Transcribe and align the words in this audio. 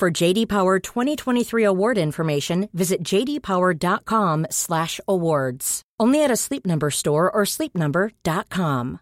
For 0.00 0.10
JD 0.10 0.48
Power 0.48 0.78
2023 0.78 1.62
award 1.62 1.98
information, 1.98 2.70
visit 2.72 3.04
jdpower.com/awards. 3.04 5.82
Only 6.00 6.24
at 6.24 6.30
a 6.30 6.36
Sleep 6.36 6.64
Number 6.64 6.90
store 6.90 7.30
or 7.30 7.42
sleepnumber.com. 7.44 9.00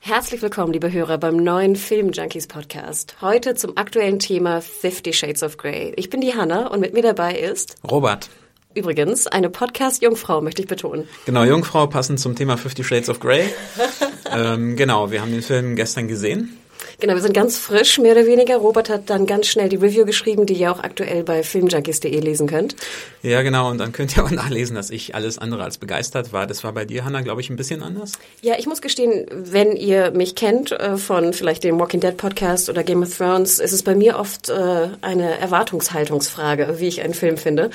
Herzlich 0.00 0.42
willkommen, 0.42 0.74
liebe 0.74 0.92
Hörer, 0.92 1.16
beim 1.16 1.38
neuen 1.38 1.74
Film 1.74 2.12
Junkies 2.12 2.46
Podcast. 2.46 3.16
Heute 3.22 3.54
zum 3.54 3.78
aktuellen 3.78 4.18
Thema 4.18 4.60
Fifty 4.60 5.14
Shades 5.14 5.42
of 5.42 5.56
Grey. 5.56 5.94
Ich 5.96 6.10
bin 6.10 6.20
die 6.20 6.34
Hanna 6.34 6.66
und 6.66 6.80
mit 6.80 6.92
mir 6.92 7.00
dabei 7.00 7.38
ist 7.38 7.76
Robert. 7.90 8.28
Übrigens, 8.76 9.26
eine 9.26 9.48
Podcast-Jungfrau, 9.48 10.42
möchte 10.42 10.60
ich 10.60 10.68
betonen. 10.68 11.08
Genau, 11.24 11.44
Jungfrau 11.44 11.86
passend 11.86 12.20
zum 12.20 12.36
Thema 12.36 12.58
Fifty 12.58 12.84
Shades 12.84 13.08
of 13.08 13.20
Grey. 13.20 13.48
ähm, 14.30 14.76
genau, 14.76 15.10
wir 15.10 15.22
haben 15.22 15.32
den 15.32 15.40
Film 15.40 15.76
gestern 15.76 16.08
gesehen. 16.08 16.58
Genau, 17.00 17.14
wir 17.14 17.20
sind 17.20 17.34
ganz 17.34 17.58
frisch, 17.58 17.98
mehr 17.98 18.12
oder 18.12 18.26
weniger. 18.26 18.56
Robert 18.56 18.88
hat 18.88 19.10
dann 19.10 19.26
ganz 19.26 19.46
schnell 19.46 19.68
die 19.68 19.76
Review 19.76 20.04
geschrieben, 20.04 20.46
die 20.46 20.54
ihr 20.54 20.72
auch 20.72 20.80
aktuell 20.80 21.24
bei 21.24 21.42
filmjunkies.de 21.42 22.18
lesen 22.20 22.46
könnt. 22.46 22.76
Ja, 23.22 23.42
genau. 23.42 23.70
Und 23.70 23.78
dann 23.78 23.92
könnt 23.92 24.16
ihr 24.16 24.24
auch 24.24 24.30
nachlesen, 24.32 24.76
dass 24.76 24.90
ich 24.90 25.14
alles 25.14 25.38
andere 25.38 25.62
als 25.62 25.78
begeistert 25.78 26.32
war. 26.32 26.46
Das 26.46 26.64
war 26.64 26.72
bei 26.72 26.84
dir, 26.84 27.04
Hannah, 27.04 27.20
glaube 27.20 27.40
ich, 27.40 27.50
ein 27.50 27.56
bisschen 27.56 27.82
anders. 27.82 28.12
Ja, 28.40 28.54
ich 28.58 28.66
muss 28.66 28.80
gestehen, 28.80 29.26
wenn 29.30 29.76
ihr 29.76 30.12
mich 30.12 30.34
kennt 30.34 30.72
äh, 30.72 30.96
von 30.96 31.32
vielleicht 31.32 31.64
dem 31.64 31.78
Walking 31.78 32.00
Dead 32.00 32.16
Podcast 32.16 32.70
oder 32.70 32.82
Game 32.82 33.02
of 33.02 33.16
Thrones, 33.16 33.58
ist 33.58 33.72
es 33.72 33.82
bei 33.82 33.94
mir 33.94 34.18
oft 34.18 34.48
äh, 34.48 34.88
eine 35.02 35.38
Erwartungshaltungsfrage, 35.38 36.76
wie 36.78 36.88
ich 36.88 37.02
einen 37.02 37.14
Film 37.14 37.36
finde. 37.36 37.70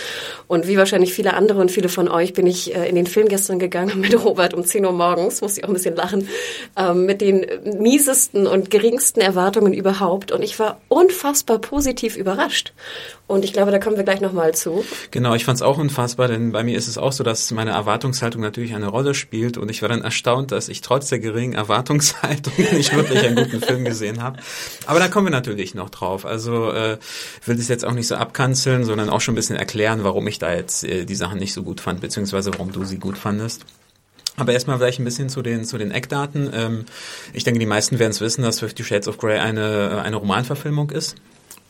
Und 0.48 0.68
wie 0.68 0.78
wahrscheinlich 0.78 1.14
viele 1.14 1.34
andere 1.34 1.60
und 1.60 1.70
viele 1.70 1.90
von 1.90 2.08
euch 2.08 2.34
bin 2.34 2.48
ich 2.48 2.74
äh, 2.76 2.88
in 2.90 2.96
den 2.96 3.08
Film 3.08 3.28
gestern 3.28 3.60
gegangen 3.60 4.00
mit 4.00 4.14
Robert 4.24 4.54
um 4.54 4.66
10 4.66 4.86
Uhr 4.86 4.94
morgens, 4.94 5.42
muss 5.42 5.58
ich 5.58 5.64
auch 5.64 5.70
ein 5.70 5.74
bisschen 5.74 5.96
lachen, 5.96 6.28
ähm, 6.78 7.06
mit 7.06 7.22
den 7.22 7.46
miesesten 7.78 8.48
und 8.48 8.72
geringsten 8.72 9.01
Erwartungen 9.22 9.74
überhaupt. 9.74 10.32
Und 10.32 10.44
ich 10.44 10.60
war 10.60 10.80
unfassbar 10.88 11.60
positiv 11.60 12.16
überrascht. 12.16 12.74
Und 13.28 13.46
ich 13.46 13.54
glaube, 13.54 13.72
da 13.72 13.80
kommen 13.80 13.96
wir 13.96 14.04
gleich 14.04 14.22
nochmal 14.22 14.54
zu. 14.54 14.84
Genau, 15.10 15.34
ich 15.36 15.46
fand 15.46 15.56
es 15.56 15.62
auch 15.62 15.78
unfassbar, 15.78 16.28
denn 16.28 16.52
bei 16.52 16.64
mir 16.64 16.78
ist 16.78 16.88
es 16.88 16.98
auch 16.98 17.14
so, 17.14 17.24
dass 17.24 17.50
meine 17.52 17.72
Erwartungshaltung 17.72 18.42
natürlich 18.42 18.76
eine 18.76 18.88
Rolle 18.88 19.14
spielt. 19.14 19.58
Und 19.58 19.72
ich 19.72 19.82
war 19.82 19.90
dann 19.90 20.02
erstaunt, 20.02 20.52
dass 20.52 20.70
ich 20.70 20.82
trotz 20.82 21.10
der 21.10 21.20
geringen 21.20 21.54
Erwartungshaltung 21.54 22.54
nicht 22.74 22.96
wirklich 22.96 23.26
einen 23.26 23.36
guten 23.36 23.62
Film 23.62 23.86
gesehen 23.86 24.22
habe. 24.22 24.40
Aber 24.86 25.00
da 25.00 25.08
kommen 25.08 25.28
wir 25.28 25.32
natürlich 25.32 25.76
noch 25.76 25.90
drauf. 25.90 26.26
Also 26.26 26.72
äh, 26.72 26.98
will 27.46 27.56
das 27.56 27.68
jetzt 27.68 27.86
auch 27.86 27.94
nicht 27.94 28.08
so 28.08 28.16
abkanzeln, 28.16 28.84
sondern 28.84 29.10
auch 29.10 29.22
schon 29.22 29.34
ein 29.34 29.36
bisschen 29.36 29.56
erklären, 29.56 30.04
warum 30.04 30.28
ich 30.28 30.38
da 30.38 30.54
jetzt 30.54 30.84
äh, 30.84 31.06
die 31.06 31.16
Sachen 31.16 31.40
nicht 31.40 31.54
so 31.54 31.64
gut 31.64 31.82
fand, 31.82 32.02
beziehungsweise 32.02 32.52
warum 32.54 32.72
du 32.72 32.84
sie 32.84 33.00
gut 33.00 33.18
fandest. 33.18 33.66
Aber 34.38 34.54
erstmal 34.54 34.78
vielleicht 34.78 35.00
ein 35.00 35.06
bisschen 35.06 35.30
zu 35.30 35.42
den, 35.42 35.66
zu 35.66 35.78
den 35.78 35.92
Eckdaten. 35.92 36.50
Ähm, 36.54 36.86
ich 37.34 37.44
denke, 37.44 37.60
die 37.60 37.66
meisten 37.66 38.00
werden 38.00 38.12
es 38.12 38.22
wissen, 38.22 38.44
dass 38.44 38.60
Fifty 38.60 38.84
Shades 38.84 39.08
of 39.08 39.18
Grey 39.18 39.40
eine, 39.40 40.02
eine 40.04 40.16
Romanverfilmung 40.16 40.90
ist. 40.92 41.16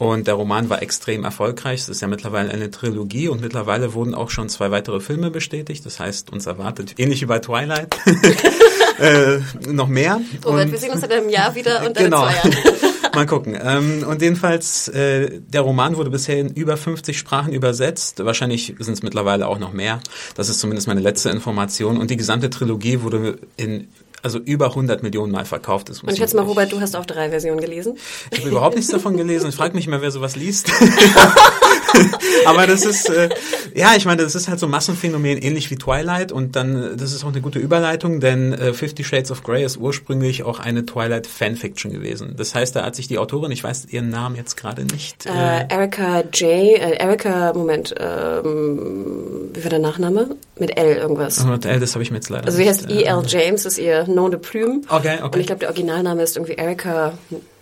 Und 0.02 0.26
der 0.26 0.34
Roman 0.34 0.68
war 0.72 0.82
extrem 0.82 1.26
erfolgreich. 1.26 1.82
Es 1.82 1.88
ist 1.88 2.02
ja 2.02 2.08
mittlerweile 2.08 2.50
eine 2.50 2.72
Trilogie 2.72 3.28
und 3.28 3.40
mittlerweile 3.40 3.94
wurden 3.94 4.16
auch 4.16 4.32
schon 4.32 4.50
zwei 4.50 4.72
weitere 4.72 5.00
Filme 5.00 5.30
bestätigt. 5.30 5.86
Das 5.86 6.00
heißt, 6.00 6.34
uns 6.34 6.48
erwartet, 6.48 6.96
ähnlich 6.98 7.22
wie 7.22 7.28
bei 7.28 7.38
Twilight, 7.38 7.96
äh, 9.00 9.42
noch 9.70 9.88
mehr. 9.88 10.20
Robert, 10.44 10.66
und, 10.66 10.72
wir 10.72 10.80
sehen 10.80 10.90
uns 10.90 11.04
in 11.04 11.12
einem 11.12 11.30
Jahr 11.30 11.54
wieder 11.54 11.86
und 11.86 11.96
genau. 11.96 12.24
zwei 12.24 12.34
Jahren. 12.34 12.56
Mal 13.14 13.28
gucken. 13.28 13.56
Ähm, 13.62 14.04
und 14.08 14.24
jedenfalls, 14.24 14.88
äh, 14.88 15.40
der 15.40 15.62
Roman 15.62 15.96
wurde 15.98 16.10
bisher 16.10 16.40
in 16.40 16.50
über 16.50 16.78
50 16.78 17.20
Sprachen 17.20 17.54
übersetzt. 17.54 18.26
Wahrscheinlich 18.26 18.74
sind 18.80 18.94
es 18.94 19.04
mittlerweile 19.04 19.48
auch 19.48 19.60
noch 19.60 19.72
mehr. 19.72 20.00
Das 20.36 20.50
ist 20.50 20.62
zumindest 20.62 20.88
meine 20.88 21.02
letzte 21.02 21.30
Information. 21.30 21.98
Und 21.98 22.10
die 22.10 22.18
gesamte 22.18 22.50
Trilogie 22.50 23.04
wurde 23.04 23.38
in 23.56 23.90
also 24.22 24.40
über 24.40 24.68
100 24.68 25.04
Millionen 25.04 25.32
Mal 25.32 25.46
verkauft 25.46 25.90
ist. 25.90 26.04
Und 26.04 26.18
jetzt 26.18 26.34
mal, 26.34 26.44
Robert, 26.44 26.72
du 26.72 26.80
hast 26.80 26.96
auch 26.96 27.06
drei 27.06 27.30
Versionen 27.30 27.60
gelesen. 27.60 27.98
Ich 28.32 28.40
habe 28.40 28.50
überhaupt 28.50 28.76
nichts 28.76 28.92
davon 28.92 29.18
gelesen. 29.18 29.50
Ich 29.50 29.56
frage 29.56 29.76
mich 29.76 29.88
mal, 29.88 30.02
wer 30.02 30.12
sowas 30.12 30.36
liest. 30.36 30.72
Aber 32.46 32.68
das 32.68 32.86
ist, 32.86 33.10
äh, 33.10 33.30
ja, 33.74 33.94
ich 33.96 34.06
meine, 34.06 34.24
das 34.24 34.36
ist 34.36 34.48
halt 34.48 34.60
so 34.60 34.68
ein 34.68 34.72
Massenphänomen, 34.72 35.38
ähnlich 35.38 35.70
wie 35.72 35.76
Twilight. 35.76 36.32
Und 36.32 36.56
dann, 36.56 36.98
das 36.98 37.12
ist 37.14 37.24
auch 37.24 37.30
eine 37.30 37.42
gute 37.42 37.60
Überleitung, 37.60 38.20
denn 38.20 38.54
äh, 38.54 38.74
Fifty 38.74 39.04
Shades 39.04 39.32
of 39.32 39.44
Grey 39.44 39.64
ist 39.64 39.78
ursprünglich 39.78 40.44
auch 40.44 40.60
eine 40.60 40.86
Twilight 40.86 41.28
Fanfiction 41.28 41.92
gewesen. 41.92 42.36
Das 42.38 42.56
heißt, 42.56 42.76
da 42.76 42.86
hat 42.86 42.96
sich 42.96 43.08
die 43.08 43.18
Autorin, 43.18 43.52
ich 43.52 43.64
weiß 43.64 43.88
ihren 43.90 44.10
Namen 44.10 44.36
jetzt 44.36 44.56
gerade 44.58 44.84
nicht. 44.86 45.26
Äh, 45.26 45.68
Erika 45.70 46.22
J, 46.34 46.42
äh, 46.44 46.98
Erika, 46.98 47.54
Moment, 47.54 47.94
ähm, 48.00 49.50
wie 49.54 49.64
war 49.64 49.70
der 49.70 49.80
Nachname? 49.80 50.36
Mit 50.60 50.78
L 50.78 50.96
irgendwas. 50.96 51.44
Oh, 51.44 51.48
mit 51.48 51.66
L, 51.66 51.80
das 51.80 51.94
habe 51.96 52.04
ich 52.04 52.12
mir 52.12 52.18
jetzt 52.18 52.30
leider 52.30 52.46
Also 52.46 52.58
sie 52.58 52.68
heißt 52.68 52.90
E.L. 52.90 53.24
James, 53.28 53.66
ist 53.66 53.78
ihr 53.78 54.06
Nom 54.14 54.30
de 54.30 54.38
Plume. 54.38 54.82
Okay, 54.88 55.18
okay. 55.18 55.24
Und 55.24 55.38
ich 55.38 55.48
glaube, 55.48 55.60
der 55.60 55.70
Originalname 55.70 56.24
ist 56.24 56.36
irgendwie 56.38 56.54
Erika 56.54 57.14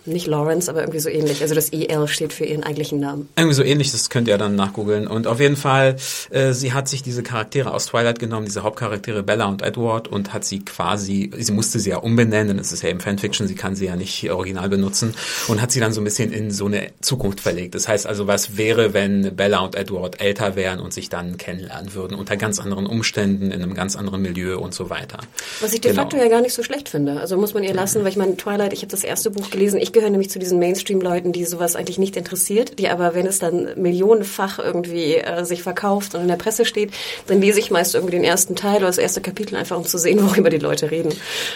nicht 0.05 0.27
Lawrence, 0.27 0.69
aber 0.69 0.81
irgendwie 0.81 0.99
so 0.99 1.09
ähnlich. 1.09 1.41
Also 1.41 1.55
das 1.55 1.69
EL 1.69 2.07
steht 2.07 2.33
für 2.33 2.45
ihren 2.45 2.63
eigentlichen 2.63 2.99
Namen. 2.99 3.29
Irgendwie 3.35 3.55
so 3.55 3.63
ähnlich, 3.63 3.91
das 3.91 4.09
könnt 4.09 4.27
ihr 4.27 4.37
dann 4.37 4.55
nachgoogeln. 4.55 5.07
Und 5.07 5.27
auf 5.27 5.39
jeden 5.39 5.55
Fall, 5.55 5.95
äh, 6.29 6.53
sie 6.53 6.73
hat 6.73 6.87
sich 6.87 7.03
diese 7.03 7.23
Charaktere 7.23 7.73
aus 7.73 7.87
Twilight 7.87 8.19
genommen, 8.19 8.45
diese 8.45 8.63
Hauptcharaktere 8.63 9.23
Bella 9.23 9.45
und 9.45 9.61
Edward 9.61 10.07
und 10.07 10.33
hat 10.33 10.45
sie 10.45 10.59
quasi, 10.59 11.31
sie 11.37 11.51
musste 11.51 11.79
sie 11.79 11.91
ja 11.91 11.97
umbenennen, 11.97 12.49
denn 12.49 12.59
es 12.59 12.71
ist 12.71 12.83
ja 12.83 12.89
eben 12.89 12.99
Fanfiction, 12.99 13.47
sie 13.47 13.55
kann 13.55 13.75
sie 13.75 13.85
ja 13.85 13.95
nicht 13.95 14.29
original 14.29 14.69
benutzen 14.69 15.13
und 15.47 15.61
hat 15.61 15.71
sie 15.71 15.79
dann 15.79 15.93
so 15.93 16.01
ein 16.01 16.03
bisschen 16.03 16.31
in 16.31 16.51
so 16.51 16.65
eine 16.65 16.91
Zukunft 17.01 17.39
verlegt. 17.39 17.75
Das 17.75 17.87
heißt 17.87 18.07
also, 18.07 18.27
was 18.27 18.57
wäre, 18.57 18.93
wenn 18.93 19.35
Bella 19.35 19.59
und 19.59 19.75
Edward 19.75 20.21
älter 20.21 20.55
wären 20.55 20.79
und 20.79 20.93
sich 20.93 21.09
dann 21.09 21.37
kennenlernen 21.37 21.93
würden 21.93 22.15
unter 22.15 22.37
ganz 22.37 22.59
anderen 22.59 22.85
Umständen, 22.85 23.51
in 23.51 23.61
einem 23.61 23.73
ganz 23.73 23.95
anderen 23.95 24.21
Milieu 24.21 24.57
und 24.57 24.73
so 24.73 24.89
weiter. 24.89 25.19
Was 25.61 25.73
ich 25.73 25.81
de 25.81 25.91
genau. 25.91 26.03
facto 26.03 26.17
ja 26.17 26.27
gar 26.27 26.41
nicht 26.41 26.53
so 26.53 26.63
schlecht 26.63 26.89
finde. 26.89 27.19
Also 27.19 27.37
muss 27.37 27.53
man 27.53 27.63
ihr 27.63 27.73
lassen, 27.73 28.01
weil 28.01 28.09
ich 28.09 28.17
meine, 28.17 28.35
Twilight, 28.37 28.73
ich 28.73 28.81
habe 28.81 28.91
das 28.91 29.03
erste 29.03 29.31
Buch 29.31 29.49
gelesen, 29.49 29.79
ich 29.79 29.88
gehöre 29.93 30.09
nämlich 30.09 30.29
zu 30.29 30.39
diesen 30.39 30.59
Mainstream-Leuten, 30.59 31.31
die 31.31 31.45
sowas 31.45 31.75
eigentlich 31.75 31.97
nicht 31.97 32.15
interessiert, 32.15 32.79
die 32.79 32.89
aber, 32.89 33.13
wenn 33.15 33.25
es 33.25 33.39
dann 33.39 33.69
millionenfach 33.75 34.59
irgendwie 34.59 35.15
äh, 35.15 35.43
sich 35.45 35.63
verkauft 35.63 36.15
und 36.15 36.21
in 36.21 36.27
der 36.27 36.35
Presse 36.35 36.65
steht, 36.65 36.91
dann 37.27 37.41
lese 37.41 37.59
ich 37.59 37.71
meist 37.71 37.95
irgendwie 37.95 38.15
den 38.15 38.23
ersten 38.23 38.55
Teil 38.55 38.77
oder 38.77 38.87
das 38.87 38.97
erste 38.97 39.21
Kapitel 39.21 39.55
einfach, 39.55 39.77
um 39.77 39.85
zu 39.85 39.97
sehen, 39.97 40.21
worüber 40.29 40.49
die 40.49 40.57
Leute 40.57 40.91
reden. 40.91 41.13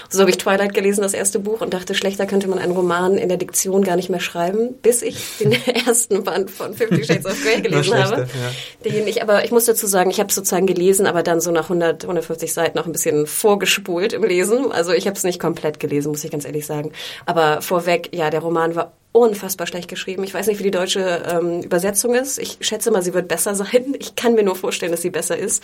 So 0.09 0.19
habe 0.21 0.29
ich 0.29 0.37
Twilight 0.37 0.73
gelesen, 0.73 1.01
das 1.01 1.13
erste 1.13 1.39
Buch, 1.39 1.61
und 1.61 1.73
dachte, 1.73 1.95
schlechter 1.95 2.25
könnte 2.25 2.47
man 2.47 2.59
einen 2.59 2.73
Roman 2.73 3.17
in 3.17 3.29
der 3.29 3.37
Diktion 3.37 3.83
gar 3.83 3.95
nicht 3.95 4.09
mehr 4.09 4.19
schreiben, 4.19 4.75
bis 4.81 5.01
ich 5.01 5.37
den 5.39 5.51
ersten 5.87 6.23
Band 6.23 6.51
von 6.51 6.73
Fifty 6.73 7.03
Shades 7.03 7.25
of 7.25 7.41
Grey 7.43 7.61
gelesen 7.61 7.95
habe. 7.95 8.21
Ja. 8.21 8.91
Den 8.91 9.07
ich, 9.07 9.21
aber 9.21 9.45
ich 9.45 9.51
muss 9.51 9.65
dazu 9.65 9.87
sagen, 9.87 10.09
ich 10.09 10.19
habe 10.19 10.29
es 10.29 10.35
sozusagen 10.35 10.67
gelesen, 10.67 11.05
aber 11.05 11.23
dann 11.23 11.41
so 11.41 11.51
nach 11.51 11.65
100, 11.65 12.03
150 12.03 12.53
Seiten 12.53 12.77
noch 12.77 12.85
ein 12.85 12.91
bisschen 12.91 13.27
vorgespult 13.27 14.13
im 14.13 14.23
Lesen. 14.23 14.71
Also 14.71 14.91
ich 14.91 15.07
habe 15.07 15.15
es 15.15 15.23
nicht 15.23 15.39
komplett 15.39 15.79
gelesen, 15.79 16.09
muss 16.09 16.23
ich 16.23 16.31
ganz 16.31 16.45
ehrlich 16.45 16.65
sagen. 16.65 16.91
Aber 17.25 17.61
vorweg, 17.61 18.09
ja, 18.13 18.22
der 18.29 18.41
Roman 18.41 18.75
Roman 18.75 18.75
war 18.75 18.93
unfassbar 19.13 19.67
schlecht 19.67 19.89
geschrieben. 19.89 20.23
Ich 20.23 20.33
weiß 20.33 20.47
nicht, 20.47 20.57
wie 20.57 20.63
die 20.63 20.71
deutsche 20.71 21.21
ähm, 21.31 21.61
Übersetzung 21.61 22.15
ist. 22.15 22.39
Ich 22.39 22.57
schätze 22.61 22.89
mal, 22.89 23.03
sie 23.03 23.13
wird 23.13 23.27
besser 23.27 23.53
sein. 23.53 23.95
Ich 23.99 24.15
kann 24.15 24.33
mir 24.33 24.43
nur 24.43 24.55
vorstellen, 24.55 24.91
dass 24.91 25.03
sie 25.03 25.11
besser 25.11 25.37
ist. 25.37 25.63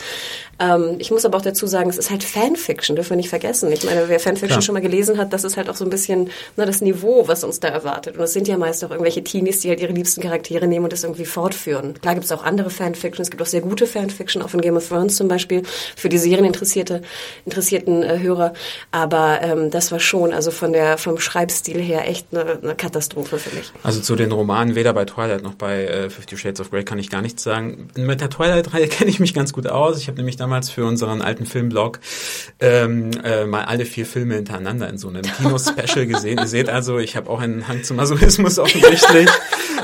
Ähm, 0.60 0.96
ich 1.00 1.10
muss 1.10 1.26
aber 1.26 1.38
auch 1.38 1.42
dazu 1.42 1.66
sagen, 1.66 1.90
es 1.90 1.98
ist 1.98 2.12
halt 2.12 2.24
Fanfiction, 2.24 2.96
dürfen 2.96 3.10
wir 3.10 3.18
nicht 3.18 3.30
vergessen. 3.30 3.72
Ich 3.72 3.84
meine, 3.84 4.08
wer 4.08 4.20
Fanfiction 4.20 4.50
Klar. 4.50 4.62
schon 4.62 4.74
mal 4.74 4.82
gelesen 4.82 5.18
hat, 5.18 5.34
das 5.34 5.44
ist 5.44 5.58
halt 5.58 5.68
auch 5.68 5.76
so 5.76 5.84
ein 5.84 5.90
bisschen 5.90 6.30
ne, 6.58 6.68
das 6.68 6.82
Niveau, 6.82 7.28
was 7.28 7.44
uns 7.44 7.60
da 7.60 7.70
erwartet. 7.70 8.18
Und 8.18 8.24
es 8.24 8.34
sind 8.34 8.48
ja 8.48 8.56
meist 8.56 8.86
auch 8.86 8.92
irgendwelche 8.92 9.24
Teenies, 9.24 9.62
die 9.62 9.70
halt 9.70 9.80
ihre 9.80 9.94
liebsten 9.94 10.22
Charaktere 10.22 10.68
nehmen 10.68 10.84
und 10.84 10.94
das 10.94 11.04
irgendwie 11.04 11.26
fortführen. 11.26 12.00
Klar 12.00 12.14
gibt 12.14 12.26
es 12.26 12.32
auch 12.32 12.44
andere 12.44 12.70
Fanfiction. 12.70 13.24
Es 13.24 13.32
gibt 13.32 13.42
auch 13.42 13.48
sehr 13.48 13.62
gute 13.62 13.88
Fanfiction, 13.88 14.44
auch 14.44 14.50
von 14.52 14.62
Game 14.62 14.78
of 14.78 14.88
Thrones 14.88 15.16
zum 15.16 15.28
Beispiel, 15.28 15.64
für 15.96 16.10
die 16.10 16.20
Serieninteressierte, 16.20 17.02
interessierten 17.46 18.04
äh, 18.04 18.20
Hörer. 18.20 18.54
Aber 18.92 19.40
ähm, 19.42 19.72
das 19.72 19.92
war 19.92 20.00
schon, 20.00 20.34
also 20.34 20.52
von 20.52 20.72
der, 20.72 21.00
vom 21.00 21.18
Schreibstil 21.18 21.82
her 21.82 22.08
echt 22.08 22.28
eine, 22.32 22.60
eine 22.62 22.76
Katastrophe 22.76 23.39
mich. 23.54 23.72
Also 23.84 24.02
zu 24.02 24.16
den 24.16 24.32
Romanen, 24.32 24.76
weder 24.76 24.94
bei 24.94 25.06
Twilight 25.06 25.44
noch 25.44 25.56
bei 25.56 25.86
äh, 25.86 26.10
Fifty 26.10 26.38
Shades 26.38 26.60
of 26.60 26.72
Grey 26.72 26.84
kann 26.84 27.00
ich 27.00 27.10
gar 27.10 27.22
nichts 27.22 27.44
sagen. 27.44 27.90
Mit 27.96 28.22
der 28.22 28.30
Twilight-Reihe 28.30 28.88
kenne 28.90 29.10
ich 29.10 29.20
mich 29.20 29.34
ganz 29.34 29.54
gut 29.54 29.68
aus. 29.68 30.00
Ich 30.00 30.08
habe 30.08 30.18
nämlich 30.18 30.38
damals 30.38 30.70
für 30.70 30.86
unseren 30.86 31.22
alten 31.22 31.46
Filmblog 31.46 32.00
ähm, 32.60 33.12
äh, 33.24 33.46
mal 33.46 33.66
alle 33.66 33.86
vier 33.86 34.06
Filme 34.06 34.36
hintereinander 34.36 34.90
in 34.90 34.98
so 34.98 35.10
einem 35.10 35.22
Kino-Special 35.38 36.06
gesehen. 36.08 36.40
Ihr 36.40 36.48
seht 36.48 36.70
also, 36.70 37.00
ich 37.00 37.16
habe 37.16 37.30
auch 37.30 37.40
einen 37.40 37.68
Hang 37.68 37.84
zum 37.84 37.98
Masochismus 37.98 38.60
offensichtlich. 38.60 39.30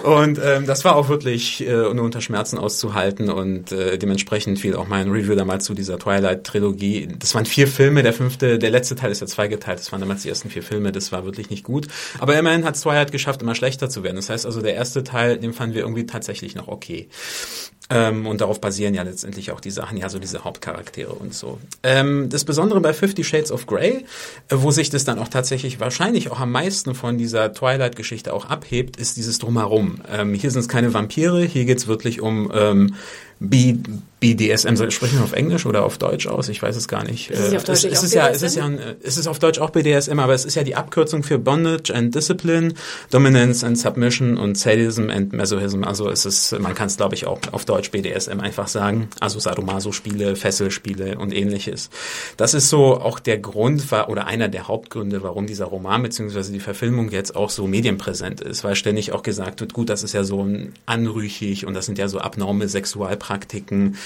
und 0.03 0.39
ähm, 0.43 0.65
das 0.65 0.85
war 0.85 0.95
auch 0.95 1.09
wirklich 1.09 1.65
äh, 1.65 1.71
nur 1.71 2.03
unter 2.03 2.21
Schmerzen 2.21 2.57
auszuhalten 2.57 3.29
und 3.29 3.71
äh, 3.71 3.97
dementsprechend 3.97 4.59
fiel 4.59 4.75
auch 4.75 4.87
mein 4.87 5.09
Review 5.09 5.35
damals 5.35 5.65
zu 5.65 5.73
dieser 5.73 5.97
Twilight-Trilogie. 5.97 7.09
Das 7.19 7.33
waren 7.35 7.45
vier 7.45 7.67
Filme, 7.67 8.03
der 8.03 8.13
fünfte, 8.13 8.59
der 8.59 8.69
letzte 8.69 8.95
Teil 8.95 9.11
ist 9.11 9.21
ja 9.21 9.27
zweigeteilt, 9.27 9.79
das 9.79 9.91
waren 9.91 10.01
damals 10.01 10.23
die 10.23 10.29
ersten 10.29 10.49
vier 10.49 10.63
Filme, 10.63 10.91
das 10.91 11.11
war 11.11 11.25
wirklich 11.25 11.49
nicht 11.49 11.63
gut. 11.63 11.87
Aber 12.19 12.37
immerhin 12.37 12.65
hat 12.65 12.79
Twilight 12.79 13.11
geschafft, 13.11 13.41
immer 13.45 13.55
schlechter 13.55 13.89
zu 13.89 14.03
werden. 14.03 14.15
Das 14.15 14.29
heißt 14.29 14.45
also, 14.45 14.61
der 14.61 14.73
erste 14.73 15.03
Teil, 15.03 15.37
den 15.37 15.53
fanden 15.53 15.75
wir 15.75 15.81
irgendwie 15.81 16.05
tatsächlich 16.05 16.55
noch 16.55 16.67
okay. 16.67 17.07
Ähm, 17.87 18.25
und 18.25 18.41
darauf 18.41 18.59
basieren 18.59 18.95
ja 18.95 19.03
letztendlich 19.03 19.51
auch 19.51 19.59
die 19.59 19.69
Sachen, 19.69 19.97
ja, 19.97 20.09
so 20.09 20.17
diese 20.17 20.43
Hauptcharaktere 20.43 21.11
und 21.11 21.35
so. 21.35 21.59
Ähm, 21.83 22.29
das 22.29 22.43
Besondere 22.43 22.81
bei 22.81 22.93
Fifty 22.93 23.23
Shades 23.23 23.51
of 23.51 23.67
Grey, 23.67 24.05
äh, 24.49 24.55
wo 24.55 24.71
sich 24.71 24.89
das 24.89 25.03
dann 25.03 25.19
auch 25.19 25.27
tatsächlich 25.27 25.79
wahrscheinlich 25.79 26.31
auch 26.31 26.39
am 26.39 26.51
meisten 26.51 26.95
von 26.95 27.19
dieser 27.19 27.53
Twilight-Geschichte 27.53 28.33
auch 28.33 28.45
abhebt, 28.45 28.97
ist 28.97 29.17
dieses 29.17 29.37
Drumherum. 29.37 30.01
Ähm, 30.11 30.33
hier 30.33 30.49
sind 30.49 30.61
es 30.61 30.67
keine 30.67 30.95
Vampire, 30.95 31.43
hier 31.43 31.65
geht's 31.65 31.85
wirklich 31.85 32.21
um 32.21 32.51
ähm, 32.55 32.95
B 33.39 33.77
BDSM, 34.21 34.75
sprechen 34.89 35.19
wir 35.19 35.23
auf 35.23 35.33
Englisch 35.33 35.67
oder 35.67 35.83
auf 35.83 35.99
Deutsch 35.99 36.25
aus? 36.25 36.49
Ich 36.49 36.59
weiß 36.59 36.75
es 36.75 36.87
gar 36.87 37.03
nicht. 37.03 37.29
Ist 37.29 37.39
es, 37.39 37.53
auf 37.53 37.63
Deutsch 37.63 37.83
es, 37.83 37.99
es 37.99 38.03
ist 38.03 38.13
ja, 38.15 38.27
es 38.29 38.41
ist 38.41 38.55
ja, 38.55 38.65
ein, 38.65 38.79
es 39.03 39.17
ist 39.17 39.27
auf 39.27 39.37
Deutsch 39.37 39.59
auch 39.59 39.69
BDSM, 39.69 40.17
aber 40.17 40.33
es 40.33 40.45
ist 40.45 40.55
ja 40.55 40.63
die 40.63 40.75
Abkürzung 40.75 41.21
für 41.21 41.37
Bondage 41.37 41.93
and 41.93 42.15
Discipline, 42.15 42.73
Dominance 43.11 43.63
and 43.63 43.77
Submission 43.77 44.37
und 44.37 44.57
Sadism 44.57 45.11
and 45.11 45.33
Masochism. 45.33 45.83
Also 45.83 46.09
es 46.09 46.25
ist, 46.25 46.57
man 46.59 46.73
kann 46.73 46.87
es 46.87 46.97
glaube 46.97 47.13
ich 47.13 47.27
auch 47.27 47.39
auf 47.51 47.65
Deutsch 47.65 47.74
BDSM 47.81 48.39
einfach 48.39 48.67
sagen. 48.67 49.09
Also 49.19 49.39
Sadomaso-Spiele, 49.39 50.35
Fesselspiele 50.35 51.17
und 51.17 51.33
ähnliches. 51.33 51.89
Das 52.37 52.53
ist 52.53 52.69
so 52.69 52.99
auch 52.99 53.19
der 53.19 53.37
Grund 53.37 53.91
war 53.91 54.09
oder 54.09 54.27
einer 54.27 54.47
der 54.47 54.67
Hauptgründe, 54.67 55.23
warum 55.23 55.47
dieser 55.47 55.65
Roman 55.65 56.03
beziehungsweise 56.03 56.51
die 56.51 56.59
Verfilmung 56.59 57.09
jetzt 57.11 57.35
auch 57.35 57.49
so 57.49 57.67
medienpräsent 57.67 58.41
ist, 58.41 58.63
weil 58.63 58.75
ständig 58.75 59.11
auch 59.11 59.23
gesagt 59.23 59.61
wird, 59.61 59.73
gut, 59.73 59.89
das 59.89 60.03
ist 60.03 60.13
ja 60.13 60.23
so 60.23 60.47
anrüchig 60.85 61.65
und 61.65 61.73
das 61.73 61.85
sind 61.85 61.97
ja 61.97 62.07
so 62.07 62.19
abnorme 62.19 62.67
Sexualpraktiken 62.67 63.97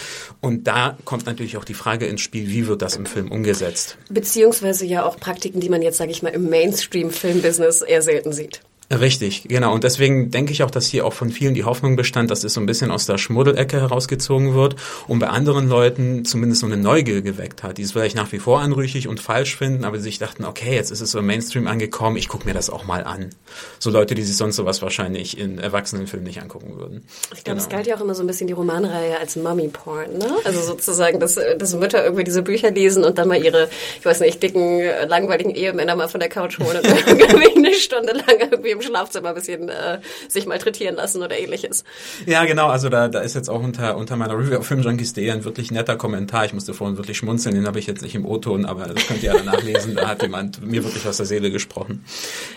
und 0.42 0.68
da 0.68 0.98
kommt 1.06 1.26
natürlich 1.26 1.58
auch 1.58 1.66
die 1.66 1.74
Frage 1.74 2.06
ins 2.06 2.22
Spiel, 2.22 2.48
wie 2.48 2.68
wird 2.68 2.82
das 2.82 2.96
im 2.96 3.06
Film 3.06 3.32
umgesetzt? 3.32 3.98
Beziehungsweise 4.10 4.86
ja 4.86 5.06
auch 5.06 5.18
Praktiken, 5.18 5.60
die 5.60 5.70
man 5.70 5.82
jetzt, 5.82 5.98
sage 5.98 6.12
ich 6.12 6.24
mal, 6.24 6.30
im 6.30 6.50
Mainstream-Filmbusiness 6.50 7.82
eher 7.82 8.02
selten 8.02 8.34
sieht. 8.34 8.62
Richtig, 8.92 9.44
genau. 9.48 9.74
Und 9.76 9.84
deswegen 9.84 10.32
denke 10.32 10.52
ich 10.52 10.64
auch, 10.64 10.72
dass 10.72 10.88
hier 10.88 11.06
auch 11.06 11.14
von 11.14 11.30
vielen 11.30 11.54
die 11.54 11.64
Hoffnung 11.64 11.96
bestand, 11.96 12.32
dass 12.32 12.44
es 12.44 12.56
so 12.56 12.60
ein 12.60 12.66
bisschen 12.66 12.90
aus 12.90 13.06
der 13.06 13.20
Schmuddelecke 13.20 13.80
herausgezogen 13.80 14.56
wird 14.56 14.78
und 15.08 15.20
bei 15.20 15.28
anderen 15.28 15.70
Leuten 15.70 16.26
zumindest 16.26 16.62
so 16.62 16.66
eine 16.66 16.78
Neugier 16.78 17.22
geweckt 17.22 17.62
hat, 17.62 17.78
die 17.78 17.84
es 17.84 17.92
vielleicht 17.92 18.16
nach 18.16 18.32
wie 18.32 18.40
vor 18.40 18.62
anrüchig 18.62 19.08
und 19.08 19.20
falsch 19.20 19.56
finden, 19.56 19.84
aber 19.84 20.00
sich 20.00 20.18
dachten, 20.18 20.44
okay, 20.44 20.74
jetzt 20.74 20.90
ist 20.90 21.02
es 21.02 21.12
so 21.12 21.20
im 21.20 21.28
Mainstream 21.28 21.68
angekommen, 21.68 22.18
ich 22.18 22.30
gucke 22.30 22.48
mir 22.48 22.56
das 22.56 22.72
auch 22.72 22.84
mal 22.84 23.04
an. 23.04 23.30
So 23.78 23.92
Leute, 23.92 24.16
die 24.16 24.24
sich 24.24 24.36
sonst 24.36 24.56
sowas 24.56 24.82
wahrscheinlich 24.82 25.38
in 25.38 25.60
Erwachsenenfilmen 25.60 26.26
nicht 26.26 26.42
angucken 26.42 26.76
würden. 26.78 27.04
Ich 27.36 27.44
glaube, 27.44 27.58
genau. 27.58 27.62
es 27.62 27.70
galt 27.70 27.86
ja 27.86 27.96
auch 27.96 28.02
immer 28.02 28.16
so 28.16 28.24
ein 28.24 28.28
bisschen 28.28 28.48
die 28.48 28.54
Romanreihe 28.54 29.20
als 29.20 29.36
Mummy-Porn, 29.36 30.18
ne? 30.18 30.32
Also 30.46 30.64
sozusagen, 30.64 31.20
dass, 31.20 31.36
dass 31.36 31.76
Mütter 31.76 32.04
irgendwie 32.04 32.24
diese 32.24 32.42
Bücher 32.42 32.72
lesen 32.72 33.04
und 33.04 33.20
dann 33.20 33.28
mal 33.28 33.44
ihre, 33.44 33.70
ich 34.00 34.06
weiß 34.06 34.22
nicht, 34.22 34.42
dicken, 34.42 34.82
langweiligen 35.08 35.52
Ehemänner 35.52 35.96
mal 35.96 36.08
von 36.08 36.20
der 36.20 36.30
Couch 36.30 36.58
holen 36.58 36.78
und 36.78 36.86
irgendwie 37.08 37.56
eine 37.56 37.74
Stunde 37.76 38.14
lang 38.14 38.40
irgendwie 38.40 38.79
im 38.80 38.86
Schlafzimmer 38.86 39.30
ein 39.30 39.36
bisschen 39.36 39.70
äh, 39.70 40.00
sich 40.28 40.46
malträtieren 40.46 40.96
lassen 40.96 41.22
oder 41.22 41.38
ähnliches. 41.38 41.84
Ja, 42.26 42.46
genau. 42.46 42.68
Also 42.68 42.90
da, 42.90 43.08
da 43.08 43.20
ist 43.20 43.36
jetzt 43.36 43.50
auch 43.50 43.62
unter, 43.62 43.98
unter 43.98 44.16
meiner 44.16 44.38
Review 44.38 44.58
auf 44.58 44.68
Filmjunkies.de 44.68 45.30
ein 45.32 45.44
wirklich 45.44 45.72
netter 45.72 45.96
Kommentar. 45.96 46.46
Ich 46.46 46.54
musste 46.54 46.74
vorhin 46.74 46.98
wirklich 46.98 47.18
schmunzeln, 47.18 47.56
den 47.56 47.68
habe 47.68 47.80
ich 47.80 47.88
jetzt 47.88 48.02
nicht 48.02 48.16
im 48.16 48.26
O-Ton, 48.26 48.66
aber 48.66 48.86
das 48.86 49.06
könnt 49.08 49.24
ihr 49.24 49.34
ja 49.34 49.44
nachlesen. 49.44 49.96
Da 49.96 50.08
hat 50.08 50.22
jemand 50.22 50.66
mir 50.66 50.84
wirklich 50.84 51.06
aus 51.08 51.18
der 51.18 51.26
Seele 51.26 51.52
gesprochen. 51.52 52.06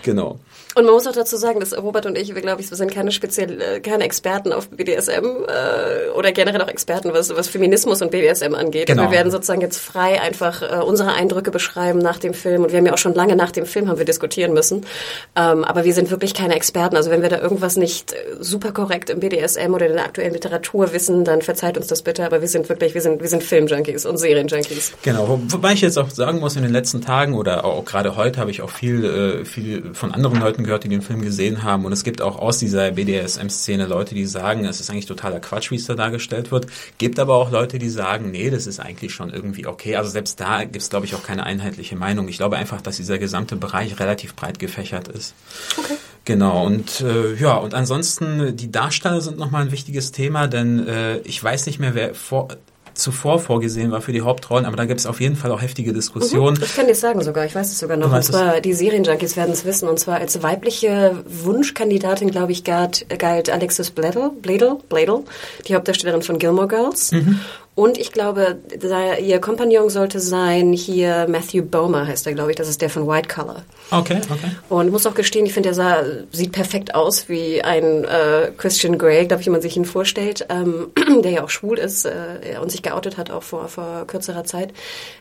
Genau. 0.02 0.40
Und 0.74 0.84
man 0.84 0.94
muss 0.94 1.06
auch 1.06 1.12
dazu 1.12 1.36
sagen, 1.36 1.60
dass 1.60 1.76
Robert 1.76 2.06
und 2.06 2.16
ich, 2.16 2.34
wir 2.34 2.40
glaube 2.40 2.62
ich, 2.62 2.70
wir 2.70 2.76
sind 2.76 2.92
keine 2.92 3.12
speziell, 3.12 3.60
äh, 3.60 3.80
keine 3.80 4.04
Experten 4.04 4.52
auf 4.52 4.70
BDSM 4.70 5.24
äh, 5.46 6.10
oder 6.16 6.32
generell 6.32 6.62
auch 6.62 6.69
Experten, 6.69 7.12
was, 7.12 7.34
was 7.34 7.48
Feminismus 7.48 8.00
und 8.00 8.10
BDSM 8.10 8.54
angeht. 8.54 8.86
Genau. 8.86 9.04
Wir 9.04 9.10
werden 9.10 9.30
sozusagen 9.30 9.60
jetzt 9.60 9.78
frei 9.78 10.20
einfach 10.20 10.62
äh, 10.62 10.82
unsere 10.82 11.12
Eindrücke 11.12 11.50
beschreiben 11.50 11.98
nach 11.98 12.19
dem 12.19 12.32
Film. 12.32 12.62
Und 12.62 12.72
wir 12.72 12.78
haben 12.78 12.86
ja 12.86 12.94
auch 12.94 12.98
schon 12.98 13.14
lange 13.14 13.36
nach 13.36 13.50
dem 13.50 13.66
Film 13.66 13.88
haben 13.88 13.98
wir 13.98 14.06
diskutieren 14.06 14.54
müssen. 14.54 14.86
Ähm, 15.36 15.64
aber 15.64 15.84
wir 15.84 15.92
sind 15.92 16.10
wirklich 16.12 16.35
keine 16.35 16.55
Experten. 16.55 16.97
Also 16.97 17.11
wenn 17.11 17.23
wir 17.23 17.29
da 17.29 17.41
irgendwas 17.41 17.76
nicht 17.76 18.12
äh, 18.12 18.17
super 18.38 18.70
korrekt 18.70 19.11
im 19.11 19.19
BDSM 19.19 19.75
oder 19.75 19.87
in 19.87 19.94
der 19.94 20.05
aktuellen 20.05 20.32
Literatur 20.32 20.93
wissen, 20.93 21.25
dann 21.25 21.43
verzeiht 21.43 21.76
uns 21.76 21.88
das 21.88 22.03
bitte. 22.03 22.25
Aber 22.25 22.41
wir 22.41 22.49
sind 22.49 22.69
wirklich, 22.69 22.94
wir 22.94 23.00
sind, 23.00 23.20
wir 23.20 23.29
sind 23.29 23.43
Filmjunkies 23.43 24.06
und 24.06 24.19
Serienjunkies. 24.19 24.93
Genau. 25.03 25.41
Wobei 25.49 25.73
ich 25.73 25.81
jetzt 25.81 25.99
auch 25.99 26.11
sagen 26.11 26.38
muss, 26.38 26.55
in 26.55 26.62
den 26.62 26.73
letzten 26.73 27.00
Tagen 27.00 27.35
oder 27.35 27.64
auch 27.64 27.85
gerade 27.85 28.14
heute 28.14 28.38
habe 28.38 28.53
ich 28.53 28.62
auch 28.62 28.70
viel, 28.70 29.05
äh, 29.05 29.44
viel 29.44 29.94
von 29.94 30.12
anderen 30.12 30.38
Leuten 30.38 30.53
Leuten 30.53 30.64
gehört, 30.64 30.85
die 30.85 30.91
den 30.91 31.00
Film 31.00 31.23
gesehen 31.23 31.62
haben. 31.62 31.87
Und 31.87 31.93
es 31.93 32.05
gibt 32.05 32.20
auch 32.20 32.38
aus 32.38 32.58
dieser 32.58 32.91
BDSM-Szene 32.91 33.87
Leute, 33.87 34.15
die 34.15 34.26
sagen, 34.26 34.67
es 34.67 34.81
ist 34.81 34.91
eigentlich 34.91 35.06
totaler 35.06 35.41
Quatsch, 35.41 35.70
wie 35.70 35.76
es 35.76 35.87
da 35.87 35.94
dargestellt 35.94 36.50
wird. 36.50 36.67
Gibt 36.99 37.19
aber 37.19 37.37
auch 37.37 37.50
Leute, 37.50 37.79
die 37.79 37.88
sagen, 37.88 38.31
nee, 38.31 38.50
das 38.50 38.67
ist 38.67 38.79
eigentlich 38.79 39.15
schon 39.15 39.31
irgendwie 39.31 39.67
okay. 39.67 39.97
Also 39.97 40.11
selbst 40.11 40.38
da 40.41 40.65
gibt 40.65 40.76
es, 40.76 40.91
glaube 40.91 41.06
ich, 41.06 41.15
auch 41.15 41.23
keine 41.23 41.44
einheitliche 41.44 41.97
Meinung. 41.97 42.29
Ich 42.29 42.37
glaube 42.37 42.56
einfach, 42.56 42.82
dass 42.82 42.99
dieser 42.99 43.19
gesamte 43.19 43.56
Bereich 43.56 43.99
relativ 43.99 44.35
breit 44.35 44.58
gefächert 44.58 45.08
ist. 45.08 45.32
Okay. 45.79 45.94
Genau, 46.24 46.66
und 46.66 47.00
äh, 47.00 47.34
ja, 47.34 47.56
und 47.56 47.74
ansonsten, 47.74 48.56
die 48.56 48.70
Darsteller 48.70 49.20
sind 49.20 49.38
nochmal 49.38 49.62
ein 49.62 49.72
wichtiges 49.72 50.12
Thema, 50.12 50.46
denn 50.46 50.86
äh, 50.86 51.19
ich 51.19 51.42
weiß 51.42 51.66
nicht 51.66 51.80
mehr, 51.80 51.94
wer 51.94 52.14
vor, 52.14 52.48
zuvor 52.94 53.38
vorgesehen 53.38 53.90
war 53.90 54.00
für 54.00 54.12
die 54.12 54.20
Hauptrollen, 54.20 54.66
aber 54.66 54.76
da 54.76 54.84
gibt 54.84 55.00
es 55.00 55.06
auf 55.06 55.20
jeden 55.20 55.36
Fall 55.36 55.50
auch 55.50 55.62
heftige 55.62 55.92
Diskussionen. 55.92 56.56
Mhm, 56.56 56.62
ich 56.64 56.76
kann 56.76 56.86
dir 56.86 56.94
sagen 56.94 57.22
sogar, 57.22 57.44
ich 57.44 57.54
weiß 57.54 57.72
es 57.72 57.78
sogar 57.78 57.96
noch. 57.96 58.12
Und 58.12 58.22
zwar, 58.22 58.60
die 58.60 58.72
Serienjunkies 58.72 59.36
werden 59.36 59.52
es 59.52 59.64
wissen, 59.64 59.88
und 59.88 59.98
zwar 59.98 60.19
als 60.19 60.42
weibliche 60.42 61.24
Wunschkandidatin, 61.26 62.30
glaube 62.30 62.52
ich, 62.52 62.64
galt, 62.64 63.06
galt 63.19 63.50
Alexis 63.50 63.90
Bledel, 63.90 64.30
Bledel, 64.40 64.76
Bledel, 64.88 65.24
die 65.66 65.74
Hauptdarstellerin 65.74 66.22
von 66.22 66.38
Gilmore 66.38 66.69
Girls. 66.69 67.12
Mhm. 67.12 67.40
Und 67.74 67.96
ich 67.96 68.12
glaube, 68.12 68.58
ihr 69.22 69.40
Kompagnon 69.40 69.88
sollte 69.88 70.20
sein 70.20 70.74
hier 70.74 71.26
Matthew 71.26 71.62
Bomer 71.62 72.06
heißt 72.06 72.26
er, 72.26 72.34
glaube 72.34 72.50
ich. 72.50 72.56
Das 72.56 72.69
ist 72.69 72.82
der 72.82 72.90
von 72.90 73.06
White 73.08 73.28
Collar. 73.28 73.62
Okay, 73.90 74.20
okay. 74.30 74.50
Und 74.69 74.90
muss 74.90 75.06
auch 75.06 75.14
gestehen, 75.14 75.46
ich 75.46 75.54
finde, 75.54 75.70
der 75.70 75.74
sah, 75.74 76.02
sieht 76.32 76.52
perfekt 76.52 76.94
aus 76.94 77.30
wie 77.30 77.62
ein 77.62 78.04
äh, 78.04 78.50
Christian 78.58 78.98
Grey, 78.98 79.26
glaube 79.26 79.40
ich, 79.40 79.46
wie 79.46 79.52
man 79.52 79.62
sich 79.62 79.74
ihn 79.76 79.86
vorstellt, 79.86 80.46
ähm, 80.50 80.90
der 81.22 81.30
ja 81.30 81.44
auch 81.44 81.48
schwul 81.48 81.78
ist 81.78 82.04
äh, 82.04 82.58
und 82.60 82.70
sich 82.70 82.82
geoutet 82.82 83.16
hat 83.16 83.30
auch 83.30 83.42
vor, 83.42 83.69
vor 83.69 84.06
kürzerer 84.06 84.44
Zeit. 84.44 84.74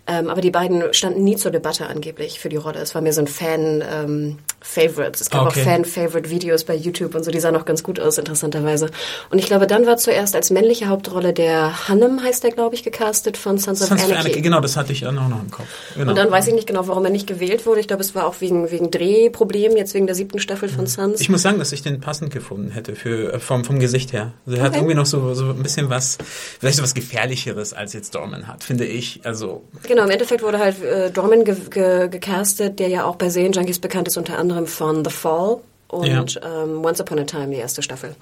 Ähm, 0.06 0.30
aber 0.30 0.42
die 0.42 0.52
beiden 0.52 0.94
standen 0.94 1.24
nie 1.24 1.38
zur 1.38 1.52
Debatte 1.52 1.88
angeblich 1.88 2.42
für 2.42 2.50
die 2.50 2.58
Rolle. 2.58 2.80
Es 2.80 2.96
war 2.96 3.02
mir 3.02 3.14
so 3.14 3.22
ein 3.22 3.28
Fan 3.28 3.82
ähm, 3.90 4.38
Favorites. 4.62 5.22
Es 5.22 5.30
gab 5.30 5.48
okay. 5.48 5.60
auch 5.60 5.64
Fan 5.64 5.86
Favorite 5.86 6.30
Videos 6.30 6.64
bei 6.64 6.76
YouTube 6.76 7.16
und 7.16 7.26
so. 7.26 7.32
Die 7.32 7.40
sahen 7.40 7.56
auch 7.56 7.66
ganz 7.66 7.82
gut 7.82 8.00
aus, 8.00 8.18
interessanterweise. 8.20 8.90
Und 9.32 9.40
ich 9.40 9.46
glaube, 9.46 9.66
dann 9.66 9.88
war 9.88 9.98
zuerst 9.98 10.36
als 10.36 10.52
männliche 10.52 10.88
Hauptrolle 10.88 11.34
der 11.34 11.88
Hannem 11.88 12.24
heißt 12.24 12.44
der, 12.44 12.52
glaube 12.52 12.76
ich, 12.76 12.84
gecastet 12.84 13.38
von 13.38 13.58
Sons, 13.58 13.80
Sons 13.80 13.92
of 13.92 13.98
Anarchy. 13.98 14.14
Anarchy. 14.14 14.42
Genau, 14.42 14.62
das 14.62 14.78
hatte 14.78 14.94
ich 14.94 15.06
auch 15.06 15.12
noch 15.12 15.28
im 15.30 15.50
Kopf. 15.50 15.66
Genau. 15.96 16.12
Und 16.12 16.16
dann 16.16 16.30
weiß 16.30 16.48
ich 16.48 16.54
nicht 16.54 16.68
genau, 16.68 16.88
warum 16.88 17.04
er 17.06 17.12
nicht 17.12 17.26
gewählt 17.26 17.66
wurde. 17.66 17.80
Ich 17.80 17.88
glaube, 17.88 18.04
es 18.04 18.14
war 18.14 18.28
auch 18.28 18.36
wegen, 18.40 18.70
wegen 18.72 18.92
Drehproblemen, 18.92 19.78
jetzt 19.78 19.94
wegen 19.94 20.06
der 20.06 20.16
siebten 20.16 20.40
Staffel 20.40 20.70
von 20.70 20.86
Sons. 20.86 21.20
Ich 21.20 21.30
muss 21.30 21.42
sagen, 21.42 21.58
dass 21.58 21.72
ich 21.72 21.82
den 21.82 22.00
passend 22.00 22.32
gefunden 22.32 22.70
hätte 22.70 22.96
für, 22.96 23.34
äh, 23.34 23.40
vom, 23.40 23.66
vom 23.66 23.80
Gesicht 23.80 24.14
her. 24.14 24.34
Also 24.46 24.58
er 24.58 24.64
okay. 24.64 24.70
hat 24.70 24.76
irgendwie 24.76 24.96
noch 24.96 25.08
so, 25.08 25.34
so 25.34 25.46
ein 25.46 25.64
bisschen 25.64 25.90
was, 25.90 26.18
vielleicht 26.60 26.78
so 26.78 26.84
was 26.84 26.94
Gefährlicheres 26.94 27.74
als 27.74 27.94
jetzt 27.94 28.14
Dorman 28.14 28.48
hat, 28.48 28.64
finde 28.64 28.86
ich. 28.86 29.22
Also. 29.24 29.64
Genau, 29.84 30.04
im 30.04 30.12
Endeffekt 30.12 30.44
wurde 30.44 30.60
halt 30.60 30.82
äh, 30.84 31.10
Dorman 31.10 31.44
ge 31.44 31.56
ge 31.70 32.10
gecastet, 32.10 32.80
der 32.80 32.90
ja 32.90 33.06
auch 33.06 33.16
bei 33.16 33.30
Serienjunkies 33.30 33.80
bekannt 33.80 34.08
ist, 34.08 34.18
unter 34.18 34.38
anderem 34.38 34.51
von 34.68 35.04
The 35.04 35.12
Fall 35.12 35.62
und 35.88 36.34
ja. 36.36 36.64
ähm, 36.64 36.84
Once 36.84 37.02
Upon 37.02 37.20
a 37.20 37.24
Time, 37.24 37.50
die 37.50 37.58
erste 37.58 37.82
Staffel. 37.82 38.16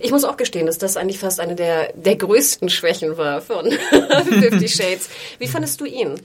Ich 0.00 0.10
muss 0.10 0.24
auch 0.24 0.36
gestehen, 0.36 0.66
dass 0.66 0.78
das 0.78 0.96
eigentlich 0.96 1.18
fast 1.18 1.40
eine 1.40 1.54
der, 1.54 1.92
der 1.94 2.16
größten 2.16 2.68
Schwächen 2.68 3.16
war 3.16 3.40
von 3.40 3.70
Fifty 4.28 4.68
Shades. 4.68 5.08
Wie 5.38 5.46
fandest 5.46 5.80
du 5.80 5.84
ihn? 5.84 6.20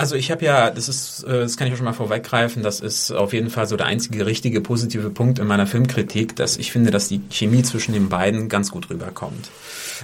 Also 0.00 0.14
ich 0.14 0.30
habe 0.30 0.44
ja, 0.44 0.70
das 0.70 0.88
ist, 0.88 1.24
äh, 1.24 1.40
das 1.40 1.56
kann 1.56 1.66
ich 1.66 1.72
auch 1.72 1.76
schon 1.76 1.84
mal 1.84 1.92
vorweggreifen, 1.92 2.62
das 2.62 2.78
ist 2.78 3.10
auf 3.10 3.32
jeden 3.32 3.50
Fall 3.50 3.66
so 3.66 3.76
der 3.76 3.86
einzige 3.86 4.26
richtige 4.26 4.60
positive 4.60 5.10
Punkt 5.10 5.40
in 5.40 5.46
meiner 5.48 5.66
Filmkritik, 5.66 6.36
dass 6.36 6.56
ich 6.56 6.70
finde, 6.70 6.92
dass 6.92 7.08
die 7.08 7.20
Chemie 7.30 7.64
zwischen 7.64 7.92
den 7.92 8.08
beiden 8.08 8.48
ganz 8.48 8.70
gut 8.70 8.90
rüberkommt. 8.90 9.50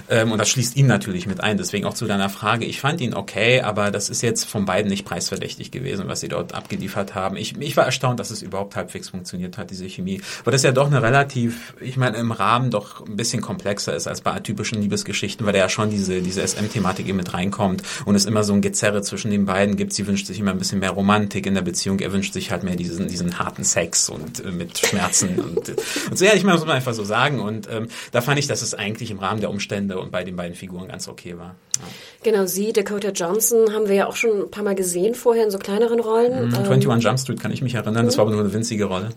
Ähm, 0.09 0.31
und 0.31 0.37
das 0.37 0.49
schließt 0.49 0.75
ihn 0.75 0.87
natürlich 0.87 1.27
mit 1.27 1.41
ein. 1.41 1.57
Deswegen 1.57 1.85
auch 1.85 1.93
zu 1.93 2.05
deiner 2.05 2.29
Frage. 2.29 2.65
Ich 2.65 2.81
fand 2.81 3.01
ihn 3.01 3.13
okay, 3.13 3.61
aber 3.61 3.91
das 3.91 4.09
ist 4.09 4.21
jetzt 4.21 4.45
von 4.45 4.65
beiden 4.65 4.89
nicht 4.89 5.05
preisverdächtig 5.05 5.71
gewesen, 5.71 6.07
was 6.07 6.19
sie 6.19 6.27
dort 6.27 6.53
abgeliefert 6.53 7.15
haben. 7.15 7.37
Ich, 7.37 7.57
ich 7.57 7.77
war 7.77 7.85
erstaunt, 7.85 8.19
dass 8.19 8.31
es 8.31 8.41
überhaupt 8.41 8.75
halbwegs 8.75 9.09
funktioniert 9.09 9.57
hat, 9.57 9.71
diese 9.71 9.87
Chemie. 9.89 10.21
Weil 10.43 10.51
das 10.51 10.63
ja 10.63 10.71
doch 10.71 10.87
eine 10.87 11.01
relativ, 11.01 11.73
ich 11.79 11.97
meine, 11.97 12.17
im 12.17 12.31
Rahmen 12.31 12.71
doch 12.71 13.05
ein 13.05 13.15
bisschen 13.15 13.41
komplexer 13.41 13.95
ist 13.95 14.07
als 14.07 14.21
bei 14.21 14.39
typischen 14.39 14.81
Liebesgeschichten, 14.81 15.45
weil 15.45 15.53
da 15.53 15.59
ja 15.59 15.69
schon 15.69 15.89
diese, 15.89 16.21
diese 16.21 16.45
SM-Thematik 16.45 17.07
eben 17.07 17.17
mit 17.17 17.33
reinkommt 17.33 17.83
und 18.05 18.15
es 18.15 18.25
immer 18.25 18.43
so 18.43 18.53
ein 18.53 18.61
Gezerre 18.61 19.01
zwischen 19.01 19.31
den 19.31 19.45
beiden 19.45 19.75
gibt 19.75 19.84
gibt. 19.85 19.93
Sie 19.93 20.07
wünscht 20.07 20.25
sich 20.25 20.39
immer 20.39 20.51
ein 20.51 20.57
bisschen 20.57 20.79
mehr 20.79 20.91
Romantik 20.91 21.45
in 21.45 21.53
der 21.53 21.61
Beziehung. 21.61 21.99
Er 21.99 22.11
wünscht 22.11 22.33
sich 22.33 22.51
halt 22.51 22.63
mehr 22.63 22.75
diesen, 22.75 23.07
diesen 23.07 23.39
harten 23.39 23.63
Sex 23.63 24.09
und 24.09 24.43
äh, 24.43 24.51
mit 24.51 24.77
Schmerzen 24.77 25.39
und, 25.39 25.69
und 25.69 26.17
so. 26.17 26.25
Ja, 26.25 26.33
ich 26.33 26.43
meine, 26.43 26.57
muss 26.57 26.65
man 26.65 26.75
einfach 26.75 26.93
so 26.93 27.03
sagen. 27.03 27.39
Und 27.39 27.69
ähm, 27.71 27.87
da 28.11 28.21
fand 28.21 28.39
ich, 28.39 28.47
dass 28.47 28.61
es 28.61 28.73
eigentlich 28.73 29.11
im 29.11 29.19
Rahmen 29.19 29.41
der 29.41 29.49
Umstände 29.49 29.99
und 29.99 30.11
bei 30.11 30.23
den 30.23 30.35
beiden 30.35 30.55
Figuren 30.55 30.87
ganz 30.87 31.07
okay 31.07 31.37
war. 31.37 31.55
Ja. 31.75 31.83
Genau, 32.23 32.45
sie, 32.45 32.73
Dakota 32.73 33.09
Johnson, 33.09 33.73
haben 33.73 33.87
wir 33.87 33.95
ja 33.95 34.07
auch 34.07 34.15
schon 34.15 34.43
ein 34.43 34.51
paar 34.51 34.63
Mal 34.63 34.75
gesehen 34.75 35.13
vorher 35.13 35.43
in 35.43 35.51
so 35.51 35.59
kleineren 35.59 35.99
Rollen. 35.99 36.49
Mhm, 36.49 36.55
21 36.55 36.85
ähm, 36.85 36.99
Jump 36.99 37.19
Street 37.19 37.39
kann 37.39 37.51
ich 37.51 37.61
mich 37.61 37.75
erinnern, 37.75 38.05
das 38.05 38.17
war 38.17 38.23
aber 38.23 38.31
nur 38.31 38.41
eine 38.41 38.53
winzige 38.53 38.85
Rolle. 38.85 39.09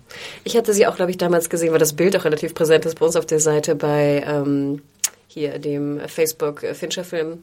Ich 0.44 0.56
hatte 0.56 0.74
sie 0.74 0.86
auch, 0.86 0.96
glaube 0.96 1.10
ich, 1.10 1.16
damals 1.16 1.48
gesehen, 1.48 1.72
weil 1.72 1.78
das 1.78 1.94
Bild 1.94 2.16
auch 2.16 2.24
relativ 2.24 2.54
präsent 2.54 2.84
ist 2.84 2.98
bei 2.98 3.06
uns 3.06 3.16
auf 3.16 3.26
der 3.26 3.40
Seite 3.40 3.74
bei 3.74 4.22
ähm, 4.26 4.82
hier 5.28 5.58
dem 5.58 6.00
Facebook-Fincher-Film 6.06 7.38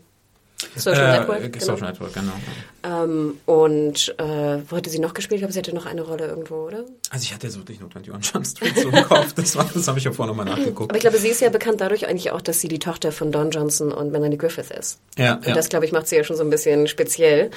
Social 0.75 1.15
äh, 1.15 1.20
Network. 1.20 1.53
Genau. 1.53 1.65
Social 1.65 1.88
Network, 1.89 2.13
genau. 2.13 2.32
Ähm, 2.84 3.39
und 3.46 4.15
äh, 4.17 4.60
wo 4.70 4.75
hatte 4.75 4.89
sie 4.89 5.00
noch 5.00 5.13
gespielt? 5.13 5.38
Ich 5.38 5.41
glaube, 5.41 5.53
sie 5.53 5.60
hatte 5.60 5.74
noch 5.74 5.86
eine 5.86 6.01
Rolle 6.01 6.27
irgendwo, 6.27 6.55
oder? 6.55 6.84
Also 7.10 7.24
ich 7.24 7.34
hatte 7.34 7.48
jetzt 7.48 7.58
wirklich 7.58 7.79
nur 7.79 7.89
21 7.96 8.34
Jump 8.34 8.46
Street 8.46 8.77
so 8.77 8.89
im 8.89 9.03
Kopf. 9.03 9.34
Das, 9.34 9.53
das 9.53 9.88
habe 9.88 9.98
ich 9.98 10.05
ja 10.05 10.12
vorher 10.12 10.34
nochmal 10.34 10.46
nachgeguckt. 10.46 10.91
Aber 10.91 10.98
ich 10.98 11.01
glaube, 11.01 11.17
sie 11.17 11.29
ist 11.29 11.41
ja 11.41 11.50
bekannt 11.50 11.82
dadurch 11.82 12.08
eigentlich 12.08 12.32
auch, 12.32 12.41
dass 12.41 12.60
sie 12.60 12.67
die 12.67 12.79
Tochter 12.79 13.12
von 13.12 13.32
Don 13.32 13.51
Johnson 13.51 13.91
und 13.91 14.12
Melanie 14.12 14.38
Griffith 14.38 14.72
ist. 14.72 15.00
Ja, 15.17 15.36
und 15.36 15.48
ja. 15.48 15.53
das, 15.53 15.70
glaube 15.70 15.86
ich, 15.86 15.91
macht 15.91 16.08
sie 16.08 16.15
ja 16.15 16.24
schon 16.24 16.36
so 16.36 16.44
ein 16.44 16.50
bisschen 16.50 16.88
speziell. 16.88 17.51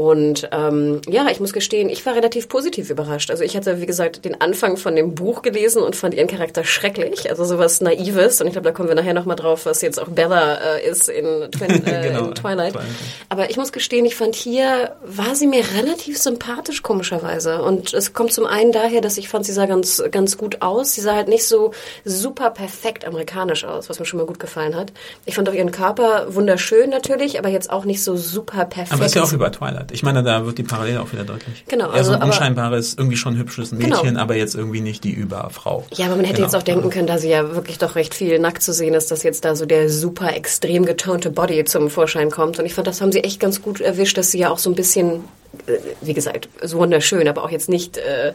Und 0.00 0.48
ähm, 0.50 1.02
ja, 1.06 1.28
ich 1.30 1.40
muss 1.40 1.52
gestehen, 1.52 1.90
ich 1.90 2.06
war 2.06 2.14
relativ 2.14 2.48
positiv 2.48 2.88
überrascht. 2.88 3.30
Also 3.30 3.44
ich 3.44 3.54
hatte, 3.54 3.82
wie 3.82 3.86
gesagt, 3.86 4.24
den 4.24 4.40
Anfang 4.40 4.78
von 4.78 4.96
dem 4.96 5.14
Buch 5.14 5.42
gelesen 5.42 5.82
und 5.82 5.94
fand 5.94 6.14
ihren 6.14 6.26
Charakter 6.26 6.64
schrecklich. 6.64 7.28
Also 7.28 7.44
sowas 7.44 7.82
Naives. 7.82 8.40
Und 8.40 8.46
ich 8.46 8.54
glaube, 8.54 8.66
da 8.66 8.72
kommen 8.72 8.88
wir 8.88 8.94
nachher 8.94 9.12
nochmal 9.12 9.36
drauf, 9.36 9.66
was 9.66 9.82
jetzt 9.82 10.00
auch 10.00 10.08
Bella 10.08 10.54
äh, 10.54 10.88
ist 10.88 11.10
in, 11.10 11.50
Twin, 11.52 11.70
äh, 11.86 12.08
genau, 12.08 12.28
in 12.28 12.34
Twilight. 12.34 12.72
Twilight. 12.72 12.88
Aber 13.28 13.50
ich 13.50 13.58
muss 13.58 13.72
gestehen, 13.72 14.06
ich 14.06 14.16
fand 14.16 14.34
hier, 14.36 14.96
war 15.04 15.34
sie 15.34 15.46
mir 15.46 15.64
relativ 15.76 16.16
sympathisch, 16.16 16.82
komischerweise. 16.82 17.62
Und 17.62 17.92
es 17.92 18.14
kommt 18.14 18.32
zum 18.32 18.46
einen 18.46 18.72
daher, 18.72 19.02
dass 19.02 19.18
ich 19.18 19.28
fand, 19.28 19.44
sie 19.44 19.52
sah 19.52 19.66
ganz, 19.66 20.02
ganz 20.10 20.38
gut 20.38 20.62
aus. 20.62 20.94
Sie 20.94 21.02
sah 21.02 21.14
halt 21.14 21.28
nicht 21.28 21.44
so 21.44 21.72
super 22.06 22.48
perfekt 22.48 23.04
amerikanisch 23.04 23.66
aus, 23.66 23.90
was 23.90 23.98
mir 23.98 24.06
schon 24.06 24.18
mal 24.18 24.26
gut 24.26 24.40
gefallen 24.40 24.74
hat. 24.74 24.94
Ich 25.26 25.34
fand 25.34 25.46
auch 25.50 25.54
ihren 25.54 25.72
Körper 25.72 26.34
wunderschön 26.34 26.88
natürlich, 26.88 27.38
aber 27.38 27.50
jetzt 27.50 27.68
auch 27.68 27.84
nicht 27.84 28.02
so 28.02 28.16
super 28.16 28.64
perfekt. 28.64 28.94
Aber 28.94 29.04
ist 29.04 29.14
ja 29.14 29.22
auch 29.22 29.32
über 29.34 29.52
Twilight. 29.52 29.89
Ich 29.92 30.02
meine, 30.02 30.22
da 30.22 30.46
wird 30.46 30.58
die 30.58 30.62
Parallele 30.62 31.00
auch 31.00 31.12
wieder 31.12 31.24
deutlich. 31.24 31.64
Genau. 31.68 31.86
Also, 31.86 32.12
also 32.12 32.12
ein 32.14 32.22
unscheinbares, 32.22 32.94
irgendwie 32.96 33.16
schon 33.16 33.36
hübsches 33.36 33.72
Mädchen, 33.72 34.02
genau. 34.02 34.20
aber 34.20 34.36
jetzt 34.36 34.54
irgendwie 34.54 34.80
nicht 34.80 35.04
die 35.04 35.12
Überfrau. 35.12 35.86
Ja, 35.94 36.06
aber 36.06 36.16
man 36.16 36.24
hätte 36.24 36.36
genau. 36.36 36.48
jetzt 36.48 36.56
auch 36.56 36.62
denken 36.62 36.90
können, 36.90 37.06
da 37.06 37.18
sie 37.18 37.30
ja 37.30 37.54
wirklich 37.54 37.78
doch 37.78 37.94
recht 37.94 38.14
viel 38.14 38.38
nackt 38.38 38.62
zu 38.62 38.72
sehen 38.72 38.94
ist, 38.94 39.10
dass 39.10 39.22
jetzt 39.22 39.44
da 39.44 39.56
so 39.56 39.66
der 39.66 39.90
super 39.90 40.34
extrem 40.34 40.84
getonte 40.84 41.30
Body 41.30 41.64
zum 41.64 41.90
Vorschein 41.90 42.30
kommt. 42.30 42.58
Und 42.58 42.66
ich 42.66 42.74
fand, 42.74 42.86
das 42.86 43.00
haben 43.00 43.12
sie 43.12 43.24
echt 43.24 43.40
ganz 43.40 43.62
gut 43.62 43.80
erwischt, 43.80 44.16
dass 44.18 44.30
sie 44.30 44.38
ja 44.38 44.50
auch 44.50 44.58
so 44.58 44.70
ein 44.70 44.74
bisschen, 44.74 45.24
äh, 45.66 45.78
wie 46.00 46.14
gesagt, 46.14 46.48
so 46.62 46.78
wunderschön, 46.78 47.28
aber 47.28 47.44
auch 47.44 47.50
jetzt 47.50 47.68
nicht 47.68 47.96
äh, 47.96 48.32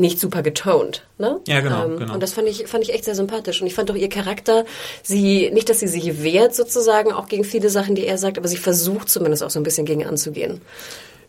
nicht 0.00 0.18
super 0.20 0.42
getoned. 0.42 1.04
Ne? 1.18 1.40
Ja, 1.46 1.60
genau, 1.60 1.84
ähm, 1.84 1.98
genau. 1.98 2.14
Und 2.14 2.22
das 2.22 2.32
fand 2.32 2.48
ich, 2.48 2.66
fand 2.66 2.84
ich 2.84 2.92
echt 2.92 3.04
sehr 3.04 3.14
sympathisch. 3.14 3.60
Und 3.60 3.66
ich 3.66 3.74
fand 3.74 3.90
auch 3.90 3.96
ihr 3.96 4.08
Charakter, 4.08 4.64
sie, 5.02 5.50
nicht, 5.50 5.68
dass 5.68 5.80
sie 5.80 5.88
sich 5.88 6.22
wehrt 6.22 6.54
sozusagen, 6.54 7.12
auch 7.12 7.28
gegen 7.28 7.44
viele 7.44 7.70
Sachen, 7.70 7.94
die 7.94 8.06
er 8.06 8.18
sagt, 8.18 8.38
aber 8.38 8.48
sie 8.48 8.56
versucht 8.56 9.08
zumindest 9.08 9.42
auch 9.42 9.50
so 9.50 9.60
ein 9.60 9.64
bisschen 9.64 9.86
gegen 9.86 10.04
anzugehen. 10.06 10.60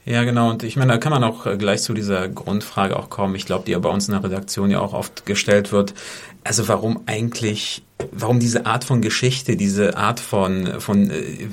Ja, 0.05 0.23
genau. 0.23 0.49
Und 0.49 0.63
ich 0.63 0.75
meine, 0.75 0.93
da 0.93 0.97
kann 0.97 1.11
man 1.11 1.23
auch 1.23 1.45
äh, 1.45 1.57
gleich 1.57 1.81
zu 1.81 1.93
dieser 1.93 2.27
Grundfrage 2.29 2.97
auch 2.97 3.09
kommen. 3.09 3.35
Ich 3.35 3.45
glaube, 3.45 3.65
die 3.65 3.73
ja 3.73 3.79
bei 3.79 3.89
uns 3.89 4.07
in 4.07 4.13
der 4.13 4.23
Redaktion 4.23 4.71
ja 4.71 4.79
auch 4.79 4.93
oft 4.93 5.25
gestellt 5.25 5.71
wird. 5.71 5.93
Also 6.43 6.67
warum 6.67 7.01
eigentlich, 7.05 7.83
warum 8.11 8.39
diese 8.39 8.65
Art 8.65 8.85
von 8.85 9.01
Geschichte, 9.01 9.57
diese 9.57 9.97
Art 9.97 10.19
von, 10.19 10.79
von, 10.79 11.11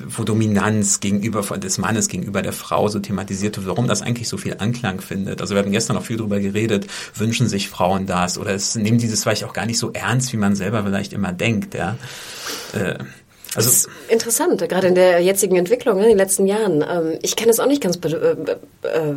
von 0.09 0.25
äh, 0.25 0.25
Dominanz 0.25 1.00
gegenüber 1.00 1.43
des 1.59 1.78
Mannes 1.78 2.09
gegenüber 2.09 2.40
der 2.40 2.52
Frau 2.52 2.88
so 2.88 3.00
thematisiert 3.00 3.57
wird, 3.57 3.66
warum 3.66 3.88
das 3.88 4.02
eigentlich 4.02 4.28
so 4.28 4.37
viel 4.37 4.57
Anklang 4.59 5.00
findet. 5.00 5.40
Also 5.40 5.55
wir 5.55 5.62
haben 5.62 5.73
gestern 5.73 5.97
auch 5.97 6.05
viel 6.05 6.16
darüber 6.16 6.38
geredet, 6.38 6.87
wünschen 7.14 7.49
sich 7.49 7.69
Frauen 7.69 8.07
das 8.07 8.38
oder 8.38 8.55
es 8.55 8.76
nehmen 8.76 8.99
dieses 8.99 9.23
vielleicht 9.23 9.45
auch 9.45 9.52
gar 9.52 9.66
nicht 9.66 9.78
so 9.78 9.93
ernst, 9.93 10.33
wie 10.33 10.38
man 10.38 10.55
selber 10.55 10.85
vielleicht 10.85 11.12
immer 11.12 11.33
denkt, 11.33 11.75
ja. 11.75 11.99
Äh, 12.73 12.99
also 13.57 13.69
das 13.69 13.79
ist 13.79 13.89
interessant, 14.09 14.69
gerade 14.69 14.87
in 14.87 14.95
der 14.95 15.21
jetzigen 15.21 15.57
Entwicklung, 15.57 15.97
ne, 15.97 16.05
in 16.05 16.09
den 16.11 16.19
letzten 16.19 16.47
Jahren. 16.47 16.85
Ähm, 16.89 17.19
ich 17.23 17.37
kann 17.37 17.49
es 17.49 17.59
auch 17.59 17.67
nicht 17.67 17.83
ganz 17.83 17.97
be 17.97 18.37
äh, 18.83 18.89
äh, 18.89 19.15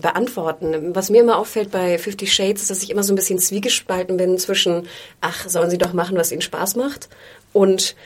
beantworten. 0.00 0.94
Was 0.94 1.10
mir 1.10 1.20
immer 1.20 1.38
auffällt 1.38 1.70
bei 1.70 1.98
Fifty 1.98 2.26
Shades 2.26 2.62
ist, 2.62 2.70
dass 2.70 2.82
ich 2.82 2.90
immer 2.90 3.02
so 3.02 3.12
ein 3.12 3.16
bisschen 3.16 3.38
zwiegespalten 3.38 4.16
bin 4.16 4.38
zwischen, 4.38 4.86
ach, 5.20 5.48
sollen 5.48 5.70
sie 5.70 5.78
doch 5.78 5.92
machen, 5.92 6.16
was 6.16 6.32
ihnen 6.32 6.42
Spaß 6.42 6.76
macht 6.76 7.08
und 7.52 7.96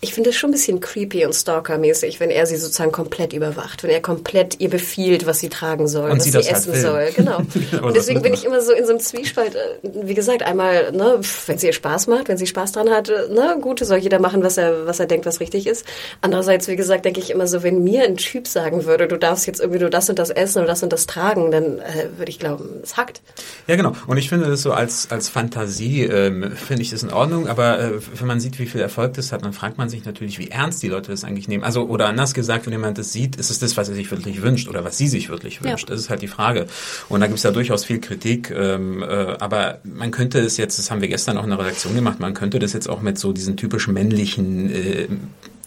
ich 0.00 0.14
finde 0.14 0.30
es 0.30 0.36
schon 0.36 0.50
ein 0.50 0.52
bisschen 0.52 0.78
creepy 0.78 1.26
und 1.26 1.32
stalkermäßig, 1.32 2.20
wenn 2.20 2.30
er 2.30 2.46
sie 2.46 2.56
sozusagen 2.56 2.92
komplett 2.92 3.32
überwacht, 3.32 3.82
wenn 3.82 3.90
er 3.90 4.00
komplett 4.00 4.60
ihr 4.60 4.70
befiehlt, 4.70 5.26
was 5.26 5.40
sie 5.40 5.48
tragen 5.48 5.88
soll, 5.88 6.10
und 6.10 6.18
was 6.18 6.24
sie, 6.24 6.30
sie 6.30 6.38
essen 6.38 6.72
halt 6.72 6.82
soll. 6.82 7.08
Genau. 7.16 7.38
und 7.82 7.96
deswegen 7.96 8.22
bin 8.22 8.32
ich 8.32 8.44
immer 8.44 8.60
so 8.60 8.72
in 8.72 8.84
so 8.84 8.90
einem 8.90 9.00
Zwiespalt. 9.00 9.56
Äh, 9.56 9.90
wie 10.04 10.14
gesagt, 10.14 10.44
einmal, 10.44 10.92
ne, 10.92 11.18
wenn 11.46 11.58
sie 11.58 11.66
ihr 11.66 11.72
Spaß 11.72 12.06
macht, 12.06 12.28
wenn 12.28 12.38
sie 12.38 12.46
Spaß 12.46 12.72
dran 12.72 12.90
hat, 12.90 13.08
äh, 13.08 13.28
ne, 13.28 13.58
gut, 13.60 13.80
soll 13.80 13.98
jeder 13.98 14.20
machen, 14.20 14.44
was 14.44 14.56
er, 14.56 14.86
was 14.86 15.00
er 15.00 15.06
denkt, 15.06 15.26
was 15.26 15.40
richtig 15.40 15.66
ist. 15.66 15.84
Andererseits, 16.20 16.68
wie 16.68 16.76
gesagt, 16.76 17.04
denke 17.04 17.18
ich 17.18 17.30
immer 17.30 17.48
so, 17.48 17.64
wenn 17.64 17.82
mir 17.82 18.04
ein 18.04 18.16
Typ 18.16 18.46
sagen 18.46 18.84
würde, 18.84 19.08
du 19.08 19.16
darfst 19.16 19.48
jetzt 19.48 19.58
irgendwie 19.58 19.80
nur 19.80 19.90
das 19.90 20.08
und 20.08 20.20
das 20.20 20.30
essen 20.30 20.58
oder 20.58 20.68
das 20.68 20.82
und 20.84 20.92
das 20.92 21.06
tragen, 21.06 21.50
dann 21.50 21.80
äh, 21.80 22.08
würde 22.16 22.30
ich 22.30 22.38
glauben, 22.38 22.68
es 22.84 22.96
hackt. 22.96 23.20
Ja, 23.66 23.74
genau. 23.74 23.94
Und 24.06 24.16
ich 24.16 24.28
finde 24.28 24.46
das 24.46 24.62
so 24.62 24.72
als, 24.72 25.10
als 25.10 25.28
Fantasie, 25.28 26.04
ähm, 26.04 26.52
finde 26.52 26.82
ich 26.82 26.90
das 26.90 27.02
in 27.02 27.12
Ordnung, 27.12 27.48
aber 27.48 27.80
äh, 27.80 27.90
wenn 28.14 28.28
man 28.28 28.38
sieht, 28.38 28.60
wie 28.60 28.66
viel 28.66 28.80
Erfolg 28.80 29.14
das 29.14 29.32
hat, 29.32 29.44
dann 29.44 29.52
fragt 29.52 29.76
man 29.76 29.87
man 29.88 29.90
sich 29.90 30.04
natürlich, 30.04 30.38
wie 30.38 30.48
ernst 30.48 30.82
die 30.82 30.88
Leute 30.88 31.10
das 31.10 31.24
eigentlich 31.24 31.48
nehmen. 31.48 31.64
Also, 31.64 31.86
oder 31.86 32.08
anders 32.08 32.34
gesagt, 32.34 32.66
wenn 32.66 32.72
jemand 32.72 32.98
das 32.98 33.12
sieht, 33.12 33.36
ist 33.36 33.50
es 33.50 33.58
das, 33.58 33.76
was 33.76 33.88
er 33.88 33.94
sich 33.94 34.10
wirklich 34.10 34.42
wünscht 34.42 34.68
oder 34.68 34.84
was 34.84 34.98
sie 34.98 35.08
sich 35.08 35.30
wirklich 35.30 35.62
wünscht. 35.62 35.88
Ja. 35.88 35.94
Das 35.94 36.00
ist 36.00 36.10
halt 36.10 36.20
die 36.20 36.28
Frage. 36.28 36.66
Und 37.08 37.20
da 37.20 37.26
gibt 37.26 37.38
es 37.38 37.42
ja 37.42 37.50
durchaus 37.50 37.84
viel 37.84 38.00
Kritik. 38.00 38.50
Ähm, 38.50 39.02
äh, 39.02 39.06
aber 39.06 39.78
man 39.84 40.10
könnte 40.10 40.40
es 40.40 40.56
jetzt, 40.58 40.78
das 40.78 40.90
haben 40.90 41.00
wir 41.00 41.08
gestern 41.08 41.38
auch 41.38 41.44
in 41.44 41.50
der 41.50 41.58
Redaktion 41.58 41.94
gemacht, 41.94 42.20
man 42.20 42.34
könnte 42.34 42.58
das 42.58 42.72
jetzt 42.72 42.88
auch 42.88 43.00
mit 43.00 43.18
so 43.18 43.32
diesen 43.32 43.56
typisch 43.56 43.88
männlichen 43.88 44.70
äh, 44.70 45.08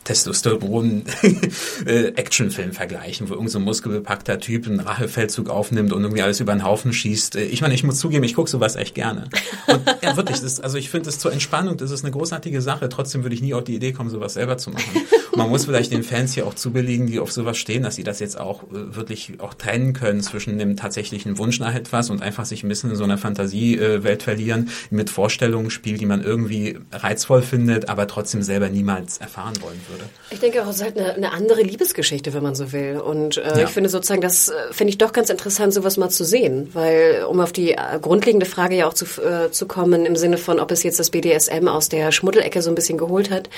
Testosteron-Actionfilm 0.04 2.70
äh, 2.70 2.74
vergleichen, 2.74 3.30
wo 3.30 3.34
irgendein 3.34 3.52
so 3.52 3.60
muskelbepackter 3.60 4.40
Typ 4.40 4.66
einen 4.68 4.80
Rachefeldzug 4.80 5.50
aufnimmt 5.50 5.94
und 5.94 6.02
irgendwie 6.02 6.24
alles 6.24 6.40
über 6.40 6.54
den 6.54 6.64
Haufen 6.64 6.94
schießt. 6.94 7.36
Äh, 7.36 7.44
ich 7.44 7.62
meine, 7.62 7.76
ich 7.76 7.84
muss 7.84 8.00
zugeben, 8.00 8.24
ich 8.24 8.34
gucke 8.34 8.50
sowas 8.50 8.76
echt 8.76 8.96
gerne. 8.96 9.30
Und 9.68 9.82
ja, 10.02 10.18
wirklich, 10.18 10.42
das, 10.42 10.60
also 10.60 10.78
ich 10.78 10.90
finde 10.90 11.10
es 11.10 11.20
zur 11.20 11.32
Entspannung, 11.32 11.78
das 11.78 11.92
ist 11.92 12.04
eine 12.04 12.12
großartige 12.12 12.62
Sache. 12.62 12.90
Trotzdem 12.90 13.24
würde 13.24 13.36
ich 13.36 13.42
nie 13.42 13.54
auf 13.54 13.64
die 13.64 13.76
Idee 13.76 13.92
kommen, 13.92 14.10
sowas 14.10 14.34
selber 14.34 14.58
zu 14.58 14.72
machen. 14.72 14.90
Und 15.32 15.38
man 15.38 15.50
muss 15.50 15.66
vielleicht 15.66 15.92
den 15.92 16.04
Fans 16.04 16.34
hier 16.34 16.48
auch 16.48 16.56
zubilligen, 16.56 17.08
die 17.08 17.20
auf 17.20 17.32
sowas 17.32 17.58
stehen, 17.58 17.84
dass 17.84 17.96
sie 17.96 18.04
das 18.04 18.20
jetzt 18.20 18.40
auch 18.40 18.64
äh, 18.64 18.96
wirklich 18.96 19.40
auch 19.40 19.54
trennen 19.54 19.94
können 19.94 20.22
zwischen 20.22 20.58
dem 20.58 20.78
tatsächlichen 20.78 21.38
Wunsch 21.38 21.60
nach 21.60 21.76
etwas 21.76 22.10
und 22.10 22.22
einfach 22.22 22.46
sich 22.46 22.64
ein 22.64 22.70
bisschen 22.70 22.90
in 22.90 22.96
so 22.96 23.04
einer 23.04 23.18
Fantasiewelt 23.18 24.24
verlieren, 24.24 24.70
mit 24.90 25.10
Vorstellungen 25.10 25.70
spielt, 25.70 26.02
die 26.02 26.06
man 26.06 26.24
irgendwie 26.24 26.80
reizvoll 26.92 27.44
findet, 27.44 27.88
aber 27.88 28.08
trotzdem 28.08 28.42
selber 28.42 28.70
niemals 28.70 29.20
erfahren 29.20 29.54
wollen 29.62 29.80
würde 29.88 29.91
würde. 29.92 30.06
Ich 30.30 30.40
denke 30.40 30.64
auch, 30.64 30.68
es 30.68 30.78
ist 30.78 30.84
halt 30.84 30.98
eine, 30.98 31.14
eine 31.14 31.32
andere 31.32 31.62
Liebesgeschichte, 31.62 32.34
wenn 32.34 32.44
man 32.44 32.56
so 32.56 32.72
will. 32.72 33.00
Und 33.00 33.38
äh, 33.38 33.42
ja. 33.42 33.64
ich 33.64 33.70
finde 33.70 33.90
sozusagen, 33.90 34.22
das 34.22 34.50
äh, 34.50 34.54
finde 34.72 34.92
ich 34.92 34.98
doch 34.98 35.14
ganz 35.14 35.30
interessant, 35.30 35.74
sowas 35.74 35.98
mal 35.98 36.10
zu 36.10 36.24
sehen. 36.24 36.70
Weil, 36.74 37.26
um 37.28 37.40
auf 37.40 37.52
die 37.52 37.74
äh, 37.74 37.78
grundlegende 38.02 38.46
Frage 38.46 38.76
ja 38.76 38.88
auch 38.88 38.94
zu, 38.94 39.06
äh, 39.22 39.52
zu 39.52 39.68
kommen, 39.68 40.06
im 40.06 40.16
Sinne 40.16 40.38
von, 40.38 40.60
ob 40.60 40.72
es 40.72 40.84
jetzt 40.84 41.00
das 41.00 41.10
BDSM 41.10 41.68
aus 41.68 41.90
der 41.90 42.12
Schmuddelecke 42.12 42.62
so 42.62 42.70
ein 42.70 42.76
bisschen 42.76 42.98
geholt 42.98 43.30
hat, 43.30 43.50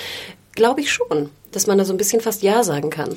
glaube 0.54 0.82
ich 0.82 0.92
schon, 0.92 1.30
dass 1.52 1.68
man 1.68 1.78
da 1.78 1.86
so 1.86 1.94
ein 1.94 1.98
bisschen 1.98 2.22
fast 2.22 2.44
Ja 2.44 2.63
sagen 2.63 2.90
kann. 2.90 3.13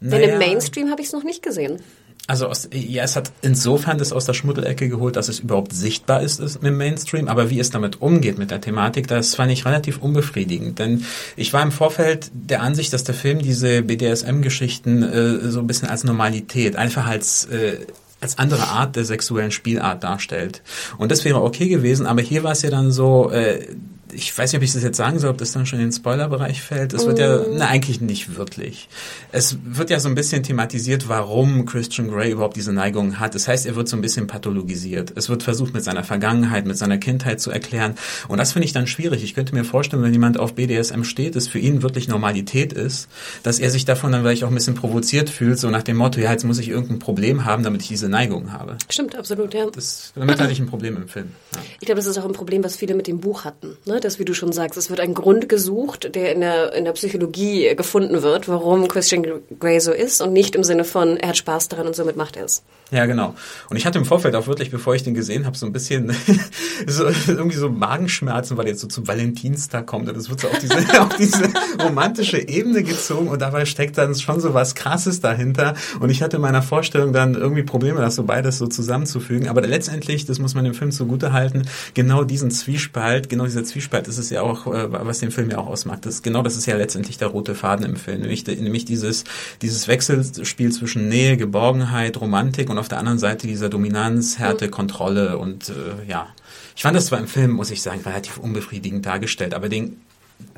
Naja. 0.00 0.26
Denn 0.26 0.30
im 0.30 0.38
Mainstream 0.38 0.90
habe 0.90 1.00
ich 1.00 1.08
es 1.08 1.12
noch 1.12 1.22
nicht 1.22 1.42
gesehen. 1.42 1.80
Also 2.28 2.46
aus, 2.46 2.68
ja, 2.72 3.02
es 3.02 3.16
hat 3.16 3.32
insofern 3.42 3.98
das 3.98 4.12
aus 4.12 4.26
der 4.26 4.32
Schmuddelecke 4.32 4.88
geholt, 4.88 5.16
dass 5.16 5.28
es 5.28 5.40
überhaupt 5.40 5.72
sichtbar 5.72 6.22
ist, 6.22 6.38
ist 6.38 6.62
im 6.62 6.76
Mainstream. 6.76 7.26
Aber 7.26 7.50
wie 7.50 7.58
es 7.58 7.70
damit 7.70 8.00
umgeht 8.00 8.38
mit 8.38 8.52
der 8.52 8.60
Thematik, 8.60 9.08
das 9.08 9.34
fand 9.34 9.50
ich 9.50 9.66
relativ 9.66 9.98
unbefriedigend. 9.98 10.78
Denn 10.78 11.04
ich 11.34 11.52
war 11.52 11.62
im 11.62 11.72
Vorfeld 11.72 12.30
der 12.32 12.62
Ansicht, 12.62 12.92
dass 12.92 13.02
der 13.02 13.16
Film 13.16 13.40
diese 13.40 13.82
BDSM-Geschichten 13.82 15.02
äh, 15.02 15.50
so 15.50 15.58
ein 15.58 15.66
bisschen 15.66 15.88
als 15.88 16.04
Normalität, 16.04 16.76
einfach 16.76 17.06
als 17.06 17.46
äh, 17.46 17.78
als 18.22 18.38
andere 18.38 18.68
Art 18.68 18.94
der 18.94 19.04
sexuellen 19.04 19.50
Spielart 19.50 20.04
darstellt. 20.04 20.62
Und 20.96 21.10
das 21.10 21.24
wäre 21.24 21.42
okay 21.42 21.68
gewesen, 21.68 22.06
aber 22.06 22.22
hier 22.22 22.44
war 22.44 22.52
es 22.52 22.62
ja 22.62 22.70
dann 22.70 22.92
so, 22.92 23.30
äh, 23.32 23.66
ich 24.12 24.36
weiß 24.36 24.52
nicht, 24.52 24.58
ob 24.58 24.62
ich 24.62 24.72
das 24.72 24.82
jetzt 24.82 24.96
sagen 24.96 25.18
soll, 25.18 25.30
ob 25.30 25.38
das 25.38 25.52
dann 25.52 25.66
schon 25.66 25.78
in 25.78 25.86
den 25.86 25.92
Spoilerbereich 25.92 26.62
fällt. 26.62 26.92
Es 26.92 27.06
wird 27.06 27.18
ja, 27.18 27.38
mm. 27.38 27.56
na, 27.56 27.68
eigentlich 27.68 28.00
nicht 28.00 28.36
wirklich. 28.36 28.88
Es 29.32 29.56
wird 29.64 29.90
ja 29.90 30.00
so 30.00 30.08
ein 30.08 30.14
bisschen 30.14 30.42
thematisiert, 30.42 31.08
warum 31.08 31.64
Christian 31.66 32.08
Grey 32.08 32.32
überhaupt 32.32 32.56
diese 32.56 32.72
Neigung 32.72 33.18
hat. 33.18 33.34
Das 33.34 33.48
heißt, 33.48 33.66
er 33.66 33.76
wird 33.76 33.88
so 33.88 33.96
ein 33.96 34.02
bisschen 34.02 34.26
pathologisiert. 34.26 35.12
Es 35.16 35.28
wird 35.28 35.42
versucht, 35.42 35.74
mit 35.74 35.84
seiner 35.84 36.04
Vergangenheit, 36.04 36.66
mit 36.66 36.76
seiner 36.76 36.98
Kindheit 36.98 37.40
zu 37.40 37.50
erklären. 37.50 37.94
Und 38.28 38.38
das 38.38 38.52
finde 38.52 38.66
ich 38.66 38.72
dann 38.72 38.86
schwierig. 38.86 39.24
Ich 39.24 39.34
könnte 39.34 39.54
mir 39.54 39.64
vorstellen, 39.64 40.02
wenn 40.02 40.12
jemand 40.12 40.38
auf 40.38 40.54
BDSM 40.54 41.02
steht, 41.04 41.36
es 41.36 41.48
für 41.48 41.58
ihn 41.58 41.82
wirklich 41.82 42.08
Normalität 42.08 42.72
ist, 42.72 43.08
dass 43.42 43.58
er 43.58 43.70
sich 43.70 43.84
davon 43.84 44.12
dann 44.12 44.22
vielleicht 44.22 44.44
auch 44.44 44.48
ein 44.48 44.54
bisschen 44.54 44.74
provoziert 44.74 45.30
fühlt, 45.30 45.58
so 45.58 45.70
nach 45.70 45.82
dem 45.82 45.96
Motto, 45.96 46.20
ja, 46.20 46.30
jetzt 46.30 46.44
muss 46.44 46.58
ich 46.58 46.68
irgendein 46.68 46.98
Problem 46.98 47.44
haben, 47.44 47.62
damit 47.62 47.82
ich 47.82 47.88
diese 47.88 48.08
Neigung 48.08 48.52
habe. 48.52 48.76
Stimmt, 48.90 49.16
absolut, 49.16 49.54
ja. 49.54 49.66
Das, 49.70 50.12
damit 50.14 50.40
hatte 50.40 50.52
ich 50.52 50.60
ein 50.60 50.66
Problem 50.66 50.96
im 50.96 51.08
Film. 51.08 51.30
Ja. 51.54 51.60
Ich 51.80 51.86
glaube, 51.86 52.00
das 52.00 52.06
ist 52.06 52.18
auch 52.18 52.24
ein 52.24 52.32
Problem, 52.32 52.62
was 52.64 52.76
viele 52.76 52.94
mit 52.94 53.06
dem 53.06 53.20
Buch 53.20 53.44
hatten. 53.44 53.76
Ne? 53.86 54.00
Hat 54.02 54.04
das, 54.04 54.18
wie 54.18 54.24
du 54.24 54.34
schon 54.34 54.52
sagst. 54.52 54.76
Es 54.76 54.90
wird 54.90 55.00
ein 55.00 55.14
Grund 55.14 55.48
gesucht, 55.48 56.14
der 56.14 56.32
in 56.32 56.40
der, 56.40 56.72
in 56.74 56.84
der 56.84 56.92
Psychologie 56.92 57.74
gefunden 57.76 58.22
wird, 58.22 58.48
warum 58.48 58.88
Christian 58.88 59.24
Grey 59.60 59.80
so 59.80 59.92
ist 59.92 60.20
und 60.20 60.32
nicht 60.32 60.54
im 60.56 60.64
Sinne 60.64 60.84
von, 60.84 61.16
er 61.16 61.30
hat 61.30 61.36
Spaß 61.36 61.68
daran 61.68 61.86
und 61.86 61.94
somit 61.94 62.16
macht 62.16 62.36
er 62.36 62.44
es. 62.44 62.64
Ja, 62.90 63.06
genau. 63.06 63.34
Und 63.70 63.76
ich 63.76 63.86
hatte 63.86 63.98
im 63.98 64.04
Vorfeld 64.04 64.34
auch 64.34 64.46
wirklich, 64.46 64.70
bevor 64.70 64.94
ich 64.94 65.02
den 65.02 65.14
gesehen 65.14 65.46
habe, 65.46 65.56
so 65.56 65.64
ein 65.64 65.72
bisschen 65.72 66.14
so, 66.86 67.06
irgendwie 67.26 67.56
so 67.56 67.70
Magenschmerzen, 67.70 68.56
weil 68.58 68.66
jetzt 68.66 68.80
so 68.80 68.86
zum 68.86 69.08
Valentinstag 69.08 69.86
kommt. 69.86 70.08
Und 70.10 70.16
es 70.16 70.28
wird 70.28 70.40
so 70.40 70.48
auf 70.48 70.58
diese, 70.58 70.74
auf 71.00 71.16
diese 71.16 71.48
romantische 71.82 72.38
Ebene 72.48 72.82
gezogen 72.82 73.28
und 73.28 73.40
dabei 73.40 73.64
steckt 73.64 73.96
dann 73.96 74.14
schon 74.14 74.40
so 74.40 74.52
was 74.52 74.74
Krasses 74.74 75.20
dahinter. 75.20 75.74
Und 76.00 76.10
ich 76.10 76.22
hatte 76.22 76.36
in 76.36 76.42
meiner 76.42 76.60
Vorstellung 76.60 77.12
dann 77.12 77.34
irgendwie 77.34 77.62
Probleme, 77.62 78.00
das 78.00 78.16
so 78.16 78.24
beides 78.24 78.58
so 78.58 78.66
zusammenzufügen. 78.66 79.48
Aber 79.48 79.62
letztendlich, 79.62 80.26
das 80.26 80.38
muss 80.38 80.54
man 80.54 80.64
dem 80.64 80.74
Film 80.74 80.90
zugute 80.90 81.32
halten, 81.32 81.62
genau 81.94 82.24
diesen 82.24 82.50
Zwiespalt, 82.50 83.30
genau 83.30 83.44
dieser 83.44 83.64
Zwiespalt 83.64 83.91
ist 83.92 84.18
es 84.18 84.30
ja 84.30 84.42
auch, 84.42 84.66
äh, 84.66 84.90
was 84.90 85.20
den 85.20 85.30
Film 85.30 85.50
ja 85.50 85.58
auch 85.58 85.66
ausmacht. 85.66 86.06
Das, 86.06 86.22
genau 86.22 86.42
das 86.42 86.56
ist 86.56 86.66
ja 86.66 86.76
letztendlich 86.76 87.18
der 87.18 87.28
rote 87.28 87.54
Faden 87.54 87.84
im 87.84 87.96
Film. 87.96 88.20
Nämlich, 88.20 88.46
nämlich 88.46 88.84
dieses, 88.84 89.24
dieses 89.60 89.88
Wechselspiel 89.88 90.72
zwischen 90.72 91.08
Nähe, 91.08 91.36
Geborgenheit, 91.36 92.20
Romantik 92.20 92.70
und 92.70 92.78
auf 92.78 92.88
der 92.88 92.98
anderen 92.98 93.18
Seite 93.18 93.46
dieser 93.46 93.68
Dominanz, 93.68 94.38
Härte, 94.38 94.68
Kontrolle 94.68 95.38
und 95.38 95.68
äh, 95.70 96.08
ja. 96.08 96.28
Ich 96.74 96.82
fand 96.82 96.96
das 96.96 97.06
zwar 97.06 97.18
im 97.18 97.28
Film, 97.28 97.50
muss 97.50 97.70
ich 97.70 97.82
sagen, 97.82 98.00
relativ 98.04 98.38
unbefriedigend 98.38 99.04
dargestellt, 99.04 99.54
aber 99.54 99.68
den 99.68 99.98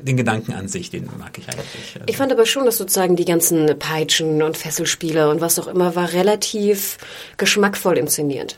den 0.01 0.17
Gedanken 0.17 0.53
an 0.53 0.67
sich, 0.67 0.89
den 0.89 1.07
mag 1.17 1.37
ich 1.37 1.47
eigentlich. 1.47 1.95
Also. 1.95 2.05
Ich 2.07 2.17
fand 2.17 2.31
aber 2.31 2.45
schon, 2.45 2.65
dass 2.65 2.77
sozusagen 2.77 3.15
die 3.15 3.25
ganzen 3.25 3.77
Peitschen 3.77 4.41
und 4.41 4.57
Fesselspiele 4.57 5.29
und 5.29 5.41
was 5.41 5.59
auch 5.59 5.67
immer 5.67 5.95
war 5.95 6.13
relativ 6.13 6.97
geschmackvoll 7.37 7.97
inszeniert. 7.97 8.57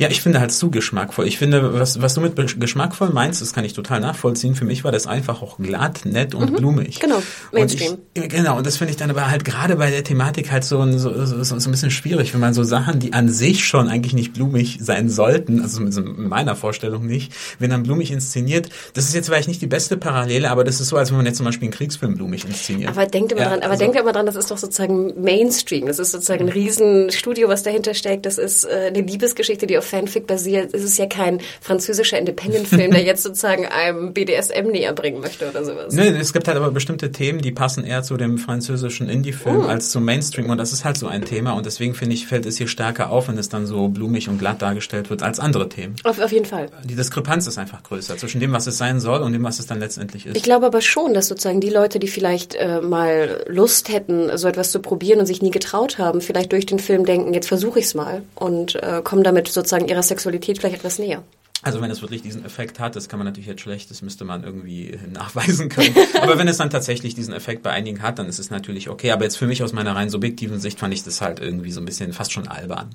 Ja, 0.00 0.08
ich 0.08 0.22
finde 0.22 0.40
halt 0.40 0.50
zu 0.50 0.70
geschmackvoll. 0.70 1.26
Ich 1.26 1.36
finde, 1.36 1.78
was, 1.78 2.00
was 2.00 2.14
du 2.14 2.22
mit 2.22 2.34
geschmackvoll 2.58 3.10
meinst, 3.10 3.42
das 3.42 3.52
kann 3.52 3.66
ich 3.66 3.74
total 3.74 4.00
nachvollziehen. 4.00 4.54
Für 4.54 4.64
mich 4.64 4.82
war 4.82 4.92
das 4.92 5.06
einfach 5.06 5.42
auch 5.42 5.58
glatt, 5.58 6.06
nett 6.06 6.34
und 6.34 6.52
mhm, 6.52 6.56
blumig. 6.56 7.00
Genau, 7.00 7.22
Mainstream. 7.52 7.92
Und 7.92 8.00
ich, 8.14 8.30
genau, 8.30 8.56
und 8.56 8.66
das 8.66 8.78
finde 8.78 8.92
ich 8.92 8.96
dann 8.96 9.10
aber 9.10 9.30
halt 9.30 9.44
gerade 9.44 9.76
bei 9.76 9.90
der 9.90 10.02
Thematik 10.02 10.50
halt 10.50 10.64
so, 10.64 10.90
so, 10.96 11.26
so, 11.26 11.44
so 11.44 11.54
ein 11.54 11.70
bisschen 11.70 11.90
schwierig, 11.90 12.32
wenn 12.32 12.40
man 12.40 12.54
so 12.54 12.64
Sachen, 12.64 12.98
die 12.98 13.12
an 13.12 13.28
sich 13.28 13.66
schon 13.66 13.88
eigentlich 13.88 14.14
nicht 14.14 14.32
blumig 14.32 14.78
sein 14.80 15.10
sollten, 15.10 15.60
also 15.60 15.82
in 15.82 16.28
meiner 16.28 16.56
Vorstellung 16.56 17.04
nicht, 17.04 17.34
wenn 17.58 17.68
dann 17.68 17.82
blumig 17.82 18.10
inszeniert, 18.10 18.70
das 18.94 19.04
ist 19.04 19.14
jetzt 19.14 19.26
vielleicht 19.26 19.48
nicht 19.48 19.60
die 19.60 19.66
beste 19.66 19.98
Parallele, 19.98 20.50
aber 20.50 20.64
das 20.64 20.80
ist 20.80 20.88
so, 20.88 20.96
als 20.96 21.10
wenn 21.10 21.18
man 21.18 21.26
jetzt 21.26 21.36
zum 21.36 21.44
Beispiel 21.44 21.66
einen 21.66 21.74
Kriegsfilm 21.74 22.14
blumig 22.14 22.46
inszeniert. 22.46 22.88
Aber 22.88 23.04
denkt 23.04 23.32
immer 23.32 23.42
ja, 23.42 23.48
dran, 23.50 23.58
aber 23.58 23.72
also, 23.72 23.84
denkt 23.84 24.00
immer 24.00 24.12
dran, 24.12 24.24
das 24.24 24.36
ist 24.36 24.50
doch 24.50 24.56
sozusagen 24.56 25.20
Mainstream. 25.20 25.86
Das 25.86 25.98
ist 25.98 26.12
sozusagen 26.12 26.46
ein 26.46 26.48
Riesenstudio, 26.48 27.48
was 27.48 27.64
dahinter 27.64 27.92
steckt. 27.92 28.24
Das 28.24 28.38
ist 28.38 28.64
äh, 28.64 28.90
eine 28.94 29.02
Liebesgeschichte, 29.02 29.66
die 29.66 29.76
auf 29.76 29.89
Fanfic 29.90 30.26
basiert. 30.26 30.72
Es 30.74 30.82
ist 30.82 30.98
ja 30.98 31.06
kein 31.06 31.40
französischer 31.60 32.18
Independent-Film, 32.18 32.90
der 32.92 33.02
jetzt 33.02 33.22
sozusagen 33.22 33.66
einem 33.66 34.12
BDSM 34.12 34.68
näher 34.70 34.92
bringen 34.92 35.20
möchte 35.20 35.48
oder 35.48 35.64
sowas. 35.64 35.92
Nee, 35.92 36.08
es 36.08 36.32
gibt 36.32 36.48
halt 36.48 36.56
aber 36.56 36.70
bestimmte 36.70 37.10
Themen, 37.10 37.40
die 37.40 37.52
passen 37.52 37.84
eher 37.84 38.02
zu 38.02 38.16
dem 38.16 38.38
französischen 38.38 39.08
Indie-Film 39.08 39.64
oh. 39.64 39.68
als 39.68 39.90
zum 39.90 40.04
Mainstream 40.04 40.50
und 40.50 40.58
das 40.58 40.72
ist 40.72 40.84
halt 40.84 40.96
so 40.96 41.06
ein 41.06 41.24
Thema 41.24 41.52
und 41.52 41.66
deswegen 41.66 41.94
finde 41.94 42.14
ich, 42.14 42.26
fällt 42.26 42.46
es 42.46 42.56
hier 42.56 42.68
stärker 42.68 43.10
auf, 43.10 43.28
wenn 43.28 43.38
es 43.38 43.48
dann 43.48 43.66
so 43.66 43.88
blumig 43.88 44.28
und 44.28 44.38
glatt 44.38 44.62
dargestellt 44.62 45.10
wird 45.10 45.22
als 45.22 45.40
andere 45.40 45.68
Themen. 45.68 45.96
Auf, 46.04 46.20
auf 46.20 46.32
jeden 46.32 46.46
Fall. 46.46 46.68
Die 46.84 46.94
Diskrepanz 46.94 47.46
ist 47.46 47.58
einfach 47.58 47.82
größer 47.82 48.16
zwischen 48.16 48.40
dem, 48.40 48.52
was 48.52 48.66
es 48.66 48.78
sein 48.78 49.00
soll 49.00 49.22
und 49.22 49.32
dem, 49.32 49.42
was 49.42 49.58
es 49.58 49.66
dann 49.66 49.80
letztendlich 49.80 50.26
ist. 50.26 50.36
Ich 50.36 50.42
glaube 50.42 50.66
aber 50.66 50.80
schon, 50.80 51.14
dass 51.14 51.28
sozusagen 51.28 51.60
die 51.60 51.70
Leute, 51.70 51.98
die 51.98 52.08
vielleicht 52.08 52.54
äh, 52.54 52.80
mal 52.80 53.44
Lust 53.48 53.88
hätten, 53.88 54.36
so 54.36 54.48
etwas 54.48 54.70
zu 54.70 54.80
probieren 54.80 55.20
und 55.20 55.26
sich 55.26 55.42
nie 55.42 55.50
getraut 55.50 55.98
haben, 55.98 56.20
vielleicht 56.20 56.52
durch 56.52 56.66
den 56.66 56.78
Film 56.78 57.04
denken, 57.04 57.34
jetzt 57.34 57.48
versuche 57.48 57.78
ich 57.78 57.86
es 57.86 57.94
mal 57.94 58.22
und 58.34 58.76
äh, 58.76 59.00
kommen 59.02 59.22
damit 59.22 59.48
sozusagen 59.48 59.79
ihrer 59.88 60.02
Sexualität 60.02 60.58
vielleicht 60.58 60.76
etwas 60.76 60.98
näher. 60.98 61.22
Also 61.62 61.82
wenn 61.82 61.90
es 61.90 62.00
wirklich 62.00 62.22
diesen 62.22 62.44
Effekt 62.44 62.80
hat, 62.80 62.96
das 62.96 63.08
kann 63.08 63.18
man 63.18 63.26
natürlich 63.26 63.46
jetzt 63.46 63.60
schlecht, 63.60 63.90
das 63.90 64.00
müsste 64.00 64.24
man 64.24 64.44
irgendwie 64.44 64.98
nachweisen 65.12 65.68
können. 65.68 65.94
Aber 66.22 66.38
wenn 66.38 66.48
es 66.48 66.56
dann 66.56 66.70
tatsächlich 66.70 67.14
diesen 67.14 67.34
Effekt 67.34 67.62
bei 67.62 67.70
einigen 67.70 68.00
hat, 68.00 68.18
dann 68.18 68.28
ist 68.28 68.38
es 68.38 68.50
natürlich 68.50 68.88
okay. 68.88 69.10
Aber 69.10 69.24
jetzt 69.24 69.36
für 69.36 69.46
mich 69.46 69.62
aus 69.62 69.74
meiner 69.74 69.94
rein 69.94 70.08
subjektiven 70.08 70.58
Sicht 70.58 70.78
fand 70.78 70.94
ich 70.94 71.04
das 71.04 71.20
halt 71.20 71.38
irgendwie 71.38 71.70
so 71.70 71.80
ein 71.80 71.84
bisschen 71.84 72.14
fast 72.14 72.32
schon 72.32 72.48
albern. 72.48 72.94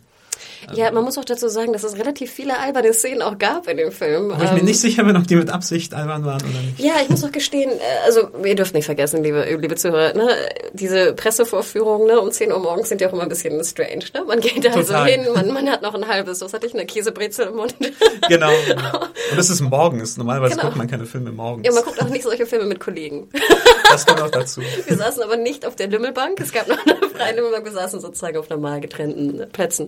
Ja, 0.73 0.91
man 0.91 1.03
muss 1.03 1.17
auch 1.17 1.25
dazu 1.25 1.47
sagen, 1.47 1.73
dass 1.73 1.83
es 1.83 1.97
relativ 1.97 2.31
viele 2.31 2.57
alberne 2.59 2.93
Szenen 2.93 3.21
auch 3.21 3.37
gab 3.37 3.67
in 3.67 3.77
dem 3.77 3.91
Film. 3.91 4.33
Wo 4.35 4.43
ich 4.43 4.51
mir 4.51 4.63
nicht 4.63 4.79
sicher 4.79 5.03
bin, 5.03 5.15
ob 5.15 5.27
die 5.27 5.35
mit 5.35 5.49
Absicht 5.49 5.93
albern 5.93 6.25
waren 6.25 6.41
oder 6.41 6.61
nicht. 6.61 6.79
Ja, 6.79 6.93
ich 7.01 7.09
muss 7.09 7.23
auch 7.23 7.31
gestehen, 7.31 7.71
äh, 7.71 8.05
also 8.05 8.29
ihr 8.43 8.55
dürft 8.55 8.73
nicht 8.73 8.85
vergessen, 8.85 9.23
liebe, 9.23 9.45
liebe 9.59 9.75
Zuhörer, 9.75 10.13
ne, 10.13 10.29
diese 10.73 11.13
Pressevorführungen 11.13 12.07
ne, 12.07 12.19
um 12.19 12.31
10 12.31 12.51
Uhr 12.51 12.59
morgens 12.59 12.89
sind 12.89 13.01
ja 13.01 13.09
auch 13.09 13.13
immer 13.13 13.23
ein 13.23 13.29
bisschen 13.29 13.63
strange. 13.63 14.05
Ne? 14.13 14.23
Man 14.27 14.39
geht 14.39 14.63
da 14.63 14.69
Total. 14.69 14.85
so 14.85 14.97
hin, 15.05 15.25
man, 15.33 15.51
man 15.51 15.69
hat 15.69 15.81
noch 15.81 15.93
ein 15.93 16.07
halbes, 16.07 16.41
was 16.41 16.53
hatte 16.53 16.67
ich, 16.67 16.73
eine 16.73 16.85
Käsebrezel 16.85 17.47
im 17.47 17.55
Mund. 17.55 17.75
Genau. 18.27 18.49
Und 19.31 19.37
das 19.37 19.49
ist 19.49 19.61
morgens. 19.61 20.17
Normalerweise 20.17 20.55
genau. 20.55 20.65
guckt 20.67 20.77
man 20.77 20.87
keine 20.87 21.05
Filme 21.05 21.31
morgens. 21.31 21.65
Ja, 21.65 21.73
man 21.73 21.83
guckt 21.83 22.01
auch 22.01 22.09
nicht 22.09 22.23
solche 22.23 22.45
Filme 22.45 22.65
mit 22.65 22.79
Kollegen. 22.79 23.29
Das 23.95 24.05
kommt 24.05 24.21
auch 24.21 24.29
dazu. 24.29 24.61
Wir 24.85 24.97
saßen 24.97 25.23
aber 25.23 25.37
nicht 25.37 25.65
auf 25.65 25.77
der 25.77 25.87
Lümmelbank. 25.87 26.41
Es 26.41 26.51
gab 26.51 26.67
noch 26.67 26.77
eine 26.85 26.97
freie 27.15 27.33
Lümmelbank. 27.33 27.63
Wir 27.63 27.71
saßen 27.71 28.01
sozusagen 28.01 28.37
auf 28.37 28.49
normal 28.49 28.81
getrennten 28.81 29.49
Plätzen. 29.53 29.87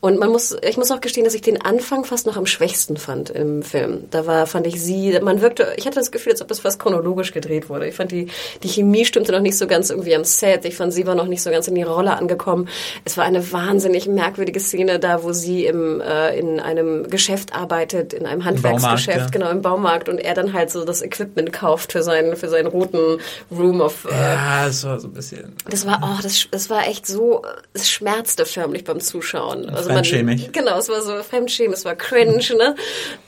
Und 0.00 0.18
man 0.18 0.28
muss, 0.28 0.54
ich 0.62 0.76
muss 0.76 0.90
auch 0.90 1.00
gestehen, 1.00 1.24
dass 1.24 1.32
ich 1.32 1.40
den 1.40 1.62
Anfang 1.62 2.04
fast 2.04 2.26
noch 2.26 2.36
am 2.36 2.44
schwächsten 2.44 2.98
fand 2.98 3.30
im 3.30 3.62
Film. 3.62 4.08
Da 4.10 4.26
war, 4.26 4.46
fand 4.46 4.66
ich 4.66 4.82
sie, 4.82 5.18
man 5.22 5.40
wirkte, 5.40 5.72
ich 5.76 5.86
hatte 5.86 5.98
das 5.98 6.10
Gefühl, 6.10 6.32
als 6.32 6.42
ob 6.42 6.48
das 6.48 6.60
fast 6.60 6.78
chronologisch 6.78 7.32
gedreht 7.32 7.70
wurde. 7.70 7.88
Ich 7.88 7.94
fand 7.94 8.12
die, 8.12 8.28
die 8.62 8.68
Chemie 8.68 9.06
stimmte 9.06 9.32
noch 9.32 9.40
nicht 9.40 9.56
so 9.56 9.66
ganz 9.66 9.88
irgendwie 9.88 10.14
am 10.14 10.24
Set. 10.24 10.66
Ich 10.66 10.76
fand, 10.76 10.92
sie 10.92 11.06
war 11.06 11.14
noch 11.14 11.26
nicht 11.26 11.42
so 11.42 11.50
ganz 11.50 11.66
in 11.66 11.76
ihre 11.76 11.94
Rolle 11.94 12.14
angekommen. 12.14 12.68
Es 13.06 13.16
war 13.16 13.24
eine 13.24 13.52
wahnsinnig 13.52 14.06
merkwürdige 14.06 14.60
Szene 14.60 14.98
da, 14.98 15.22
wo 15.22 15.32
sie 15.32 15.64
im, 15.64 16.02
äh, 16.02 16.38
in 16.38 16.60
einem 16.60 17.08
Geschäft 17.08 17.54
arbeitet, 17.54 18.12
in 18.12 18.26
einem 18.26 18.44
Handwerksgeschäft, 18.44 19.18
ja. 19.18 19.26
genau, 19.30 19.48
im 19.48 19.62
Baumarkt 19.62 20.10
und 20.10 20.18
er 20.18 20.34
dann 20.34 20.52
halt 20.52 20.70
so 20.70 20.84
das 20.84 21.00
Equipment 21.00 21.54
kauft 21.54 21.92
für 21.92 22.02
seinen, 22.02 22.36
für 22.36 22.50
seinen 22.50 22.66
roten 22.66 23.18
Room 23.50 23.80
of. 23.80 24.04
Äh, 24.04 24.14
ja, 24.14 24.66
das 24.66 24.84
war 24.84 24.98
so 24.98 25.08
ein 25.08 25.12
bisschen. 25.12 25.54
Das 25.68 25.86
war, 25.86 26.00
oh, 26.02 26.22
das, 26.22 26.48
das 26.50 26.68
war 26.70 26.86
echt 26.86 27.06
so, 27.06 27.42
es 27.74 27.88
schmerzte 27.88 28.44
förmlich 28.46 28.84
beim 28.84 29.00
Zuschauen. 29.00 29.68
Also 29.70 29.90
Fremdschämig. 29.90 30.42
Man, 30.42 30.52
genau, 30.52 30.78
es 30.78 30.88
war 30.88 31.00
so 31.02 31.22
Fremdschämen, 31.22 31.72
es 31.72 31.84
war 31.84 31.94
cringe, 31.94 32.42
ne? 32.56 32.74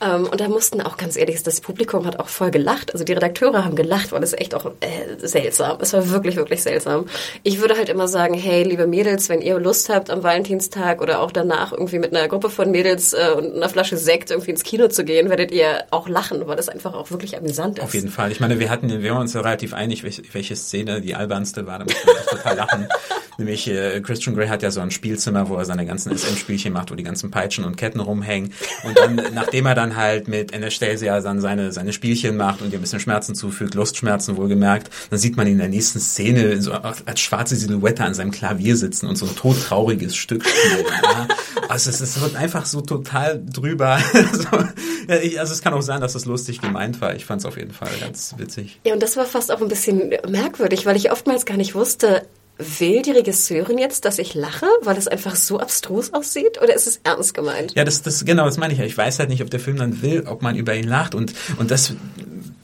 Ähm, 0.01 0.27
und 0.27 0.41
da 0.41 0.47
mussten 0.47 0.81
auch 0.81 0.97
ganz 0.97 1.15
ehrlich, 1.15 1.41
das 1.43 1.61
Publikum 1.61 2.05
hat 2.05 2.19
auch 2.19 2.27
voll 2.27 2.51
gelacht. 2.51 2.93
Also 2.93 3.05
die 3.05 3.13
Redakteure 3.13 3.63
haben 3.63 3.75
gelacht, 3.75 4.11
weil 4.11 4.23
es 4.23 4.33
echt 4.33 4.55
auch 4.55 4.71
äh, 4.81 5.25
seltsam. 5.25 5.77
Es 5.81 5.93
war 5.93 6.09
wirklich, 6.09 6.35
wirklich 6.35 6.61
seltsam. 6.61 7.05
Ich 7.43 7.61
würde 7.61 7.77
halt 7.77 7.89
immer 7.89 8.07
sagen, 8.07 8.33
hey, 8.33 8.63
liebe 8.63 8.87
Mädels, 8.87 9.29
wenn 9.29 9.41
ihr 9.41 9.57
Lust 9.59 9.89
habt, 9.89 10.09
am 10.09 10.23
Valentinstag 10.23 11.01
oder 11.01 11.21
auch 11.21 11.31
danach 11.31 11.71
irgendwie 11.71 11.99
mit 11.99 12.15
einer 12.15 12.27
Gruppe 12.27 12.49
von 12.49 12.71
Mädels 12.71 13.13
äh, 13.13 13.31
und 13.37 13.55
einer 13.55 13.69
Flasche 13.69 13.97
Sekt 13.97 14.31
irgendwie 14.31 14.51
ins 14.51 14.63
Kino 14.63 14.87
zu 14.87 15.03
gehen, 15.05 15.29
werdet 15.29 15.51
ihr 15.51 15.85
auch 15.91 16.09
lachen, 16.09 16.45
weil 16.47 16.55
das 16.55 16.69
einfach 16.69 16.93
auch 16.93 17.11
wirklich 17.11 17.37
amüsant 17.37 17.77
ist. 17.77 17.83
Auf 17.83 17.93
jeden 17.93 18.09
Fall. 18.09 18.31
Ich 18.31 18.39
meine, 18.39 18.59
wir 18.59 18.69
hatten, 18.69 18.89
wir 18.89 19.11
waren 19.11 19.21
uns 19.21 19.33
ja 19.33 19.41
relativ 19.41 19.73
einig, 19.73 19.98
welche, 20.03 20.23
welche 20.31 20.55
Szene 20.55 21.01
die 21.01 21.15
albernste 21.15 21.65
war. 21.65 21.79
Da 21.79 21.85
mussten 21.85 22.07
wir 22.07 22.37
total 22.37 22.55
lachen. 22.57 22.87
Nämlich 23.39 23.69
äh, 23.69 24.01
Christian 24.01 24.35
Grey 24.35 24.49
hat 24.49 24.61
ja 24.63 24.69
so 24.69 24.81
ein 24.81 24.91
Spielzimmer, 24.91 25.47
wo 25.47 25.55
er 25.55 25.63
seine 25.63 25.85
ganzen 25.85 26.15
SM-Spielchen 26.15 26.73
macht, 26.73 26.91
wo 26.91 26.95
die 26.95 27.03
ganzen 27.03 27.31
Peitschen 27.31 27.63
und 27.63 27.77
Ketten 27.77 28.01
rumhängen. 28.01 28.51
Und 28.83 28.97
dann, 28.97 29.15
nachdem 29.33 29.65
er 29.65 29.75
dann 29.75 29.95
halt 29.95 30.27
mit 30.27 30.53
Anastasia 30.53 31.21
dann 31.21 31.39
seine, 31.39 31.71
seine 31.71 31.93
Spielchen 31.93 32.35
macht 32.35 32.61
und 32.61 32.73
ihr 32.73 32.79
ein 32.79 32.81
bisschen 32.81 32.99
Schmerzen 32.99 33.35
zufügt, 33.35 33.75
Lustschmerzen 33.75 34.35
wohlgemerkt, 34.35 34.89
dann 35.09 35.19
sieht 35.19 35.37
man 35.37 35.47
ihn 35.47 35.53
in 35.53 35.59
der 35.59 35.69
nächsten 35.69 36.01
Szene 36.01 36.61
so 36.61 36.73
als 36.73 37.19
schwarze 37.21 37.55
Silhouette 37.55 38.03
an 38.03 38.13
seinem 38.13 38.31
Klavier 38.31 38.75
sitzen 38.75 39.07
und 39.07 39.15
so 39.15 39.25
ein 39.25 39.35
todtrauriges 39.35 40.17
Stück 40.17 40.45
spielen. 40.45 40.85
ja. 41.01 41.27
Also 41.69 41.91
es, 41.91 42.01
es 42.01 42.19
wird 42.19 42.35
einfach 42.35 42.65
so 42.65 42.81
total 42.81 43.41
drüber. 43.45 43.99
also 45.07 45.53
es 45.53 45.61
kann 45.61 45.73
auch 45.73 45.81
sein, 45.81 46.01
dass 46.01 46.15
es 46.15 46.25
lustig 46.25 46.61
gemeint 46.61 46.99
war. 46.99 47.15
Ich 47.15 47.25
fand 47.25 47.41
es 47.41 47.45
auf 47.45 47.57
jeden 47.57 47.71
Fall 47.71 47.89
ganz 48.01 48.33
witzig. 48.37 48.79
Ja, 48.85 48.93
und 48.93 49.03
das 49.03 49.15
war 49.17 49.25
fast 49.25 49.51
auch 49.51 49.61
ein 49.61 49.67
bisschen 49.67 49.88
merkwürdig, 49.93 50.85
weil 50.85 50.95
ich 50.95 51.11
oftmals 51.11 51.45
gar 51.45 51.57
nicht 51.57 51.75
wusste, 51.75 52.23
will 52.57 53.01
die 53.01 53.11
Regisseurin 53.11 53.77
jetzt, 53.77 54.03
dass 54.03 54.19
ich 54.19 54.33
lache, 54.35 54.67
weil 54.81 54.97
es 54.97 55.07
einfach 55.07 55.35
so 55.35 55.59
abstrus 55.59 56.13
aussieht, 56.13 56.61
oder 56.61 56.75
ist 56.75 56.87
es 56.87 56.99
ernst 57.03 57.33
gemeint? 57.33 57.73
Ja, 57.75 57.85
das, 57.85 58.01
das 58.01 58.25
genau, 58.25 58.45
das 58.45 58.57
meine 58.57 58.73
ich 58.73 58.79
ja. 58.79 58.85
Ich 58.85 58.97
weiß 58.97 59.19
halt 59.19 59.29
nicht, 59.29 59.41
ob 59.41 59.49
der 59.49 59.61
Film 59.61 59.77
dann 59.77 60.01
will, 60.01 60.25
ob 60.27 60.41
man 60.41 60.55
über 60.55 60.75
ihn 60.75 60.87
lacht 60.87 61.15
und 61.15 61.33
und 61.57 61.71
das 61.71 61.93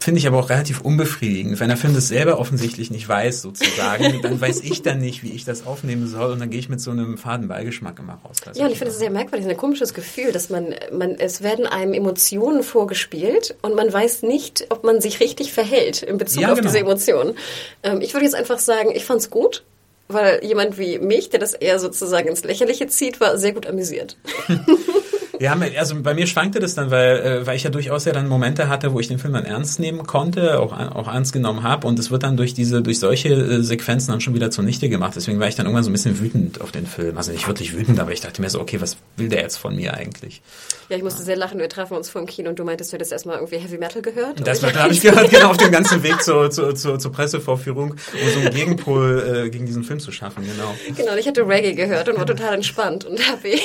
finde 0.06 0.20
ich 0.20 0.28
aber 0.28 0.38
auch 0.38 0.52
relativ 0.52 0.82
unbefriedigend. 0.82 1.60
Wenn 1.60 1.70
der 1.70 1.78
Film 1.78 1.96
das 1.96 2.10
selber 2.10 2.40
offensichtlich 2.40 2.92
nicht 2.92 3.10
weiß, 3.10 3.42
sozusagen, 3.42 4.22
dann 4.22 4.40
weiß 4.40 4.62
ich 4.62 4.84
dann 4.84 5.00
nicht, 5.00 5.24
wie 5.24 5.32
ich 5.32 5.46
das 5.46 5.66
aufnehmen 5.66 6.08
soll 6.08 6.32
und 6.32 6.40
dann 6.40 6.52
gehe 6.52 6.60
ich 6.60 6.70
mit 6.70 6.80
so 6.80 6.92
einem 6.92 7.18
faden 7.18 7.48
Beigeschmack 7.48 7.98
immer 7.98 8.20
raus. 8.24 8.38
Ja, 8.54 8.66
und 8.66 8.72
ich 8.72 8.78
finde 8.78 8.92
es 8.92 9.00
sehr 9.00 9.10
merkwürdig, 9.10 9.50
ein 9.50 9.58
komisches 9.58 9.96
Gefühl, 9.96 10.32
dass 10.32 10.52
man, 10.52 10.76
man, 10.94 11.16
es 11.16 11.42
werden 11.42 11.66
einem 11.66 11.94
Emotionen 11.94 12.62
vorgespielt 12.62 13.56
und 13.64 13.76
man 13.76 13.92
weiß 13.92 14.22
nicht, 14.22 14.68
ob 14.70 14.84
man 14.84 15.02
sich 15.02 15.20
richtig 15.20 15.52
verhält 15.52 16.04
in 16.04 16.20
Bezug 16.20 16.44
ja, 16.44 16.50
auf 16.50 16.56
genau. 16.56 16.68
diese 16.68 16.80
Emotionen. 16.80 17.34
Ähm, 17.82 18.00
ich 18.00 18.14
würde 18.14 18.26
jetzt 18.26 18.36
einfach 18.36 18.60
sagen, 18.60 18.92
ich 18.94 19.06
fand 19.06 19.22
es 19.22 19.32
gut 19.32 19.64
weil 20.08 20.44
jemand 20.44 20.78
wie 20.78 21.00
mich, 21.00 21.32
der 21.32 21.40
das 21.40 21.54
eher 21.54 21.80
sozusagen 21.80 22.28
ins 22.28 22.44
Lächerliche 22.44 22.86
zieht, 22.86 23.20
war 23.20 23.40
sehr 23.40 23.54
gut 23.54 23.66
amüsiert. 23.66 24.18
Ja, 25.40 25.58
also 25.78 26.02
bei 26.02 26.14
mir 26.14 26.28
schwankte 26.28 26.60
das 26.60 26.76
dann, 26.76 26.92
weil, 26.92 27.18
äh, 27.18 27.48
weil 27.48 27.56
ich 27.56 27.64
ja 27.64 27.70
durchaus 27.70 28.06
ja 28.06 28.14
dann 28.14 28.28
Momente 28.28 28.68
hatte, 28.70 28.94
wo 28.94 29.00
ich 29.00 29.08
den 29.08 29.20
Film 29.20 29.34
dann 29.34 29.46
ernst 29.46 29.80
nehmen 29.80 30.06
konnte, 30.06 30.60
auch, 30.60 30.74
auch 30.74 31.08
ernst 31.08 31.34
genommen 31.34 31.64
habe 31.64 31.88
und 31.88 32.00
es 32.00 32.12
wird 32.12 32.24
dann 32.24 32.38
durch 32.38 32.54
diese, 32.54 32.82
durch 32.82 33.00
solche 33.00 33.30
äh, 33.30 33.64
Sequenzen 33.64 34.12
dann 34.12 34.22
schon 34.22 34.34
wieder 34.34 34.52
zunichte 34.52 34.90
gemacht. 34.90 35.14
Deswegen 35.16 35.40
war 35.40 35.48
ich 35.48 35.56
dann 35.56 35.66
irgendwann 35.66 35.84
so 35.84 35.90
ein 35.90 35.94
bisschen 35.94 36.20
wütend 36.20 36.62
auf 36.62 36.72
den 36.72 36.88
Film. 36.88 37.18
Also 37.18 37.32
nicht 37.32 37.48
wirklich 37.48 37.76
wütend, 37.76 38.00
aber 38.00 38.12
ich 38.12 38.22
dachte 38.22 38.42
mir 38.42 38.50
so, 38.50 38.60
okay, 38.60 38.82
was 38.82 38.98
will 39.18 39.30
der 39.30 39.42
jetzt 39.42 39.58
von 39.58 39.76
mir 39.76 39.94
eigentlich? 39.94 40.42
Ja, 40.90 40.98
ich 40.98 41.04
musste 41.04 41.24
sehr 41.24 41.36
lachen. 41.36 41.60
Wir 41.60 41.70
trafen 41.70 41.98
uns 41.98 42.10
vor 42.10 42.22
dem 42.22 42.28
Kino 42.28 42.50
und 42.50 42.60
du 42.60 42.64
meintest, 42.64 42.92
du 42.92 42.96
hättest 42.96 43.12
erstmal 43.12 43.38
irgendwie 43.38 43.58
Heavy 43.58 43.78
Metal 43.78 44.02
gehört. 44.02 44.46
Das 44.46 44.62
habe 44.64 44.94
ich 44.94 45.02
gehört, 45.02 45.30
genau, 45.30 45.50
auf 45.50 45.58
dem 45.58 45.72
ganzen 45.72 46.04
Weg 46.04 46.22
zur, 46.22 46.50
zur, 46.52 46.76
zur, 46.76 47.00
zur 47.00 47.12
Pressevorführung, 47.12 47.92
um 47.92 48.30
so 48.34 48.40
einen 48.40 48.54
Gegenpol 48.54 49.46
äh, 49.46 49.50
gegen 49.50 49.66
diesen 49.66 49.84
Film 49.84 50.00
zu 50.00 50.12
schaffen, 50.12 50.44
genau. 50.44 50.74
Genau, 50.96 51.16
ich 51.16 51.28
hatte 51.28 51.48
Reggae 51.48 51.74
gehört 51.74 52.10
und 52.10 52.18
war 52.18 52.26
total 52.26 52.54
entspannt 52.54 53.06
und 53.06 53.20
happy. 53.20 53.60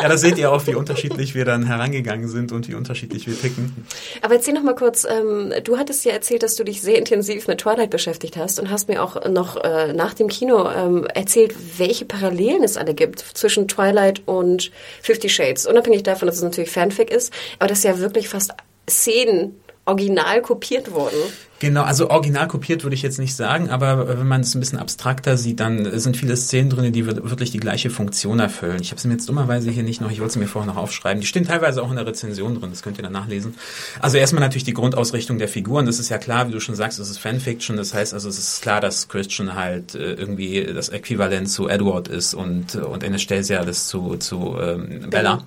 Ja, 0.00 0.08
da 0.08 0.16
seht 0.16 0.38
ihr 0.38 0.50
auch, 0.50 0.66
wie 0.66 0.74
unterschiedlich 0.74 1.01
wir 1.34 1.44
dann 1.44 1.66
herangegangen 1.66 2.28
sind 2.28 2.52
und 2.52 2.68
wie 2.68 2.74
unterschiedlich 2.74 3.26
wir 3.26 3.38
ticken. 3.38 3.86
Aber 4.22 4.34
erzähl 4.34 4.54
noch 4.54 4.62
mal 4.62 4.74
kurz, 4.74 5.04
ähm, 5.04 5.52
du 5.64 5.78
hattest 5.78 6.04
ja 6.04 6.12
erzählt, 6.12 6.42
dass 6.42 6.56
du 6.56 6.64
dich 6.64 6.80
sehr 6.80 6.98
intensiv 6.98 7.48
mit 7.48 7.58
Twilight 7.58 7.90
beschäftigt 7.90 8.36
hast 8.36 8.58
und 8.58 8.70
hast 8.70 8.88
mir 8.88 9.02
auch 9.02 9.28
noch 9.28 9.56
äh, 9.62 9.92
nach 9.92 10.14
dem 10.14 10.28
Kino 10.28 10.68
ähm, 10.70 11.06
erzählt, 11.06 11.54
welche 11.78 12.04
Parallelen 12.04 12.62
es 12.62 12.76
alle 12.76 12.94
gibt 12.94 13.20
zwischen 13.20 13.68
Twilight 13.68 14.22
und 14.26 14.70
Fifty 15.02 15.28
Shades. 15.28 15.66
Unabhängig 15.66 16.02
davon, 16.02 16.26
dass 16.26 16.36
es 16.36 16.42
natürlich 16.42 16.70
Fanfic 16.70 17.10
ist, 17.10 17.32
aber 17.58 17.68
dass 17.68 17.82
ja 17.82 17.98
wirklich 17.98 18.28
fast 18.28 18.52
Szenen 18.88 19.60
original 19.84 20.42
kopiert 20.42 20.92
wurden. 20.92 21.18
Genau, 21.62 21.84
also 21.84 22.10
original 22.10 22.48
kopiert 22.48 22.82
würde 22.82 22.96
ich 22.96 23.02
jetzt 23.02 23.20
nicht 23.20 23.36
sagen, 23.36 23.70
aber 23.70 24.18
wenn 24.18 24.26
man 24.26 24.40
es 24.40 24.52
ein 24.52 24.58
bisschen 24.58 24.80
abstrakter 24.80 25.36
sieht, 25.36 25.60
dann 25.60 25.96
sind 25.96 26.16
viele 26.16 26.36
Szenen 26.36 26.70
drin, 26.70 26.92
die 26.92 27.06
wirklich 27.06 27.52
die 27.52 27.60
gleiche 27.60 27.88
Funktion 27.88 28.40
erfüllen. 28.40 28.78
Ich 28.80 28.90
habe 28.90 29.00
sie 29.00 29.06
mir 29.06 29.14
jetzt 29.14 29.28
dummerweise 29.28 29.70
hier 29.70 29.84
nicht 29.84 30.00
noch, 30.00 30.10
ich 30.10 30.18
wollte 30.18 30.32
sie 30.32 30.38
mir 30.40 30.48
vorher 30.48 30.72
noch 30.72 30.76
aufschreiben. 30.76 31.20
Die 31.20 31.26
stehen 31.28 31.46
teilweise 31.46 31.80
auch 31.84 31.90
in 31.90 31.94
der 31.94 32.04
Rezension 32.04 32.58
drin, 32.58 32.70
das 32.70 32.82
könnt 32.82 32.98
ihr 32.98 33.04
dann 33.04 33.12
nachlesen. 33.12 33.54
Also 34.00 34.16
erstmal 34.18 34.40
natürlich 34.40 34.64
die 34.64 34.72
Grundausrichtung 34.72 35.38
der 35.38 35.46
Figuren, 35.46 35.86
das 35.86 36.00
ist 36.00 36.08
ja 36.08 36.18
klar, 36.18 36.48
wie 36.48 36.50
du 36.52 36.58
schon 36.58 36.74
sagst, 36.74 36.98
es 36.98 37.08
ist 37.08 37.18
Fanfiction, 37.18 37.76
das 37.76 37.94
heißt 37.94 38.12
also 38.12 38.28
es 38.28 38.40
ist 38.40 38.60
klar, 38.60 38.80
dass 38.80 39.06
Christian 39.06 39.54
halt 39.54 39.94
äh, 39.94 40.14
irgendwie 40.14 40.64
das 40.64 40.88
Äquivalent 40.88 41.48
zu 41.48 41.68
Edward 41.68 42.08
ist 42.08 42.34
und, 42.34 42.74
und 42.74 43.04
Anastasia 43.04 43.64
das 43.64 43.86
zu, 43.86 44.16
zu 44.16 44.56
ähm, 44.60 45.10
Bella. 45.10 45.44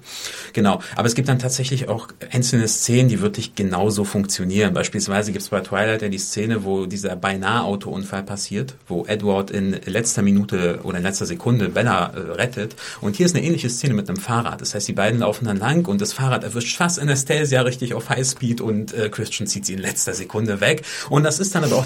Genau, 0.54 0.80
aber 0.96 1.10
es 1.10 1.16
gibt 1.16 1.28
dann 1.28 1.40
tatsächlich 1.40 1.90
auch 1.90 2.08
einzelne 2.32 2.70
Szenen, 2.70 3.10
die 3.10 3.20
wirklich 3.20 3.56
genauso 3.56 4.06
funktionieren. 4.06 4.74
Beispielsweise 4.74 5.34
gibt 5.34 5.42
es 5.44 5.50
bei 5.50 5.60
Twilight 5.60 6.05
ja 6.06 6.10
die 6.10 6.18
Szene, 6.18 6.64
wo 6.64 6.86
dieser 6.86 7.16
beinahe 7.16 7.64
Autounfall 7.64 8.24
passiert, 8.24 8.76
wo 8.88 9.06
Edward 9.06 9.52
in 9.52 9.76
letzter 9.86 10.22
Minute 10.22 10.80
oder 10.84 10.98
in 10.98 11.04
letzter 11.04 11.26
Sekunde 11.26 11.70
Bella 11.70 12.12
äh, 12.14 12.20
rettet. 12.32 12.76
Und 13.02 13.16
hier 13.16 13.26
ist 13.26 13.36
eine 13.36 13.46
ähnliche 13.46 13.70
Szene 13.70 13.94
mit 13.94 14.08
einem 14.08 14.18
Fahrrad. 14.18 14.62
Das 14.62 14.74
heißt, 14.74 14.88
die 14.88 14.94
beiden 14.94 15.20
laufen 15.20 15.46
dann 15.46 15.58
lang 15.58 15.88
und 15.88 16.02
das 16.02 16.14
Fahrrad 16.14 16.44
erwischt 16.44 16.78
fast 16.78 17.00
Anastasia 17.00 17.62
richtig 17.62 17.94
auf 17.94 18.10
Highspeed 18.10 18.62
und 18.62 18.94
äh, 18.94 19.10
Christian 19.10 19.48
zieht 19.48 19.66
sie 19.66 19.74
in 19.74 19.80
letzter 19.80 20.14
Sekunde 20.14 20.62
weg. 20.62 20.84
Und 21.10 21.24
das 21.24 21.40
ist 21.40 21.54
dann 21.56 21.64
aber 21.64 21.76
auch 21.76 21.86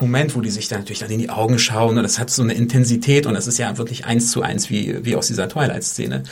Moment, 0.00 0.34
wo 0.34 0.40
die 0.40 0.50
sich 0.50 0.66
dann 0.66 0.80
natürlich 0.80 0.98
dann 0.98 1.10
in 1.10 1.20
die 1.20 1.30
Augen 1.30 1.56
schauen 1.56 1.96
und 1.96 2.02
das 2.02 2.18
hat 2.18 2.28
so 2.28 2.42
eine 2.42 2.54
Intensität 2.54 3.26
und 3.26 3.34
das 3.34 3.46
ist 3.46 3.58
ja 3.58 3.78
wirklich 3.78 4.06
eins 4.06 4.32
zu 4.32 4.42
eins 4.42 4.68
wie, 4.68 5.04
wie 5.04 5.14
aus 5.14 5.28
dieser 5.28 5.48
Twilight-Szene. 5.48 6.24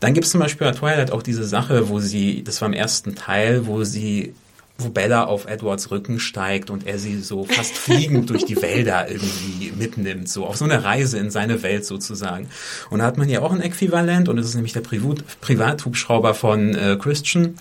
Dann 0.00 0.12
gibt 0.12 0.26
es 0.26 0.32
zum 0.32 0.40
Beispiel 0.40 0.66
bei 0.66 0.74
Twilight 0.74 1.10
auch 1.10 1.22
diese 1.22 1.44
Sache, 1.44 1.88
wo 1.88 1.98
sie, 1.98 2.44
das 2.44 2.60
war 2.60 2.68
im 2.68 2.74
ersten 2.74 3.14
Teil, 3.14 3.66
wo 3.66 3.84
sie 3.84 4.34
wo 4.78 4.90
Bella 4.90 5.24
auf 5.24 5.46
Edwards 5.46 5.90
Rücken 5.90 6.20
steigt 6.20 6.68
und 6.68 6.86
er 6.86 6.98
sie 6.98 7.18
so 7.20 7.44
fast 7.44 7.74
fliegend 7.78 8.28
durch 8.28 8.44
die 8.44 8.60
Wälder 8.60 9.08
irgendwie 9.08 9.72
mitnimmt, 9.72 10.28
so 10.28 10.44
auf 10.44 10.56
so 10.56 10.66
eine 10.66 10.84
Reise 10.84 11.18
in 11.18 11.30
seine 11.30 11.62
Welt 11.62 11.86
sozusagen. 11.86 12.48
Und 12.90 12.98
da 12.98 13.06
hat 13.06 13.16
man 13.16 13.28
ja 13.28 13.40
auch 13.40 13.52
ein 13.52 13.62
Äquivalent 13.62 14.28
und 14.28 14.36
das 14.36 14.46
ist 14.46 14.54
nämlich 14.54 14.74
der 14.74 14.82
Privat 14.82 15.24
Privathubschrauber 15.40 16.34
von 16.34 16.74
äh, 16.74 16.98
Christian, 17.00 17.54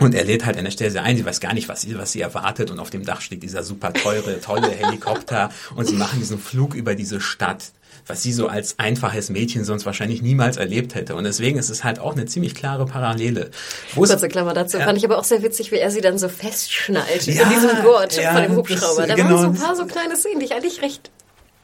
und 0.00 0.14
er 0.14 0.24
lädt 0.24 0.46
halt 0.46 0.56
an 0.56 0.64
der 0.64 0.70
Stelle 0.70 1.02
ein, 1.02 1.16
sie 1.16 1.24
weiß 1.24 1.40
gar 1.40 1.54
nicht, 1.54 1.68
was 1.68 1.82
sie, 1.82 1.96
was 1.98 2.12
sie 2.12 2.20
erwartet. 2.20 2.70
Und 2.70 2.78
auf 2.78 2.90
dem 2.90 3.04
Dach 3.04 3.20
steht 3.20 3.42
dieser 3.42 3.62
super 3.62 3.92
teure, 3.92 4.40
tolle 4.40 4.70
Helikopter. 4.70 5.50
Und 5.76 5.86
sie 5.86 5.96
machen 5.96 6.18
diesen 6.18 6.38
Flug 6.38 6.74
über 6.74 6.94
diese 6.94 7.20
Stadt, 7.20 7.72
was 8.06 8.22
sie 8.22 8.32
so 8.32 8.48
als 8.48 8.78
einfaches 8.78 9.30
Mädchen 9.30 9.64
sonst 9.64 9.86
wahrscheinlich 9.86 10.22
niemals 10.22 10.56
erlebt 10.56 10.94
hätte. 10.94 11.14
Und 11.14 11.24
deswegen 11.24 11.58
ist 11.58 11.70
es 11.70 11.84
halt 11.84 11.98
auch 11.98 12.12
eine 12.12 12.26
ziemlich 12.26 12.54
klare 12.54 12.86
Parallele. 12.86 13.50
Wo 13.94 14.00
Kurze 14.00 14.28
Klammer 14.28 14.54
dazu 14.54 14.78
ja. 14.78 14.84
fand 14.84 14.98
ich 14.98 15.04
aber 15.04 15.18
auch 15.18 15.24
sehr 15.24 15.42
witzig, 15.42 15.70
wie 15.70 15.76
er 15.76 15.90
sie 15.90 16.00
dann 16.00 16.18
so 16.18 16.28
festschnallt 16.28 17.26
ja, 17.26 17.42
in 17.42 17.50
diesem 17.50 17.82
Gurt 17.82 18.16
ja, 18.16 18.32
von 18.32 18.42
dem 18.42 18.56
Hubschrauber. 18.56 19.06
Das, 19.06 19.08
da 19.08 19.14
genau, 19.14 19.30
waren 19.30 19.38
so 19.38 19.46
ein 19.46 19.66
paar 19.66 19.76
so 19.76 19.86
kleine 19.86 20.16
Szenen, 20.16 20.40
die 20.40 20.46
ich 20.46 20.54
eigentlich 20.54 20.82
recht 20.82 21.10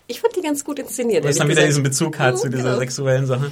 ich 0.08 0.20
fand 0.20 0.36
die 0.36 0.40
ganz 0.40 0.64
gut 0.64 0.78
inszeniert. 0.78 1.24
Weil 1.24 1.30
es 1.30 1.38
dann 1.38 1.48
wieder 1.48 1.66
diesen 1.66 1.82
Bezug 1.82 2.18
hat 2.18 2.38
zu 2.38 2.48
dieser 2.48 2.62
genau. 2.62 2.78
sexuellen 2.78 3.26
Sache. 3.26 3.50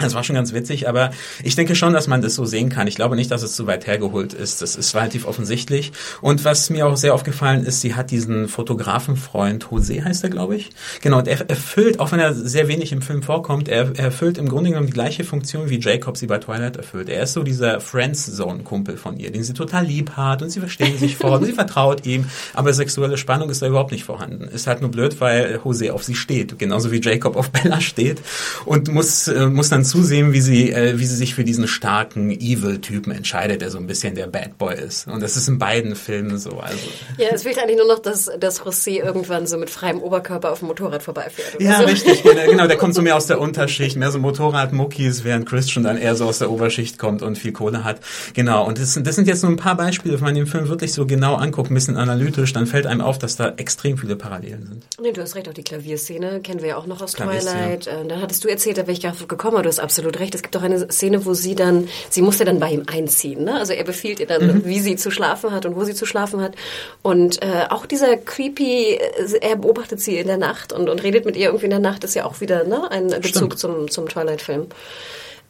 Das 0.00 0.14
war 0.14 0.22
schon 0.22 0.36
ganz 0.36 0.52
witzig, 0.52 0.88
aber 0.88 1.10
ich 1.42 1.56
denke 1.56 1.74
schon, 1.74 1.92
dass 1.92 2.06
man 2.06 2.22
das 2.22 2.36
so 2.36 2.44
sehen 2.44 2.68
kann. 2.68 2.86
Ich 2.86 2.94
glaube 2.94 3.16
nicht, 3.16 3.32
dass 3.32 3.42
es 3.42 3.56
zu 3.56 3.66
weit 3.66 3.88
hergeholt 3.88 4.32
ist. 4.32 4.62
Das 4.62 4.76
ist 4.76 4.94
relativ 4.94 5.26
offensichtlich. 5.26 5.90
Und 6.20 6.44
was 6.44 6.70
mir 6.70 6.86
auch 6.86 6.96
sehr 6.96 7.14
aufgefallen 7.14 7.64
ist, 7.64 7.80
sie 7.80 7.96
hat 7.96 8.12
diesen 8.12 8.46
Fotografenfreund, 8.46 9.66
José 9.66 10.04
heißt 10.04 10.22
er, 10.22 10.30
glaube 10.30 10.54
ich. 10.54 10.70
Genau, 11.00 11.18
und 11.18 11.26
er 11.26 11.50
erfüllt, 11.50 11.98
auch 11.98 12.12
wenn 12.12 12.20
er 12.20 12.32
sehr 12.32 12.68
wenig 12.68 12.92
im 12.92 13.02
Film 13.02 13.24
vorkommt, 13.24 13.68
er, 13.68 13.90
er 13.96 14.04
erfüllt 14.04 14.38
im 14.38 14.48
Grunde 14.48 14.70
genommen 14.70 14.86
die 14.86 14.92
gleiche 14.92 15.24
Funktion, 15.24 15.68
wie 15.68 15.80
Jacob 15.80 16.16
sie 16.16 16.28
bei 16.28 16.38
Twilight 16.38 16.76
erfüllt. 16.76 17.08
Er 17.08 17.24
ist 17.24 17.32
so 17.32 17.42
dieser 17.42 17.80
Friends-Zone-Kumpel 17.80 18.98
von 18.98 19.16
ihr, 19.16 19.32
den 19.32 19.42
sie 19.42 19.52
total 19.52 19.84
lieb 19.84 20.12
hat 20.12 20.42
und 20.42 20.50
sie 20.50 20.60
verstehen 20.60 20.96
sich 20.96 21.16
vor 21.16 21.32
und 21.32 21.44
sie 21.44 21.52
vertraut 21.52 22.06
ihm, 22.06 22.26
aber 22.54 22.72
sexuelle 22.72 23.18
Spannung 23.18 23.50
ist 23.50 23.62
da 23.62 23.66
überhaupt 23.66 23.90
nicht 23.90 24.04
vorhanden. 24.04 24.44
Ist 24.46 24.68
halt 24.68 24.80
nur 24.80 24.92
blöd, 24.92 25.20
weil 25.20 25.60
José 25.64 25.90
auf 25.90 26.04
sie 26.04 26.14
steht, 26.14 26.56
genauso 26.56 26.92
wie 26.92 27.00
Jacob 27.00 27.34
auf 27.34 27.50
Bella 27.50 27.80
steht 27.80 28.18
und 28.64 28.86
muss, 28.92 29.26
äh, 29.26 29.48
muss 29.48 29.70
dann 29.70 29.87
zusehen, 29.88 30.32
wie 30.32 30.40
sie, 30.40 30.72
äh, 30.72 30.98
wie 30.98 31.06
sie 31.06 31.16
sich 31.16 31.34
für 31.34 31.44
diesen 31.44 31.66
starken 31.66 32.30
Evil-Typen 32.30 33.12
entscheidet, 33.12 33.62
der 33.62 33.70
so 33.70 33.78
ein 33.78 33.86
bisschen 33.86 34.14
der 34.14 34.26
Bad 34.26 34.58
Boy 34.58 34.74
ist. 34.74 35.08
Und 35.08 35.22
das 35.22 35.36
ist 35.36 35.48
in 35.48 35.58
beiden 35.58 35.96
Filmen 35.96 36.38
so. 36.38 36.60
Also. 36.60 36.78
Ja, 37.16 37.28
es 37.32 37.42
fehlt 37.42 37.58
eigentlich 37.58 37.78
nur 37.78 37.88
noch, 37.88 37.98
dass, 37.98 38.30
dass 38.38 38.62
José 38.62 39.02
irgendwann 39.02 39.46
so 39.46 39.58
mit 39.58 39.70
freiem 39.70 40.00
Oberkörper 40.00 40.52
auf 40.52 40.60
dem 40.60 40.68
Motorrad 40.68 41.02
vorbeifährt. 41.02 41.60
Ja, 41.60 41.78
so. 41.78 41.84
richtig. 41.84 42.22
genau, 42.22 42.66
der 42.66 42.76
kommt 42.76 42.94
so 42.94 43.02
mehr 43.02 43.16
aus 43.16 43.26
der 43.26 43.40
Unterschicht, 43.40 43.96
mehr 43.96 44.10
so 44.10 44.18
Motorrad-Muckis, 44.18 45.24
während 45.24 45.46
Christian 45.46 45.84
dann 45.84 45.96
eher 45.96 46.14
so 46.14 46.26
aus 46.26 46.38
der 46.38 46.50
Oberschicht 46.50 46.98
kommt 46.98 47.22
und 47.22 47.38
viel 47.38 47.52
Kohle 47.52 47.84
hat. 47.84 48.00
Genau. 48.34 48.66
Und 48.66 48.78
das, 48.78 48.98
das 49.02 49.16
sind 49.16 49.26
jetzt 49.26 49.42
nur 49.42 49.52
ein 49.52 49.56
paar 49.56 49.76
Beispiele, 49.76 50.14
wenn 50.14 50.24
man 50.24 50.34
den 50.34 50.46
Film 50.46 50.68
wirklich 50.68 50.92
so 50.92 51.06
genau 51.06 51.34
anguckt, 51.34 51.70
ein 51.70 51.74
bisschen 51.74 51.96
analytisch, 51.96 52.52
dann 52.52 52.66
fällt 52.66 52.86
einem 52.86 53.00
auf, 53.00 53.18
dass 53.18 53.36
da 53.36 53.54
extrem 53.56 53.98
viele 53.98 54.16
Parallelen 54.16 54.66
sind. 54.66 54.84
Nee, 55.00 55.12
du 55.12 55.22
hast 55.22 55.34
recht, 55.34 55.48
auch 55.48 55.54
die 55.54 55.62
Klavierszene 55.64 56.40
kennen 56.40 56.60
wir 56.60 56.68
ja 56.68 56.76
auch 56.76 56.86
noch 56.86 57.02
aus 57.02 57.12
Twilight. 57.12 57.86
Äh, 57.86 58.06
dann 58.06 58.20
hattest 58.20 58.44
du 58.44 58.48
erzählt, 58.48 58.78
da 58.78 58.82
wäre 58.82 58.92
ich 58.92 59.00
gerade 59.00 59.16
gekommen, 59.26 59.62
du 59.62 59.68
hast 59.68 59.77
absolut 59.80 60.18
recht. 60.20 60.34
Es 60.34 60.42
gibt 60.42 60.56
auch 60.56 60.62
eine 60.62 60.90
Szene, 60.90 61.24
wo 61.24 61.34
sie 61.34 61.54
dann, 61.54 61.88
sie 62.10 62.22
musste 62.22 62.44
dann 62.44 62.60
bei 62.60 62.70
ihm 62.70 62.84
einziehen. 62.86 63.44
Ne? 63.44 63.54
Also 63.54 63.72
er 63.72 63.84
befiehlt 63.84 64.20
ihr 64.20 64.26
dann, 64.26 64.46
mhm. 64.46 64.64
wie 64.64 64.80
sie 64.80 64.96
zu 64.96 65.10
schlafen 65.10 65.52
hat 65.52 65.66
und 65.66 65.76
wo 65.76 65.84
sie 65.84 65.94
zu 65.94 66.06
schlafen 66.06 66.40
hat. 66.40 66.54
Und 67.02 67.42
äh, 67.42 67.66
auch 67.70 67.86
dieser 67.86 68.16
creepy, 68.16 68.94
äh, 68.94 69.38
er 69.40 69.56
beobachtet 69.56 70.00
sie 70.00 70.16
in 70.16 70.26
der 70.26 70.38
Nacht 70.38 70.72
und, 70.72 70.88
und 70.88 71.02
redet 71.02 71.24
mit 71.24 71.36
ihr 71.36 71.46
irgendwie 71.46 71.66
in 71.66 71.70
der 71.70 71.78
Nacht, 71.78 72.04
ist 72.04 72.14
ja 72.14 72.24
auch 72.24 72.40
wieder 72.40 72.64
ne, 72.64 72.90
ein 72.90 73.08
Bezug 73.20 73.58
zum, 73.58 73.90
zum 73.90 74.08
Twilight-Film. 74.08 74.66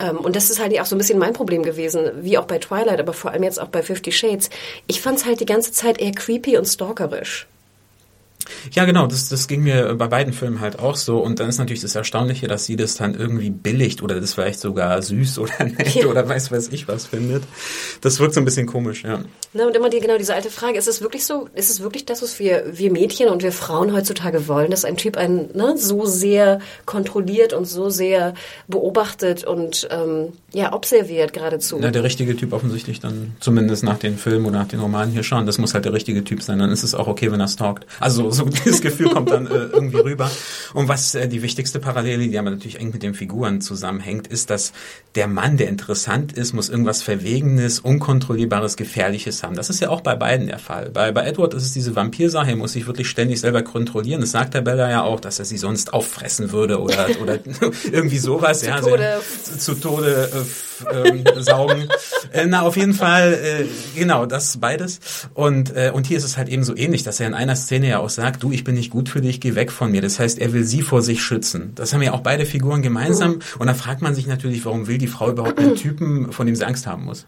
Ähm, 0.01 0.19
und 0.19 0.37
das 0.37 0.51
ist 0.51 0.61
halt 0.61 0.79
auch 0.81 0.87
so 0.87 0.95
ein 0.95 0.99
bisschen 0.99 1.19
mein 1.19 1.33
Problem 1.33 1.63
gewesen, 1.63 2.11
wie 2.21 2.39
auch 2.39 2.45
bei 2.47 2.59
Twilight, 2.59 3.01
aber 3.01 3.13
vor 3.13 3.33
allem 3.33 3.43
jetzt 3.43 3.61
auch 3.61 3.69
bei 3.69 3.83
Fifty 3.83 4.13
Shades. 4.13 4.51
Ich 4.87 5.01
fand 5.01 5.19
es 5.19 5.25
halt 5.27 5.41
die 5.41 5.47
ganze 5.47 5.73
Zeit 5.73 6.01
eher 6.01 6.13
creepy 6.13 6.57
und 6.57 6.67
stalkerisch. 6.67 7.47
Ja, 8.73 8.85
genau, 8.85 9.07
das, 9.07 9.29
das 9.29 9.49
ging 9.49 9.63
mir 9.63 9.95
bei 9.95 10.07
beiden 10.07 10.33
Filmen 10.33 10.61
halt 10.61 10.79
auch 10.79 10.97
so. 10.97 11.19
Und 11.19 11.41
dann 11.41 11.49
ist 11.49 11.59
natürlich 11.59 11.83
das 11.83 11.95
Erstaunliche, 11.95 12.49
dass 12.49 12.65
sie 12.65 12.77
das 12.77 12.97
dann 12.97 13.15
irgendwie 13.15 13.51
billigt 13.51 14.03
oder 14.03 14.21
das 14.21 14.35
vielleicht 14.35 14.61
sogar 14.61 15.01
süß 15.03 15.39
oder 15.39 15.53
nett 15.65 15.95
ja. 15.95 16.07
oder 16.07 16.29
weiß 16.29 16.51
weiß 16.51 16.69
ich 16.69 16.89
was 16.89 17.07
findet. 17.07 17.45
Das 18.01 18.21
wirkt 18.21 18.35
so 18.35 18.41
ein 18.41 18.45
bisschen 18.45 18.67
komisch, 18.67 19.05
ja. 19.05 19.21
Na, 19.53 19.67
und 19.67 19.77
immer 19.77 19.91
die, 19.91 20.01
genau 20.01 20.19
diese 20.19 20.35
alte 20.35 20.51
Frage, 20.51 20.79
ist 20.79 20.89
es 20.89 21.01
wirklich 21.01 21.25
so, 21.25 21.49
ist 21.55 21.71
es 21.71 21.81
wirklich 21.81 22.05
das, 22.07 22.23
was 22.23 22.39
wir, 22.39 22.65
wir 22.73 22.93
Mädchen 22.93 23.29
und 23.29 23.43
wir 23.43 23.53
Frauen 23.53 23.95
heutzutage 23.95 24.49
wollen, 24.49 24.71
dass 24.71 24.85
ein 24.85 24.97
Typ 24.97 25.17
einen 25.17 25.51
ne, 25.55 25.77
so 25.77 26.05
sehr 26.05 26.61
kontrolliert 26.87 27.53
und 27.53 27.67
so 27.67 27.91
sehr 27.91 28.35
beobachtet 28.67 29.45
und 29.45 29.89
ähm, 29.91 30.33
ja, 30.53 30.73
observiert 30.73 31.33
geradezu? 31.33 31.79
Ja, 31.81 31.91
der 31.91 32.05
richtige 32.05 32.37
Typ 32.37 32.53
offensichtlich 32.53 33.01
dann, 33.01 33.37
zumindest 33.41 33.85
nach 33.85 33.99
den 33.99 34.17
Filmen 34.19 34.47
oder 34.47 34.59
nach 34.59 34.69
den 34.69 34.81
Romanen 34.81 35.13
hier 35.13 35.23
schon. 35.23 35.47
Das 35.47 35.59
muss 35.59 35.75
halt 35.75 35.85
der 35.85 35.93
richtige 35.93 36.25
Typ 36.25 36.43
sein. 36.43 36.59
Dann 36.59 36.71
ist 36.71 36.83
es 36.83 36.95
auch 36.95 37.07
okay, 37.07 37.31
wenn 37.33 37.41
er 37.41 37.49
stalkt. 37.49 37.87
Also 38.01 38.31
so 38.39 38.49
das 38.65 38.81
Gefühl 38.81 39.11
kommt 39.11 39.31
dann 39.31 39.47
äh, 39.47 39.51
irgendwie 39.51 39.99
rüber. 39.99 40.31
Und 40.75 40.89
was 40.89 41.15
äh, 41.15 41.29
die 41.29 41.43
wichtigste 41.43 41.79
Parallele, 41.79 42.27
die 42.27 42.39
aber 42.39 42.51
natürlich 42.51 42.81
eng 42.81 42.91
mit 42.91 43.03
den 43.03 43.15
Figuren 43.15 43.61
zusammenhängt, 43.61 44.27
ist, 44.27 44.51
dass 44.51 44.73
der 45.15 45.29
Mann, 45.29 45.57
der 45.57 45.69
interessant 45.69 46.33
ist, 46.33 46.53
muss 46.53 46.69
irgendwas 46.69 47.03
Verwegenes, 47.03 47.81
Unkontrollierbares, 47.81 48.77
Gefährliches 48.77 49.43
haben. 49.43 49.55
Das 49.55 49.71
ist 49.71 49.81
ja 49.81 49.91
auch 49.91 50.01
bei 50.01 50.15
beiden 50.15 50.47
der 50.47 50.59
Fall. 50.59 50.91
Bei, 50.91 51.13
bei 51.13 51.27
Edward 51.27 51.55
ist 51.55 51.65
es 51.65 51.73
diese 51.73 51.95
Vampirsache, 51.95 52.51
er 52.51 52.57
muss 52.57 52.73
sich 52.73 52.87
wirklich 52.87 53.09
ständig 53.09 53.41
selber 53.41 53.63
kontrollieren. 53.63 54.21
Das 54.21 54.31
sagt 54.31 54.55
der 54.55 54.63
Bella 54.63 54.91
ja 54.91 55.03
auch, 55.03 55.21
dass 55.21 55.39
er 55.39 55.45
sie 55.45 55.59
sonst 55.59 55.93
auffressen 55.93 56.53
würde 56.53 56.81
oder, 56.81 57.09
oder 57.21 57.39
irgendwie 57.93 58.19
sowas. 58.19 58.61
Zu 58.61 58.67
ja, 58.67 58.81
Tode. 58.81 59.21
Sehr, 59.43 59.59
zu 59.59 59.75
Tode 59.75 60.31
äh, 60.33 60.68
f- 60.81 60.87
ähm, 60.93 61.25
saugen. 61.43 61.89
äh, 62.33 62.47
na, 62.47 62.63
auf 62.63 62.77
jeden 62.77 62.95
Fall, 62.95 63.33
äh, 63.35 63.65
genau, 63.99 64.27
das 64.27 64.59
beides. 64.59 65.01
Und, 65.35 65.75
äh, 65.77 65.91
und 65.95 66.07
hier 66.07 66.19
ist 66.19 66.25
es 66.25 66.37
halt 66.37 66.49
eben 66.49 66.65
so 66.65 66.77
ähnlich, 66.77 67.03
dass 67.03 67.21
er 67.21 67.27
in 67.27 67.35
einer 67.35 67.57
Szene 67.57 67.89
ja 67.89 67.99
auch 67.99 68.11
sagt, 68.11 68.43
du, 68.43 68.53
ich 68.53 68.65
bin 68.65 68.75
nicht 68.75 68.91
gut 68.91 69.09
für 69.09 69.21
dich, 69.21 69.41
geh 69.41 69.55
weg 69.55 69.71
von 69.73 69.91
mir. 69.91 70.01
Das 70.03 70.19
heißt, 70.19 70.39
er 70.39 70.53
will 70.53 70.65
sie 70.65 70.83
vor 70.83 71.03
sich 71.03 71.23
schützen. 71.23 71.73
Das 71.75 71.93
haben 71.93 72.03
ja 72.03 72.13
auch 72.13 72.21
beide 72.21 72.47
Figuren 72.47 72.83
gemeinsam. 72.83 73.41
Und 73.59 73.67
da 73.67 73.75
fragt 73.75 74.03
man 74.03 74.15
sich 74.15 74.27
natürlich, 74.27 74.65
warum 74.65 74.87
will 74.87 74.99
die 74.99 75.07
Frau 75.09 75.31
überhaupt 75.31 75.59
einen 75.59 75.75
Typen, 75.77 76.33
von 76.33 76.47
dem 76.47 76.55
sie 76.57 76.65
Angst 76.67 76.87
haben 76.87 77.05
muss? 77.05 77.27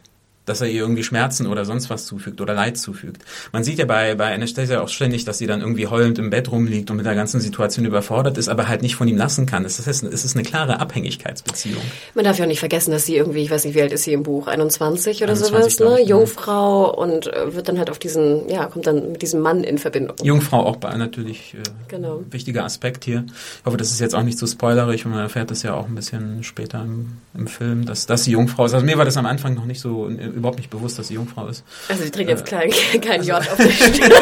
Dass 0.51 0.61
er 0.61 0.69
ihr 0.69 0.81
irgendwie 0.81 1.03
Schmerzen 1.03 1.47
oder 1.47 1.65
sonst 1.65 1.89
was 1.89 2.05
zufügt 2.05 2.41
oder 2.41 2.55
Leid 2.55 2.77
zufügt. 2.77 3.23
Man 3.53 3.65
sieht 3.65 3.79
ja 3.79 3.87
bei, 3.87 4.15
bei 4.15 4.35
Anastasia 4.35 4.81
auch 4.81 4.89
ständig, 4.89 5.25
dass 5.25 5.39
sie 5.39 5.47
dann 5.47 5.61
irgendwie 5.61 5.87
heulend 5.87 6.19
im 6.19 6.29
Bett 6.31 6.51
rumliegt 6.51 6.91
und 6.91 6.97
mit 6.97 7.07
der 7.07 7.15
ganzen 7.15 7.41
Situation 7.41 7.87
überfordert 7.87 8.37
ist, 8.37 8.49
aber 8.49 8.69
halt 8.69 8.83
nicht 8.83 8.97
von 8.97 9.09
ihm 9.09 9.17
lassen 9.17 9.47
kann. 9.47 9.63
Das 9.63 9.85
heißt, 9.87 10.03
es 10.05 10.25
ist 10.25 10.37
eine 10.37 10.45
klare 10.45 10.81
Abhängigkeitsbeziehung. 10.81 11.81
Man 12.15 12.25
darf 12.25 12.39
ja 12.39 12.45
auch 12.45 12.49
nicht 12.49 12.59
vergessen, 12.61 12.91
dass 12.91 13.07
sie 13.07 13.17
irgendwie, 13.17 13.43
ich 13.43 13.51
weiß 13.51 13.65
nicht, 13.65 13.75
wie 13.75 13.83
alt 13.83 13.93
ist 13.93 14.05
sie 14.05 14.13
im 14.13 14.23
Buch, 14.23 14.47
21 14.49 15.23
oder 15.23 15.33
21, 15.33 15.77
sowas, 15.77 15.93
ne? 15.93 16.03
ich, 16.03 16.09
ja. 16.09 16.17
Jungfrau 16.17 16.95
und 16.95 17.29
äh, 17.29 17.55
wird 17.55 17.69
dann 17.69 17.79
halt 17.79 17.91
auf 17.91 17.99
diesen, 17.99 18.49
ja, 18.49 18.67
kommt 18.67 18.87
dann 18.87 19.13
mit 19.13 19.23
diesem 19.23 19.41
Mann 19.41 19.65
in 19.65 19.79
Verbindung. 19.79 20.17
Jungfrau 20.23 20.67
auch 20.67 20.77
bei 20.77 20.95
natürlich 20.97 21.55
äh, 21.55 21.59
Genau. 21.89 22.23
wichtiger 22.31 22.65
Aspekt 22.65 23.05
hier. 23.05 23.25
Ich 23.27 23.65
hoffe, 23.65 23.77
das 23.77 23.91
ist 23.91 24.01
jetzt 24.01 24.15
auch 24.15 24.23
nicht 24.23 24.39
zu 24.39 24.47
spoilerig, 24.47 25.05
und 25.05 25.13
man 25.13 25.21
erfährt 25.21 25.51
das 25.51 25.63
ja 25.63 25.75
auch 25.75 25.87
ein 25.87 25.95
bisschen 25.95 26.43
später 26.43 26.83
im, 26.83 27.19
im 27.35 27.47
Film, 27.47 27.87
dass, 27.87 28.07
dass 28.07 28.25
sie 28.25 28.33
Jungfrau 28.33 28.65
ist. 28.65 28.75
Also 28.75 28.85
mir 28.85 28.99
war 28.99 29.05
das 29.05 29.17
am 29.17 29.27
Anfang 29.27 29.55
noch 29.55 29.67
nicht 29.67 29.81
so, 29.81 30.09
äh, 30.09 30.40
überhaupt 30.41 30.59
nicht 30.59 30.71
bewusst, 30.71 30.99
dass 30.99 31.09
sie 31.09 31.15
Jungfrau 31.15 31.47
ist. 31.47 31.63
Also 31.89 32.05
ich 32.05 32.11
trinke 32.11 32.33
jetzt 32.33 32.47
Äh. 32.53 32.69
kein, 32.69 33.01
kein 33.01 33.23
J 33.23 33.37
auf 33.39 33.57
die 33.59 33.71
Stirn. 33.73 34.13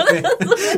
okay. 0.00 0.22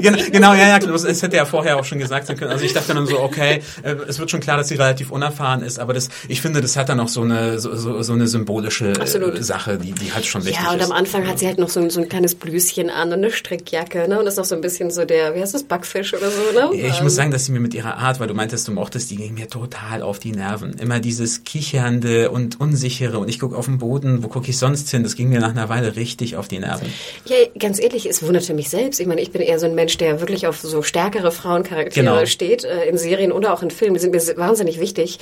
Gen- 0.01 0.17
Genau, 0.33 0.55
ja, 0.55 0.69
ja, 0.69 0.79
das- 0.79 1.05
es 1.05 1.23
hätte 1.23 1.37
ja 1.37 1.45
vorher 1.45 1.79
auch 1.79 1.85
schon 1.85 1.99
gesagt 1.99 2.27
sein 2.27 2.37
können. 2.37 2.51
Also 2.51 2.65
ich 2.65 2.73
dachte 2.73 2.95
dann 2.95 3.07
so, 3.07 3.21
okay, 3.21 3.63
äh, 3.83 3.95
es 4.09 4.19
wird 4.19 4.31
schon 4.31 4.41
klar, 4.41 4.57
dass 4.57 4.69
sie 4.69 4.75
relativ 4.77 5.11
unerfahren 5.11 5.63
ist, 5.63 5.79
aber 5.79 5.93
das, 5.95 6.09
ich 6.29 6.41
finde, 6.41 6.61
das 6.61 6.77
hat 6.77 6.89
dann 6.89 7.01
auch 7.01 7.09
so 7.09 7.23
eine, 7.23 7.59
so, 7.61 7.75
so, 8.03 8.13
eine 8.13 8.27
symbolische 8.27 8.93
äh, 8.93 9.01
Absolut. 9.01 9.45
Sache, 9.45 9.79
die, 9.79 9.93
die 9.93 10.13
halt 10.13 10.25
schon 10.27 10.45
wichtig 10.45 10.61
Ja, 10.65 10.73
und 10.73 10.79
ist. 10.81 10.87
am 10.87 10.93
Anfang 10.93 11.27
hat 11.27 11.39
sie 11.39 11.47
halt 11.47 11.59
noch 11.59 11.69
so 11.69 11.81
ein, 11.81 11.91
so 11.91 12.01
ein 12.01 12.09
kleines 12.09 12.35
Blüschen 12.35 12.91
an 12.91 13.09
und 13.09 13.15
eine 13.15 13.31
Strickjacke, 13.31 14.09
ne? 14.09 14.19
Und 14.21 14.27
ist 14.27 14.37
noch 14.37 14.45
so 14.45 14.55
ein 14.55 14.61
bisschen 14.61 14.91
so 14.91 15.05
der, 15.05 15.35
wie 15.35 15.41
heißt 15.41 15.55
das, 15.55 15.65
Backfisch 15.65 16.15
oder 16.15 16.31
so, 16.31 16.41
ne? 16.59 16.71
Ich 16.77 16.99
Ähm, 16.99 17.05
muss 17.05 17.15
sagen, 17.15 17.31
dass 17.31 17.45
sie 17.47 17.53
mir 17.53 17.61
mit 17.61 17.75
ihrer 17.75 17.97
Art, 17.99 18.21
weil 18.21 18.29
du 18.29 18.35
meintest, 18.35 18.69
du 18.69 18.73
mochtest, 18.73 19.11
die 19.11 19.17
ging 19.17 19.35
mir 19.35 19.49
total 19.49 20.03
auf 20.03 20.19
die 20.19 20.33
Nerven. 20.33 20.75
Immer 20.79 21.01
dieses 21.01 21.45
Kichernde 21.45 22.31
und 22.31 22.61
Unsichere 22.61 23.19
und 23.19 23.29
ich 23.29 23.39
gucke 23.41 23.57
auf 23.57 23.67
den 23.67 23.79
Boden, 23.79 24.23
wo 24.23 24.29
gucke 24.29 24.51
ich 24.51 24.59
sonst 24.59 24.76
hin? 24.91 25.03
Das 25.03 25.17
ging 25.17 25.29
mir 25.29 25.41
nach 25.41 25.51
einer 25.51 25.69
Weile 25.69 25.97
richtig 25.97 26.37
auf 26.37 26.49
die 26.49 26.59
Nerven. 26.59 26.93
Ja, 27.27 27.37
ganz 27.59 27.81
ehrlich, 27.81 28.07
es 28.07 28.23
wunderte 28.23 28.55
mich 28.55 28.69
selbst. 28.71 29.01
Ich 29.01 29.07
meine, 29.07 29.21
ich 29.21 29.31
bin 29.33 29.43
eher 29.43 29.59
so 29.59 29.67
ein 29.67 29.75
Mensch, 29.75 29.97
der 29.97 30.21
wirklich 30.21 30.47
auf 30.47 30.61
so 30.61 30.83
stärkere 30.83 31.33
Frauencharaktere 31.33 32.05
Genau. 32.05 32.27
steht, 32.27 32.65
äh, 32.65 32.85
in 32.89 32.99
Serien 32.99 33.33
oder 33.33 33.53
auch 33.53 33.63
in 33.63 33.71
Filmen. 33.71 33.95
Die 33.95 34.01
sind 34.01 34.13
mir 34.13 34.37
wahnsinnig 34.37 34.79
wichtig. 34.81 35.19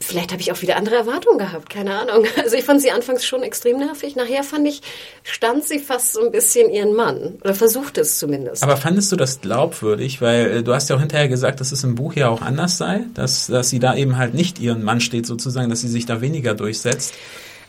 Vielleicht 0.00 0.32
habe 0.32 0.42
ich 0.42 0.50
auch 0.50 0.60
wieder 0.62 0.76
andere 0.76 0.96
Erwartungen 0.96 1.38
gehabt, 1.38 1.70
keine 1.70 1.94
Ahnung. 1.94 2.26
Also 2.42 2.56
ich 2.56 2.64
fand 2.64 2.82
sie 2.82 2.90
anfangs 2.90 3.24
schon 3.24 3.44
extrem 3.44 3.78
nervig. 3.78 4.16
Nachher 4.16 4.42
fand 4.42 4.66
ich, 4.66 4.82
stand 5.22 5.62
sie 5.64 5.78
fast 5.78 6.14
so 6.14 6.24
ein 6.24 6.32
bisschen 6.32 6.70
ihren 6.70 6.94
Mann. 6.94 7.38
Oder 7.44 7.54
versuchte 7.54 8.00
es 8.00 8.18
zumindest. 8.18 8.64
Aber 8.64 8.76
fandest 8.76 9.12
du 9.12 9.16
das 9.16 9.40
glaubwürdig? 9.40 10.20
Weil 10.20 10.50
äh, 10.58 10.62
du 10.64 10.74
hast 10.74 10.90
ja 10.90 10.96
auch 10.96 11.00
hinterher 11.00 11.28
gesagt, 11.28 11.60
dass 11.60 11.70
es 11.70 11.84
im 11.84 11.94
Buch 11.94 12.14
ja 12.14 12.28
auch 12.30 12.42
anders 12.42 12.78
sei, 12.78 13.02
dass, 13.14 13.46
dass 13.46 13.70
sie 13.70 13.78
da 13.78 13.94
eben 13.94 14.16
halt 14.18 14.34
nicht 14.34 14.58
ihren 14.58 14.82
Mann 14.82 15.00
steht 15.00 15.24
sozusagen, 15.24 15.70
dass 15.70 15.82
sie 15.82 15.88
sich 15.88 16.04
da 16.04 16.20
weniger 16.20 16.54
durchsetzt. 16.54 17.14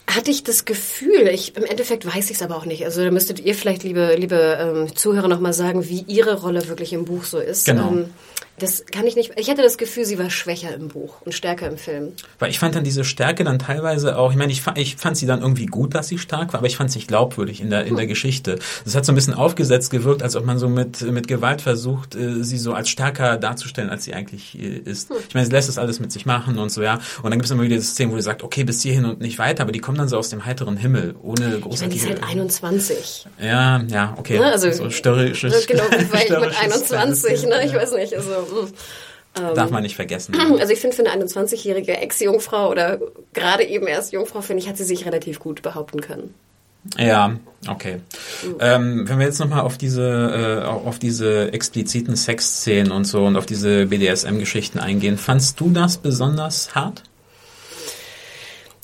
Hatte 0.07 0.31
ich 0.31 0.43
das 0.43 0.65
Gefühl, 0.65 1.27
ich, 1.27 1.55
im 1.55 1.63
Endeffekt 1.63 2.05
weiß 2.05 2.29
ich 2.29 2.37
es 2.37 2.41
aber 2.41 2.55
auch 2.57 2.65
nicht. 2.65 2.85
Also 2.85 3.03
da 3.03 3.11
müsstet 3.11 3.39
ihr 3.39 3.55
vielleicht, 3.55 3.83
liebe, 3.83 4.15
liebe 4.15 4.57
ähm, 4.59 4.95
Zuhörer, 4.95 5.27
nochmal 5.27 5.53
sagen, 5.53 5.87
wie 5.89 6.03
ihre 6.07 6.41
Rolle 6.41 6.67
wirklich 6.67 6.93
im 6.93 7.05
Buch 7.05 7.23
so 7.23 7.39
ist. 7.39 7.65
Genau. 7.65 7.89
Ähm, 7.89 8.05
das 8.59 8.85
kann 8.85 9.07
ich 9.07 9.15
nicht. 9.15 9.31
Ich 9.35 9.49
hatte 9.49 9.63
das 9.63 9.77
Gefühl, 9.77 10.05
sie 10.05 10.19
war 10.19 10.29
schwächer 10.29 10.73
im 10.75 10.87
Buch 10.87 11.21
und 11.21 11.33
stärker 11.33 11.67
im 11.67 11.77
Film. 11.77 12.13
Weil 12.37 12.51
ich 12.51 12.59
fand 12.59 12.75
dann 12.75 12.83
diese 12.83 13.03
Stärke 13.03 13.43
dann 13.43 13.57
teilweise 13.57 14.17
auch, 14.17 14.31
ich 14.31 14.37
meine, 14.37 14.51
ich, 14.51 14.61
ich 14.75 14.95
fand 14.95 15.17
sie 15.17 15.25
dann 15.25 15.41
irgendwie 15.41 15.65
gut, 15.65 15.95
dass 15.95 16.07
sie 16.07 16.19
stark 16.19 16.53
war, 16.53 16.59
aber 16.59 16.67
ich 16.67 16.77
fand 16.77 16.89
es 16.91 16.95
nicht 16.95 17.07
glaubwürdig 17.07 17.61
in 17.61 17.71
der, 17.71 17.85
in 17.85 17.95
der 17.95 18.05
Geschichte. 18.05 18.59
Das 18.85 18.95
hat 18.95 19.05
so 19.05 19.11
ein 19.11 19.15
bisschen 19.15 19.33
aufgesetzt 19.33 19.89
gewirkt, 19.89 20.21
als 20.21 20.35
ob 20.35 20.45
man 20.45 20.59
so 20.59 20.69
mit, 20.69 21.01
mit 21.01 21.27
Gewalt 21.27 21.61
versucht, 21.61 22.15
äh, 22.15 22.43
sie 22.43 22.59
so 22.59 22.73
als 22.73 22.89
stärker 22.89 23.37
darzustellen, 23.37 23.89
als 23.89 24.03
sie 24.03 24.13
eigentlich 24.13 24.57
äh, 24.59 24.77
ist. 24.77 25.09
Ich 25.27 25.33
meine, 25.33 25.47
sie 25.47 25.51
lässt 25.51 25.67
das 25.67 25.79
alles 25.79 25.99
mit 25.99 26.11
sich 26.11 26.27
machen 26.27 26.59
und 26.59 26.71
so, 26.71 26.83
ja. 26.83 26.99
Und 27.23 27.31
dann 27.31 27.33
gibt 27.33 27.45
es 27.45 27.51
immer 27.51 27.63
wieder 27.63 27.75
diese 27.75 27.91
Szenen, 27.91 28.11
wo 28.11 28.15
du 28.15 28.21
sagst, 28.21 28.43
okay, 28.43 28.63
bis 28.63 28.83
hierhin 28.83 29.05
und 29.05 29.19
nicht 29.19 29.39
weiter, 29.39 29.63
aber 29.63 29.71
die 29.71 29.79
kommen 29.79 29.97
dann 29.97 30.07
so 30.07 30.17
aus 30.17 30.29
dem 30.29 30.45
heiteren 30.45 30.77
Himmel, 30.77 31.15
ohne 31.23 31.57
Ich 31.71 31.81
meine, 31.81 31.91
die 31.91 31.97
ist 31.97 32.07
halt 32.07 32.23
21. 32.23 33.27
ja, 33.41 33.81
ja, 33.87 34.13
okay. 34.17 34.37
Ne? 34.37 34.45
Also, 34.45 34.71
so 34.71 34.89
störrisch, 34.91 35.41
genau, 35.41 35.83
ich 35.91 36.11
mit 36.11 36.21
störrisches 36.21 36.91
21, 36.91 37.23
kleines 37.23 37.43
ne? 37.45 37.65
Ich 37.65 37.73
weiß 37.73 37.93
nicht. 37.93 38.15
Also, 38.15 38.42
mm. 38.45 39.55
Darf 39.55 39.71
man 39.71 39.83
nicht 39.83 39.95
vergessen. 39.95 40.35
Also 40.59 40.73
ich 40.73 40.79
finde, 40.79 40.95
für 40.95 41.05
eine 41.05 41.25
21-jährige 41.25 41.97
Ex-Jungfrau 41.97 42.69
oder 42.69 42.99
gerade 43.33 43.63
eben 43.63 43.87
erst 43.87 44.13
Jungfrau, 44.13 44.41
finde 44.41 44.61
ich, 44.61 44.69
hat 44.69 44.77
sie 44.77 44.83
sich 44.83 45.05
relativ 45.05 45.39
gut 45.39 45.61
behaupten 45.61 46.01
können. 46.01 46.35
Ja, 46.97 47.37
okay. 47.67 48.01
Ähm, 48.59 49.07
wenn 49.07 49.17
wir 49.17 49.25
jetzt 49.25 49.39
nochmal 49.39 49.61
auf 49.61 49.77
diese, 49.77 50.61
äh, 50.63 50.67
auf 50.67 50.99
diese 50.99 51.53
expliziten 51.53 52.15
Sexszenen 52.15 52.91
und 52.91 53.05
so 53.05 53.25
und 53.25 53.37
auf 53.37 53.45
diese 53.45 53.85
BDSM-Geschichten 53.85 54.79
eingehen, 54.79 55.17
fandst 55.17 55.59
du 55.59 55.69
das 55.69 55.97
besonders 55.97 56.75
hart? 56.75 57.03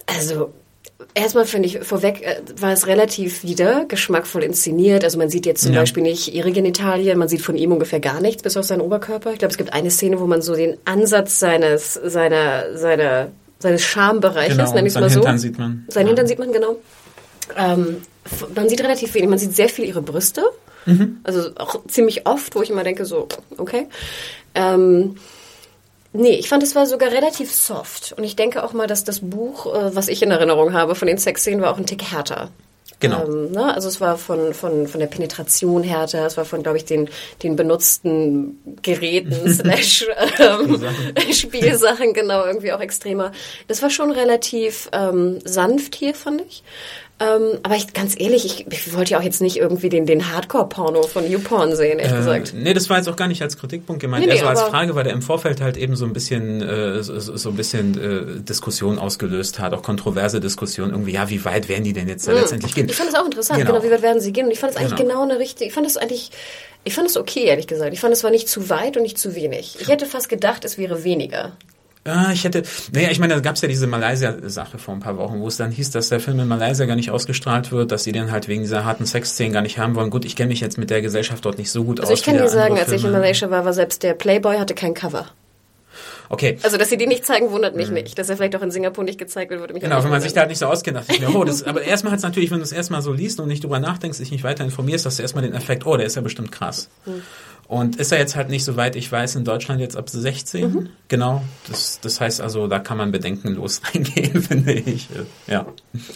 Also 0.06 0.54
erstmal 1.13 1.45
finde 1.45 1.67
ich, 1.67 1.80
vorweg 1.80 2.22
äh, 2.22 2.41
war 2.60 2.72
es 2.72 2.88
relativ 2.88 3.43
wieder 3.43 3.86
geschmackvoll 3.86 4.43
inszeniert. 4.43 5.04
Also 5.04 5.17
man 5.17 5.30
sieht 5.30 5.45
jetzt 5.45 5.63
zum 5.63 5.74
Ja. 5.74 5.82
Beispiel 5.82 6.04
nicht 6.04 6.34
ihre 6.34 6.52
Genitalien, 6.52 7.17
man 7.17 7.28
sieht 7.28 7.41
von 7.41 7.56
ihm 7.56 7.72
ungefähr 7.72 8.00
gar 8.00 8.22
nichts, 8.22 8.43
bis 8.43 8.58
auf 8.58 8.65
seinen 8.65 8.82
Oberkörper. 8.82 9.32
Ich 9.32 9.39
glaube, 9.39 9.52
es 9.52 9.58
gibt 9.58 9.74
eine 9.74 9.91
Szene, 9.91 10.19
wo 10.19 10.28
man 10.28 10.41
so 10.41 10.56
den 10.56 10.78
Ansatz 10.86 11.39
seines, 11.39 11.93
seiner, 11.93 12.78
seiner, 12.78 13.30
seines 13.60 13.84
Schambereiches, 13.84 14.74
nenne 14.74 14.82
ich 14.82 14.88
es 14.88 14.93
sein 14.93 15.04
mal 15.04 15.10
so. 15.10 15.19
Hintern 15.19 15.38
sieht 15.39 15.58
man. 15.58 15.86
Sein 15.89 16.04
ja. 16.04 16.08
Hintern 16.10 16.28
sieht 16.28 16.39
man, 16.39 16.52
genau. 16.52 16.78
Ähm, 17.58 17.98
man 18.56 18.69
sieht 18.69 18.82
relativ 18.82 19.13
wenig. 19.13 19.30
Man 19.30 19.39
sieht 19.39 19.56
sehr 19.56 19.69
viel 19.69 19.86
ihre 19.86 20.02
Brüste. 20.02 20.43
Mhm. 20.86 21.17
Also 21.24 21.50
auch 21.56 21.86
ziemlich 21.88 22.26
oft, 22.26 22.56
wo 22.56 22.62
ich 22.62 22.69
immer 22.69 22.84
denke, 22.84 23.06
so, 23.06 23.28
okay. 23.58 23.88
Ähm, 24.56 25.15
nee, 26.13 26.36
ich 26.36 26.50
fand, 26.50 26.63
es 26.63 26.76
war 26.76 26.86
sogar 26.86 27.12
relativ 27.12 27.54
soft. 27.54 28.13
Und 28.17 28.24
ich 28.24 28.36
denke 28.36 28.63
auch 28.63 28.74
mal, 28.74 28.88
dass 28.88 29.04
das 29.04 29.19
Buch, 29.22 29.74
äh, 29.74 29.95
was 29.95 30.08
ich 30.08 30.22
in 30.22 30.32
Erinnerung 30.32 30.74
habe 30.74 30.95
von 30.95 31.08
den 31.08 31.17
Sexszenen, 31.17 31.62
war 31.62 31.72
auch 31.72 31.78
ein 31.78 31.86
Tick 31.86 32.04
härter. 32.04 32.50
Genau. 33.00 33.26
Ähm, 33.26 33.52
ne? 33.52 33.74
Also 33.74 33.88
es 33.88 34.02
war 34.02 34.17
von, 34.17 34.54
von, 34.54 34.88
von 34.88 35.00
der 35.00 35.08
Penetration 35.08 35.84
härter, 35.84 36.26
es 36.26 36.36
war 36.38 36.45
von, 36.45 36.63
glaube 36.63 36.78
ich, 36.78 36.86
den, 36.86 37.10
den 37.43 37.56
benutzten 37.56 38.60
Geräten 38.82 39.50
slash 39.54 40.06
ähm, 40.39 40.82
Spielsachen, 41.32 42.13
genau, 42.13 42.45
irgendwie 42.45 42.74
auch 42.74 42.82
extremer. 42.82 43.32
Das 43.67 43.82
war 43.82 43.89
schon 43.89 44.12
relativ 44.12 44.89
ähm, 44.91 45.39
sanft 45.45 45.95
hier, 45.95 46.13
fand 46.13 46.41
ich. 46.41 46.63
Ähm, 47.21 47.60
aber 47.63 47.75
ich, 47.75 47.91
ganz 47.93 48.15
ehrlich, 48.17 48.45
ich, 48.45 48.65
ich 48.71 48.93
wollte 48.95 49.12
ja 49.12 49.19
auch 49.19 49.23
jetzt 49.23 49.41
nicht 49.41 49.58
irgendwie 49.58 49.89
den, 49.89 50.05
den 50.05 50.32
Hardcore-Porno 50.34 51.03
von 51.03 51.29
YouPorn 51.29 51.75
sehen, 51.75 51.99
ehrlich 51.99 52.15
gesagt. 52.15 52.53
Äh, 52.53 52.58
nee, 52.58 52.73
das 52.73 52.89
war 52.89 52.95
jetzt 52.95 53.10
auch 53.10 53.17
gar 53.17 53.27
nicht 53.27 53.41
als 53.41 53.58
Kritikpunkt 53.58 54.01
gemeint, 54.01 54.23
Nee, 54.23 54.29
eher 54.29 54.36
nee, 54.36 54.41
so 54.41 54.47
als 54.47 54.62
Frage, 54.62 54.95
weil 54.95 55.03
der 55.03 55.12
im 55.12 55.21
Vorfeld 55.21 55.60
halt 55.60 55.75
eben 55.75 55.97
so 55.97 56.05
ein 56.05 56.13
bisschen 56.13 56.62
äh, 56.62 57.03
so, 57.03 57.19
so 57.19 57.49
ein 57.49 57.55
bisschen 57.55 57.97
äh, 58.39 58.41
Diskussion 58.41 58.97
ausgelöst 58.97 59.60
hat, 59.60 59.73
auch 59.73 59.84
kontroverse 59.84 60.39
Diskussion 60.39 60.91
irgendwie, 60.91 61.12
ja, 61.12 61.29
wie 61.29 61.43
weit 61.43 61.67
werden 61.67 61.84
die 61.84 61.91
denn 61.93 62.08
jetzt 62.08 62.25
da 62.25 62.32
letztendlich 62.32 62.73
gehen? 62.73 62.88
Ich 62.88 62.95
fand 62.95 63.10
es 63.10 63.15
auch 63.15 63.25
interessant, 63.25 63.60
Genau. 63.60 63.73
genau. 63.73 63.84
wie 63.84 63.91
weit 63.91 64.01
werden 64.01 64.21
sie 64.21 64.32
gehen? 64.32 64.45
Und 64.45 64.51
ich 64.51 64.60
fand 64.60 64.71
es 64.73 64.77
eigentlich 64.77 64.95
Genau. 64.95 65.10
genau 65.10 65.23
eine 65.23 65.39
richtige, 65.39 65.67
ich 65.67 65.73
fand 65.73 65.86
es 65.88 65.97
eigentlich, 65.97 66.32
ich 66.86 66.93
fand 66.93 67.10
es 67.10 67.17
okay, 67.17 67.43
ehrlich 67.43 67.67
gesagt. 67.67 67.91
Ich 67.93 67.99
fand 67.99 68.13
es 68.13 68.23
war 68.23 68.32
nicht 68.32 68.47
zu 68.47 68.69
weit 68.69 68.95
und 68.95 69.03
nicht 69.03 69.17
zu 69.17 69.36
wenig. 69.36 69.75
Ich 69.82 69.89
hätte 69.89 70.05
fast 70.05 70.29
gedacht, 70.29 70.63
es 70.63 70.77
wäre 70.77 71.03
weniger. 71.03 71.51
Ah, 72.05 72.31
ich 72.33 72.43
hätte, 72.43 72.63
naja, 72.93 73.09
ich 73.12 73.19
meine, 73.19 73.35
da 73.35 73.39
gab 73.41 73.55
es 73.55 73.62
ja 73.62 73.67
diese 73.67 73.85
Malaysia-Sache 73.85 74.77
vor 74.77 74.93
ein 74.93 74.99
paar 75.01 75.17
Wochen, 75.17 75.41
wo 75.41 75.47
es 75.47 75.57
dann 75.57 75.69
hieß, 75.69 75.91
dass 75.91 76.09
der 76.09 76.19
Film 76.19 76.39
in 76.39 76.47
Malaysia 76.47 76.85
gar 76.85 76.95
nicht 76.95 77.12
ausgestrahlt 77.12 77.71
wird, 77.71 77.91
dass 77.91 78.03
sie 78.05 78.13
den 78.13 78.31
halt 78.31 78.47
wegen 78.47 78.62
dieser 78.62 78.85
harten 78.85 79.05
Sexszenen 79.05 79.51
gar 79.53 79.62
nicht 79.62 79.77
haben 79.77 79.95
wollen. 79.95 80.09
Gut, 80.09 80.23
ich 80.25 80.35
kenne 80.35 80.49
mich 80.49 80.62
jetzt 80.62 80.77
mit 80.77 80.89
der 80.89 81.01
Gesellschaft 81.01 81.43
dort 81.45 81.57
nicht 81.57 81.69
so 81.71 81.83
gut 81.83 81.99
Also 81.99 82.13
aus. 82.13 82.19
ich 82.19 82.25
kann 82.25 82.38
dir 82.38 82.47
sagen, 82.47 82.77
als 82.77 82.91
ich 82.91 83.03
in. 83.03 83.12
Malaysia 83.12 83.49
war, 83.51 83.65
war 83.65 83.73
selbst 83.73 84.01
der 84.03 84.13
Playboy 84.13 84.57
hatte 84.57 84.73
kein 84.75 84.93
Cover. 84.93 85.27
Okay. 86.31 86.57
Also, 86.62 86.77
dass 86.77 86.89
sie 86.89 86.97
die 86.97 87.07
nicht 87.07 87.25
zeigen, 87.25 87.49
wundert 87.51 87.75
mich 87.75 87.89
nicht. 87.89 88.17
Dass 88.19 88.29
er 88.29 88.38
vielleicht 88.38 88.55
auch 88.55 88.62
in 88.62 88.69
Singapur 88.69 89.03
nicht 89.03 89.17
gezeigt 89.17 89.49
wird, 89.49 89.59
würde 89.62 89.73
mich 89.73 89.81
Genau, 89.81 90.03
wenn 90.03 90.12
man 90.12 90.21
sich 90.21 90.31
da 90.33 90.41
wundern. 90.41 90.49
nicht 90.49 90.59
so 90.59 90.67
auskennt, 90.67 90.97
dachte 90.97 91.12
ich 91.13 91.19
mir, 91.21 91.35
oh, 91.35 91.43
das, 91.43 91.63
aber 91.65 91.81
erstmal 91.81 92.12
hat 92.12 92.19
es 92.19 92.23
natürlich, 92.23 92.51
wenn 92.51 92.59
du 92.59 92.63
es 92.63 92.71
erstmal 92.71 93.01
so 93.01 93.12
liest 93.12 93.39
und 93.39 93.47
nicht 93.47 93.63
drüber 93.63 93.79
nachdenkst, 93.79 94.19
dich 94.19 94.31
nicht 94.31 94.43
weiter 94.43 94.63
informierst, 94.63 95.05
hast 95.07 95.17
du 95.17 95.23
erstmal 95.23 95.43
den 95.43 95.53
Effekt, 95.55 95.85
oh, 95.88 95.97
der 95.97 96.05
ist 96.05 96.15
ja 96.15 96.21
bestimmt 96.21 96.51
krass. 96.51 96.88
Und 97.69 97.97
ist 97.97 98.12
er 98.12 98.17
jetzt 98.17 98.36
halt 98.36 98.49
nicht, 98.49 98.65
soweit 98.65 98.95
ich 98.95 99.12
weiß, 99.12 99.36
in 99.36 99.43
Deutschland 99.43 99.79
jetzt 99.79 99.95
ab 99.95 100.10
16? 100.10 100.89
Genau. 101.08 101.43
Das, 101.69 101.99
das 102.01 102.19
heißt 102.19 102.41
also, 102.41 102.65
da 102.65 102.79
kann 102.79 102.97
man 102.97 103.12
bedenkenlos 103.12 103.82
reingehen, 103.93 104.41
finde 104.41 104.73
ich. 104.73 105.08
Ja. 105.45 105.67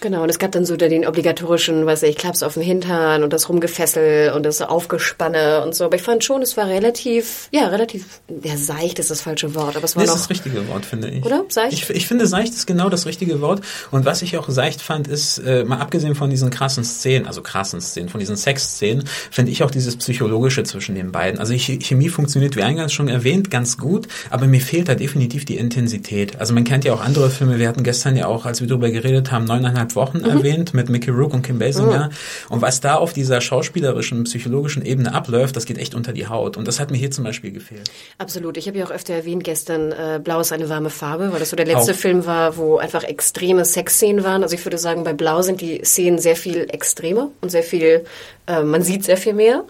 Genau, 0.02 0.24
und 0.24 0.30
es 0.30 0.40
gab 0.40 0.52
dann 0.52 0.66
so 0.66 0.78
den 0.78 1.06
obligatorischen, 1.06 1.86
weiß 1.86 2.04
ich, 2.04 2.16
Klaps 2.16 2.42
auf 2.42 2.56
den 2.56 2.64
Hintern 2.64 3.22
und 3.22 3.34
das 3.34 3.50
Rumgefessel 3.50 4.32
und 4.32 4.42
das 4.42 4.64
Aufgespanne 4.64 5.64
und 5.64 5.76
so. 5.76 5.86
Aber 5.86 5.96
ich 5.96 6.02
fand 6.02 6.24
schon, 6.24 6.42
es 6.42 6.58
war 6.58 6.66
relativ, 6.66 7.50
ja, 7.52 7.68
relativ, 7.68 8.22
ja, 8.44 8.58
seicht 8.58 8.98
ist 8.98 9.12
das 9.12 9.22
falsche 9.22 9.54
Wort, 9.54 9.76
aber 9.76 9.86
es 9.86 9.96
war 9.96 10.02
das 10.02 10.10
noch... 10.10 10.16
ist 10.16 10.24
das 10.24 10.30
richtige 10.32 10.68
Wort, 10.70 10.88
finde 10.88 11.12
ich. 11.12 11.24
Oder? 11.24 11.46
Seicht? 11.50 11.74
Ich, 11.74 11.90
ich 11.92 12.08
finde, 12.08 12.26
seicht 12.26 12.54
ist 12.54 12.66
genau 12.66 12.90
das 12.90 13.06
richtige 13.06 13.42
Wort. 13.42 13.62
Und 13.92 14.06
was 14.06 14.24
ich 14.24 14.40
auch 14.40 14.50
seicht 14.50 14.82
fand, 14.82 15.08
ist, 15.08 15.38
äh, 15.38 15.64
mal 15.66 15.78
abgesehen 15.78 16.16
von 16.16 16.32
diesen 16.32 16.50
krassen 16.50 16.84
Szenen, 16.84 17.28
also 17.28 17.44
krassen 17.44 17.80
Szenen, 17.80 18.10
von 18.10 18.20
diesen 18.20 18.38
Sexszenen, 18.38 19.06
finde 19.30 19.52
ich 19.52 19.62
auch 19.62 19.70
dieses 19.70 19.98
Psychologische 19.98 20.64
zwischen 20.64 20.96
den 20.96 21.12
beiden. 21.12 21.43
Also 21.44 21.56
Chemie 21.58 22.08
funktioniert, 22.08 22.56
wie 22.56 22.64
eingangs 22.64 22.94
schon 22.94 23.10
erwähnt, 23.10 23.52
ganz 23.52 23.78
gut, 23.78 24.08
aber 24.30 24.48
mir 24.48 24.62
fehlt 24.62 24.88
da 24.88 24.96
definitiv 24.96 25.44
die 25.44 25.58
Intensität. 25.58 26.40
Also 26.40 26.54
man 26.54 26.64
kennt 26.64 26.86
ja 26.86 26.94
auch 26.94 27.02
andere 27.02 27.30
Filme, 27.30 27.60
wir 27.60 27.68
hatten 27.68 27.84
gestern 27.84 28.16
ja 28.16 28.28
auch, 28.28 28.46
als 28.46 28.62
wir 28.62 28.68
darüber 28.70 28.90
geredet 28.92 29.30
haben, 29.30 29.44
neuneinhalb 29.44 29.94
Wochen 29.96 30.20
Mhm. 30.20 30.26
erwähnt, 30.26 30.74
mit 30.74 30.88
Mickey 30.88 31.10
Rourke 31.12 31.36
und 31.36 31.42
Kim 31.42 31.60
Basinger. 31.60 32.12
Und 32.48 32.62
was 32.62 32.80
da 32.80 32.96
auf 32.96 33.12
dieser 33.12 33.42
schauspielerischen, 33.42 34.24
psychologischen 34.24 34.86
Ebene 34.86 35.14
abläuft, 35.14 35.58
das 35.58 35.66
geht 35.66 35.78
echt 35.78 35.96
unter 35.96 36.14
die 36.14 36.28
Haut. 36.28 36.56
Und 36.56 36.66
das 36.66 36.80
hat 36.80 36.92
mir 36.92 36.98
hier 36.98 37.12
zum 37.12 37.26
Beispiel 37.26 37.52
gefehlt. 37.52 37.92
Absolut. 38.20 38.56
Ich 38.56 38.68
habe 38.70 38.78
ja 38.78 38.86
auch 38.86 38.92
öfter 38.92 39.14
erwähnt 39.14 39.44
gestern, 39.44 39.92
äh, 39.92 40.22
Blau 40.24 40.40
ist 40.40 40.54
eine 40.54 40.70
warme 40.70 40.90
Farbe, 40.90 41.34
weil 41.34 41.40
das 41.40 41.50
so 41.50 41.58
der 41.58 41.66
letzte 41.66 41.92
Auch. 41.92 41.98
Film 41.98 42.26
war, 42.26 42.56
wo 42.56 42.78
einfach 42.78 43.04
extreme 43.04 43.66
Sexszenen 43.66 44.24
waren. 44.24 44.44
Also 44.44 44.56
ich 44.56 44.66
würde 44.66 44.78
sagen, 44.78 45.04
bei 45.04 45.12
Blau 45.12 45.42
sind 45.42 45.60
die 45.60 45.82
Szenen 45.84 46.20
sehr 46.20 46.38
viel 46.38 46.68
extremer 46.70 47.32
und 47.42 47.50
sehr 47.50 47.64
viel, 47.64 48.06
äh, 48.48 48.62
man 48.62 48.84
sieht 48.84 49.04
sehr 49.04 49.18
viel 49.18 49.34
mehr. 49.34 49.64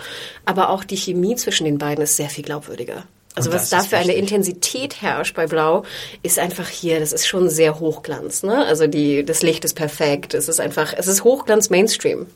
Aber 0.45 0.69
auch 0.69 0.83
die 0.83 0.97
Chemie 0.97 1.35
zwischen 1.35 1.65
den 1.65 1.77
beiden 1.77 2.03
ist 2.03 2.15
sehr 2.15 2.29
viel 2.29 2.43
glaubwürdiger. 2.43 3.03
Also 3.35 3.51
was 3.51 3.69
da 3.69 3.81
für 3.81 3.97
eine. 3.97 4.13
Intensität 4.13 5.01
herrscht 5.01 5.35
bei 5.35 5.47
Blau, 5.47 5.83
ist 6.21 6.37
einfach 6.37 6.69
hier, 6.69 6.99
das 6.99 7.11
ist 7.11 7.25
schon 7.25 7.49
sehr 7.49 7.79
Hochglanz. 7.79 8.43
Ne? 8.43 8.63
Also 8.65 8.85
die, 8.85 9.25
das 9.25 9.41
Licht 9.41 9.65
ist 9.65 9.73
perfekt. 9.73 10.35
Es 10.35 10.47
ist 10.47 10.59
einfach, 10.59 10.93
es 10.95 11.07
ist 11.07 11.23
Hochglanz 11.23 11.69
Mainstream. 11.69 12.27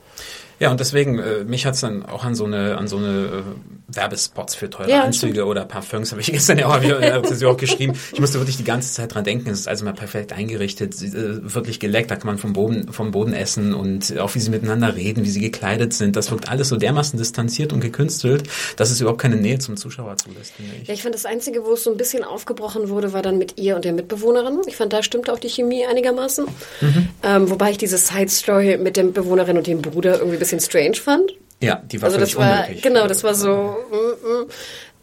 Ja, 0.59 0.71
und 0.71 0.79
deswegen, 0.79 1.19
äh, 1.19 1.43
mich 1.43 1.65
hat's 1.65 1.81
dann 1.81 2.05
auch 2.05 2.23
an 2.23 2.33
so 2.35 2.45
eine, 2.45 2.77
an 2.77 2.87
so 2.87 2.97
eine 2.97 3.07
äh, 3.07 3.95
Werbespots 3.95 4.55
für 4.55 4.69
teure 4.69 4.89
Ja, 4.89 5.03
Anzüge 5.03 5.45
oder 5.45 5.65
Parfums, 5.65 6.11
habe 6.11 6.21
ich 6.21 6.27
gestern 6.31 6.57
ja 6.57 6.67
auch, 6.67 6.81
ja 6.81 7.49
auch 7.49 7.57
geschrieben. 7.57 7.93
Ich 8.11 8.19
musste 8.19 8.39
wirklich 8.39 8.57
die 8.57 8.63
ganze 8.63 8.91
Zeit 8.91 9.13
dran 9.13 9.23
denken. 9.23 9.49
Es 9.49 9.61
ist 9.61 9.67
also 9.67 9.85
mal 9.85 9.93
perfekt 9.93 10.33
eingerichtet, 10.33 11.01
äh, 11.01 11.53
wirklich 11.53 11.79
geleckt, 11.79 12.09
da 12.11 12.15
kann 12.15 12.27
man 12.27 12.37
vom 12.37 12.53
Boden, 12.53 12.91
vom 12.91 13.11
Boden 13.11 13.33
essen 13.33 13.73
und 13.73 14.17
auch 14.17 14.33
wie 14.35 14.39
sie 14.39 14.49
miteinander 14.49 14.95
reden, 14.95 15.23
wie 15.23 15.29
sie 15.29 15.41
gekleidet 15.41 15.93
sind. 15.93 16.15
Das 16.15 16.31
wirkt 16.31 16.49
alles 16.49 16.69
so 16.69 16.77
dermaßen 16.77 17.19
distanziert 17.19 17.71
und 17.71 17.79
gekünstelt, 17.79 18.43
dass 18.77 18.89
es 18.89 18.99
überhaupt 18.99 19.21
keine 19.21 19.35
Nähe 19.35 19.59
zum 19.59 19.77
Zuschauer 19.77 20.17
zulässt, 20.17 20.53
finde 20.53 20.71
ich. 20.81 20.87
Ja, 20.87 20.93
ich 20.93 21.03
fand 21.03 21.13
das 21.13 21.25
Einzige, 21.25 21.63
wo 21.65 21.73
es 21.73 21.83
so 21.83 21.91
ein 21.91 21.97
bisschen 21.97 22.23
aufgebrochen 22.23 22.89
wurde, 22.89 23.13
war 23.13 23.21
dann 23.21 23.37
mit 23.37 23.59
ihr 23.59 23.75
und 23.75 23.85
der 23.85 23.93
Mitbewohnerin. 23.93 24.61
Ich 24.65 24.75
fand, 24.75 24.91
da 24.91 25.03
stimmte 25.03 25.31
auch 25.31 25.39
die 25.39 25.49
Chemie 25.49 25.85
einigermaßen. 25.85 26.45
Mhm. 26.81 27.07
Ähm, 27.23 27.49
wobei 27.49 27.71
ich 27.71 27.77
diese 27.77 27.97
Side-Story 27.97 28.77
mit 28.77 28.97
der 28.97 29.05
Mitbewohnerin 29.05 29.57
und 29.57 29.67
dem 29.67 29.81
Bruder 29.81 30.19
irgendwie 30.19 30.37
bisschen 30.47 30.59
strange 30.59 30.95
fand. 30.95 31.31
Ja, 31.61 31.75
die 31.91 32.01
war 32.01 32.07
Also 32.07 32.19
das 32.19 32.31
völlig 32.33 32.47
war, 32.49 32.63
unnötig. 32.65 32.81
genau, 32.83 33.07
das 33.07 33.23
war 33.23 33.33
so, 33.33 33.77
mm, 33.91 34.27
mm. 34.27 34.47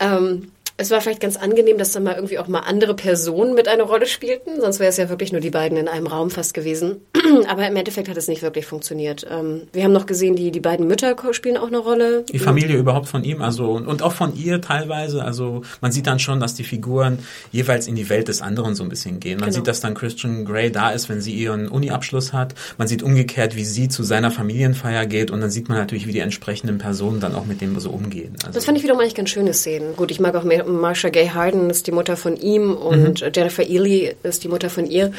Ähm, 0.01 0.53
es 0.77 0.91
war 0.91 1.01
vielleicht 1.01 1.21
ganz 1.21 1.37
angenehm, 1.37 1.79
dass 1.79 1.93
da 1.93 2.01
mal 2.01 2.15
irgendwie 2.17 2.39
auch 2.39 2.49
mal 2.49 2.61
andere 2.61 2.95
Personen 2.95 3.55
mit 3.55 3.69
eine 3.69 3.85
Rolle 3.85 4.07
spielten. 4.07 4.61
Sonst 4.61 4.81
wäre 4.81 4.91
es 4.91 4.97
ja 4.97 5.09
wirklich 5.09 5.31
nur 5.31 5.41
die 5.41 5.51
beiden 5.51 5.79
in 5.79 5.87
einem 5.87 6.07
Raum 6.09 6.31
fast 6.31 6.53
gewesen. 6.53 6.97
Aber 7.49 7.67
im 7.69 7.77
Endeffekt 7.77 8.09
hat 8.09 8.17
es 8.17 8.27
nicht 8.27 8.43
wirklich 8.43 8.67
funktioniert. 8.67 9.25
Ähm, 9.31 9.63
wir 9.73 9.85
haben 9.85 9.93
noch 9.93 10.07
gesehen, 10.07 10.35
die, 10.35 10.51
die 10.51 10.59
beiden 10.61 10.87
Mütter 10.89 11.15
spielen 11.33 11.57
auch 11.57 11.69
eine 11.69 11.79
Rolle. 11.79 12.25
Die 12.33 12.39
Familie 12.41 12.77
überhaupt 12.77 13.07
von 13.09 13.23
ihm, 13.23 13.41
also 13.41 13.71
und, 13.71 14.03
auch 14.03 14.13
von 14.13 14.35
ihr 14.37 14.61
teilweise. 14.61 15.23
Also 15.25 15.63
man 15.81 15.93
sieht 15.93 16.07
dann 16.09 16.19
schon, 16.19 16.41
dass 16.41 16.55
die 16.55 16.65
Figuren 16.65 17.21
jeweils 17.53 17.87
in 17.87 17.95
die 17.95 18.09
Welt 18.09 18.27
des 18.29 18.43
anderen 18.43 18.75
so 18.75 18.83
ein 18.83 18.89
bisschen 18.89 19.21
gehen. 19.21 19.39
Man 19.39 19.51
Genau. 19.51 19.57
sieht, 19.59 19.69
dass 19.69 19.81
dann 19.81 19.95
Christian 19.95 20.45
Grey 20.45 20.73
da 20.73 20.91
ist, 20.91 21.09
wenn 21.09 21.21
sie 21.21 21.33
ihren 21.35 21.69
Uni-Abschluss 21.69 22.33
hat. 22.33 22.55
Man 22.79 22.89
sieht 22.89 23.03
umgekehrt, 23.05 23.55
wie 23.55 23.65
sie 23.65 23.89
zu 23.89 24.03
seiner 24.03 24.31
Familienfeier 24.33 25.07
geht 25.07 25.31
und 25.31 25.41
dann 25.41 25.51
sieht 25.51 25.69
man 25.69 25.79
natürlich, 25.79 26.07
wie 26.09 26.13
die 26.13 26.19
entsprechenden 26.19 26.79
Personen 26.79 27.21
dann 27.21 27.35
auch 27.35 27.45
mit 27.47 27.61
dem 27.61 27.79
so 27.79 27.91
umgehen. 27.91 28.35
Also, 28.45 28.55
Das 28.55 28.65
fand 28.65 28.77
ich 28.77 28.83
wiederum 28.83 29.01
eigentlich 29.01 29.15
ganz 29.15 29.31
schöne 29.31 29.53
Szenen. 29.55 29.95
Gut, 29.97 30.11
ich 30.11 30.19
mag 30.21 30.35
auch 30.35 30.43
Mar- 30.45 30.64
Marsha 30.67 31.09
Gay 31.09 31.29
Harden, 31.29 31.71
ist 31.71 31.87
die 31.87 31.93
Mutter 31.93 32.17
von 32.17 32.37
ihm 32.37 32.75
und 32.75 33.21
Mhm. 33.23 33.31
Jennifer 33.35 33.63
Ely 33.63 34.15
ist 34.23 34.45
die 34.45 34.49
Mutter 34.49 34.71
von 34.71 34.87
ihr. 34.87 35.13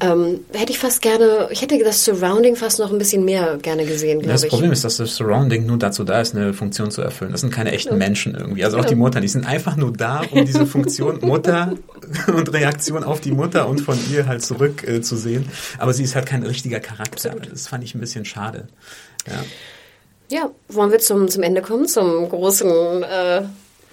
Ähm, 0.00 0.40
hätte 0.52 0.72
ich 0.72 0.78
fast 0.78 1.00
gerne, 1.02 1.48
ich 1.50 1.62
hätte 1.62 1.78
das 1.82 2.04
Surrounding 2.04 2.54
fast 2.56 2.78
noch 2.78 2.92
ein 2.92 2.98
bisschen 2.98 3.24
mehr 3.24 3.58
gerne 3.62 3.84
gesehen, 3.86 4.18
das 4.20 4.26
glaube 4.26 4.46
ich. 4.46 4.50
Problem 4.50 4.72
ist, 4.72 4.84
dass 4.84 4.98
das 4.98 5.16
Surrounding 5.16 5.66
nur 5.66 5.78
dazu 5.78 6.04
da 6.04 6.20
ist, 6.20 6.34
eine 6.34 6.52
Funktion 6.52 6.90
zu 6.90 7.00
erfüllen. 7.02 7.32
Das 7.32 7.40
sind 7.40 7.50
keine 7.52 7.72
echten 7.72 7.96
Menschen 7.96 8.34
irgendwie. 8.34 8.64
Also 8.64 8.78
auch 8.78 8.84
die 8.84 8.94
Mutter, 8.94 9.20
die 9.20 9.28
sind 9.28 9.46
einfach 9.46 9.76
nur 9.76 9.92
da, 9.92 10.22
um 10.30 10.44
diese 10.44 10.66
Funktion 10.66 11.18
Mutter 11.22 11.72
und 12.34 12.52
Reaktion 12.52 13.04
auf 13.04 13.20
die 13.20 13.32
Mutter 13.32 13.68
und 13.68 13.80
von 13.80 13.98
ihr 14.12 14.26
halt 14.26 14.42
zurück 14.44 14.86
äh, 14.86 15.00
zu 15.00 15.16
sehen. 15.16 15.48
Aber 15.78 15.92
sie 15.94 16.04
ist 16.04 16.14
halt 16.14 16.26
kein 16.26 16.42
richtiger 16.42 16.80
Charakter. 16.80 17.34
Das 17.50 17.68
fand 17.68 17.82
ich 17.84 17.94
ein 17.94 18.00
bisschen 18.00 18.24
schade. 18.24 18.68
Ja. 19.26 19.44
Ja, 20.28 20.50
wollen 20.68 20.90
wir 20.90 20.98
zum, 20.98 21.28
zum 21.28 21.42
Ende 21.44 21.62
kommen, 21.62 21.86
zum 21.86 22.28
großen 22.28 23.02
äh, 23.04 23.42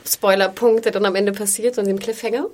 Spoilerpunkt, 0.05 0.85
der 0.85 0.91
dann 0.91 1.05
am 1.05 1.15
Ende 1.15 1.31
passiert 1.31 1.77
und 1.77 1.85
dem 1.87 1.99
Cliffhanger? 1.99 2.47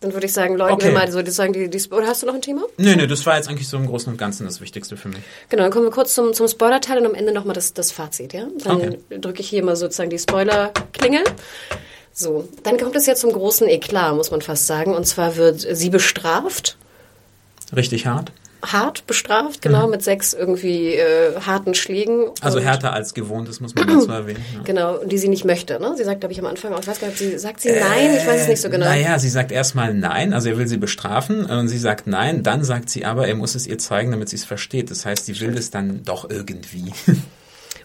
Dann 0.00 0.12
würde 0.12 0.26
ich 0.26 0.32
sagen, 0.34 0.56
läuten 0.56 0.74
Okay. 0.74 0.92
mal 0.92 1.10
so, 1.10 1.22
die 1.22 1.30
sagen 1.30 1.52
die, 1.54 1.68
die, 1.70 1.88
oder 1.90 2.06
hast 2.06 2.22
du 2.22 2.26
noch 2.26 2.34
ein 2.34 2.42
Thema? 2.42 2.62
Nö, 2.76 2.94
nö, 2.94 3.06
das 3.06 3.24
war 3.24 3.36
jetzt 3.36 3.48
eigentlich 3.48 3.68
so 3.68 3.76
im 3.78 3.86
Großen 3.86 4.12
und 4.12 4.18
Ganzen 4.18 4.44
das 4.44 4.60
Wichtigste 4.60 4.96
für 4.98 5.08
mich. 5.08 5.20
Genau, 5.48 5.62
dann 5.62 5.72
kommen 5.72 5.86
wir 5.86 5.90
kurz 5.90 6.14
zum, 6.14 6.34
zum 6.34 6.46
Spoiler-Teil 6.46 6.98
und 6.98 7.06
am 7.06 7.14
Ende 7.14 7.32
nochmal 7.32 7.54
das, 7.54 7.72
das 7.72 7.90
Fazit, 7.90 8.34
ja? 8.34 8.46
Dann 8.62 8.76
Okay. 8.76 8.98
drücke 9.18 9.40
ich 9.40 9.48
hier 9.48 9.64
mal 9.64 9.76
sozusagen 9.76 10.10
die 10.10 10.18
Spoiler-Klingel. 10.18 11.22
So, 12.12 12.46
dann 12.64 12.76
kommt 12.78 12.94
es 12.96 13.06
ja 13.06 13.14
zum 13.14 13.32
großen 13.32 13.66
Eklat, 13.66 14.14
muss 14.14 14.30
man 14.30 14.42
fast 14.42 14.66
sagen. 14.66 14.94
Und 14.94 15.06
zwar 15.06 15.36
wird 15.36 15.60
sie 15.60 15.90
bestraft, 15.90 16.76
Richtig 17.74 18.06
hart. 18.06 18.30
Hart 18.72 19.06
bestraft, 19.06 19.62
genau, 19.62 19.86
mit 19.86 20.02
sechs 20.02 20.32
irgendwie 20.32 20.94
äh, 20.94 21.40
harten 21.40 21.74
Schlägen. 21.74 22.18
Mhm. 22.18 22.32
Also 22.40 22.60
härter 22.60 22.92
als 22.92 23.14
gewohnt, 23.14 23.48
das 23.48 23.60
muss 23.60 23.74
man 23.74 23.86
dazu 23.86 24.10
erwähnen. 24.10 24.44
Ja. 24.54 24.62
Genau, 24.62 24.98
und 24.98 25.10
die 25.10 25.18
sie 25.18 25.28
nicht 25.28 25.44
möchte, 25.44 25.80
ne? 25.80 25.94
Sie 25.96 26.04
sagt, 26.04 26.20
glaube 26.20 26.32
ich, 26.32 26.38
am 26.38 26.46
Anfang, 26.46 26.72
auch, 26.72 26.80
ich 26.80 26.86
weiß 26.86 27.00
gar 27.00 27.08
nicht, 27.08 27.18
sie, 27.18 27.38
sagt 27.38 27.60
sie 27.60 27.70
nein? 27.70 28.16
Ich 28.16 28.26
weiß 28.26 28.42
es 28.42 28.48
nicht 28.48 28.60
so 28.60 28.70
genau. 28.70 28.86
Naja, 28.86 29.18
sie 29.18 29.28
sagt 29.28 29.52
erstmal 29.52 29.94
nein, 29.94 30.32
also 30.32 30.48
er 30.48 30.58
will 30.58 30.68
sie 30.68 30.76
bestrafen 30.76 31.46
und 31.46 31.68
sie 31.68 31.78
sagt 31.78 32.06
nein, 32.06 32.42
dann 32.42 32.64
sagt 32.64 32.90
sie 32.90 33.04
aber, 33.04 33.28
er 33.28 33.34
muss 33.34 33.54
es 33.54 33.66
ihr 33.66 33.78
zeigen, 33.78 34.10
damit 34.10 34.28
sie 34.28 34.36
es 34.36 34.44
versteht. 34.44 34.90
Das 34.90 35.04
heißt, 35.06 35.26
sie 35.26 35.40
will 35.40 35.56
es 35.56 35.70
dann 35.70 36.02
doch 36.04 36.28
irgendwie. 36.28 36.92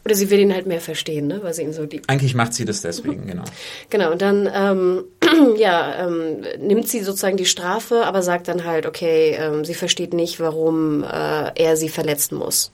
Oder 0.06 0.16
sie 0.16 0.30
will 0.30 0.40
ihn 0.40 0.54
halt 0.54 0.66
mehr 0.66 0.82
verstehen, 0.82 1.28
ne? 1.28 1.40
Weil 1.44 1.54
sie 1.54 1.64
ihn 1.64 1.74
so 1.74 1.84
liebt. 1.84 2.10
Eigentlich 2.10 2.36
macht 2.36 2.54
sie 2.54 2.66
das 2.66 2.82
deswegen, 2.82 3.28
genau. 3.28 3.44
Genau, 3.90 4.12
und 4.12 4.22
dann 4.22 4.50
ähm, 4.54 5.04
ja, 5.58 6.06
ähm, 6.06 6.42
nimmt 6.60 6.88
sie 6.88 7.02
sozusagen 7.02 7.38
die 7.38 7.46
Strafe, 7.46 8.06
aber 8.06 8.22
sagt 8.22 8.48
dann 8.48 8.66
halt, 8.66 8.86
okay, 8.86 9.38
ähm, 9.40 9.66
sie 9.66 9.74
versteht 9.74 10.14
nicht, 10.14 10.40
warum 10.40 11.04
äh, 11.04 11.52
er 11.56 11.76
sie 11.76 11.90
verletzen 11.90 12.38
muss. 12.38 12.72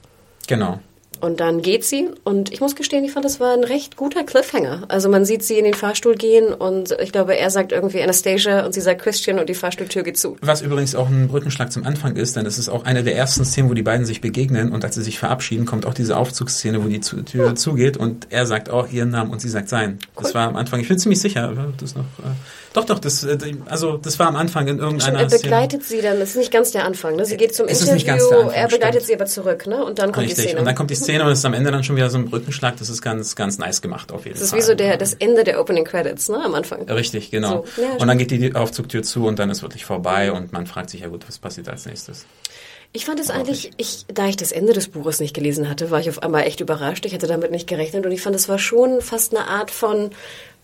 Genau. 0.47 0.79
Und 1.21 1.39
dann 1.39 1.61
geht 1.61 1.83
sie 1.83 2.09
und 2.23 2.51
ich 2.53 2.61
muss 2.61 2.75
gestehen, 2.75 3.03
ich 3.05 3.11
fand, 3.11 3.25
das 3.25 3.39
war 3.39 3.53
ein 3.53 3.63
recht 3.63 3.95
guter 3.97 4.23
Cliffhanger. 4.23 4.83
Also 4.87 5.09
man 5.09 5.25
sieht 5.25 5.43
sie 5.43 5.57
in 5.57 5.65
den 5.65 5.73
Fahrstuhl 5.73 6.15
gehen 6.15 6.53
und 6.53 6.95
ich 7.01 7.11
glaube, 7.11 7.37
er 7.37 7.49
sagt 7.49 7.71
irgendwie 7.71 8.01
Anastasia 8.01 8.65
und 8.65 8.73
sie 8.73 8.81
sagt 8.81 9.01
Christian 9.01 9.39
und 9.39 9.47
die 9.49 9.53
Fahrstuhltür 9.53 10.03
geht 10.03 10.17
zu. 10.17 10.37
Was 10.41 10.61
übrigens 10.61 10.95
auch 10.95 11.07
ein 11.09 11.27
Brückenschlag 11.27 11.71
zum 11.71 11.85
Anfang 11.85 12.15
ist, 12.15 12.35
denn 12.35 12.45
es 12.45 12.57
ist 12.57 12.69
auch 12.69 12.85
eine 12.85 13.03
der 13.03 13.15
ersten 13.15 13.45
Szenen, 13.45 13.69
wo 13.69 13.73
die 13.73 13.83
beiden 13.83 14.05
sich 14.05 14.21
begegnen 14.21 14.71
und 14.71 14.83
als 14.83 14.95
sie 14.95 15.03
sich 15.03 15.19
verabschieden, 15.19 15.65
kommt 15.65 15.85
auch 15.85 15.93
diese 15.93 16.17
Aufzugsszene, 16.17 16.83
wo 16.83 16.87
die 16.87 16.99
Tür 16.99 17.55
zugeht 17.55 17.97
und 17.97 18.27
er 18.29 18.45
sagt 18.45 18.69
auch 18.69 18.91
ihren 18.91 19.09
Namen 19.09 19.31
und 19.31 19.41
sie 19.41 19.49
sagt 19.49 19.69
sein. 19.69 19.99
Das 20.15 20.33
war 20.33 20.47
am 20.47 20.55
Anfang, 20.55 20.79
ich 20.79 20.87
bin 20.87 20.97
ziemlich 20.99 21.19
sicher, 21.21 21.53
das 21.79 21.95
noch, 21.95 22.03
äh, 22.03 22.29
doch, 22.73 22.83
doch, 22.83 22.99
das, 22.99 23.23
äh, 23.23 23.37
also 23.67 23.95
das 23.97 24.19
war 24.19 24.27
am 24.27 24.35
Anfang 24.35 24.67
in 24.67 24.79
irgendeiner 24.79 25.19
er 25.21 25.29
Szene. 25.29 25.41
begleitet 25.43 25.83
sie 25.85 26.01
dann, 26.01 26.19
das 26.19 26.29
ist 26.31 26.35
nicht 26.37 26.51
ganz 26.51 26.71
der 26.71 26.83
Anfang, 26.83 27.15
ne? 27.15 27.25
Sie 27.25 27.37
geht 27.37 27.55
zum 27.55 27.67
Es 27.67 27.81
Interview, 27.81 28.49
er 28.53 28.67
begleitet 28.67 29.03
stimmt. 29.03 29.05
sie 29.05 29.13
aber 29.15 29.25
zurück, 29.27 29.65
ne? 29.65 29.83
Und 29.83 29.99
dann 29.99 30.11
kommt 30.11 30.25
die 30.25 30.31
Richtig, 30.31 30.47
Szene. 30.47 30.59
und 30.59 30.65
dann 30.65 30.75
kommt 30.75 30.89
die 30.91 30.95
Szene 30.95 31.04
und 31.09 31.31
es 31.31 31.39
ist 31.39 31.45
am 31.45 31.53
Ende 31.53 31.71
dann 31.71 31.83
schon 31.83 31.95
wieder 31.95 32.09
so 32.09 32.17
ein 32.17 32.25
Brückenschlag, 32.25 32.77
das 32.77 32.89
ist 32.89 33.01
ganz, 33.01 33.35
ganz 33.35 33.57
nice 33.57 33.81
gemacht 33.81 34.11
auf 34.11 34.25
jeden 34.25 34.35
das 34.35 34.43
ist 34.43 34.49
Fall. 34.51 34.59
wie 34.59 34.63
so 34.63 34.75
der, 34.75 34.97
das 34.97 35.13
Ende 35.13 35.43
der 35.43 35.59
Opening 35.59 35.85
Credits, 35.85 36.29
ne? 36.29 36.41
Am 36.43 36.55
Anfang. 36.55 36.89
Richtig, 36.89 37.31
genau. 37.31 37.65
So, 37.75 37.81
ja, 37.81 37.93
und 37.97 38.07
dann 38.07 38.17
geht 38.17 38.31
die 38.31 38.55
Aufzugtür 38.55 39.03
zu 39.03 39.25
und 39.27 39.39
dann 39.39 39.49
ist 39.49 39.61
wirklich 39.61 39.85
vorbei 39.85 40.31
und 40.31 40.53
man 40.53 40.67
fragt 40.67 40.89
sich 40.89 41.01
ja 41.01 41.07
gut, 41.07 41.27
was 41.27 41.39
passiert 41.39 41.69
als 41.69 41.85
nächstes. 41.85 42.25
Ich 42.93 43.05
fand 43.05 43.19
es 43.19 43.29
eigentlich, 43.29 43.71
ich, 43.75 44.05
da 44.07 44.27
ich 44.27 44.37
das 44.37 44.53
Ende 44.53 44.71
des 44.71 44.87
Buches 44.87 45.19
nicht 45.19 45.33
gelesen 45.33 45.69
hatte, 45.69 45.91
war 45.91 45.99
ich 45.99 46.09
auf 46.09 46.23
einmal 46.23 46.43
echt 46.43 46.61
überrascht. 46.61 47.05
Ich 47.05 47.13
hatte 47.13 47.27
damit 47.27 47.51
nicht 47.51 47.67
gerechnet 47.67 48.05
und 48.05 48.11
ich 48.13 48.21
fand, 48.21 48.35
es 48.37 48.47
war 48.47 48.57
schon 48.57 49.01
fast 49.01 49.35
eine 49.35 49.49
Art 49.49 49.69
von 49.69 50.11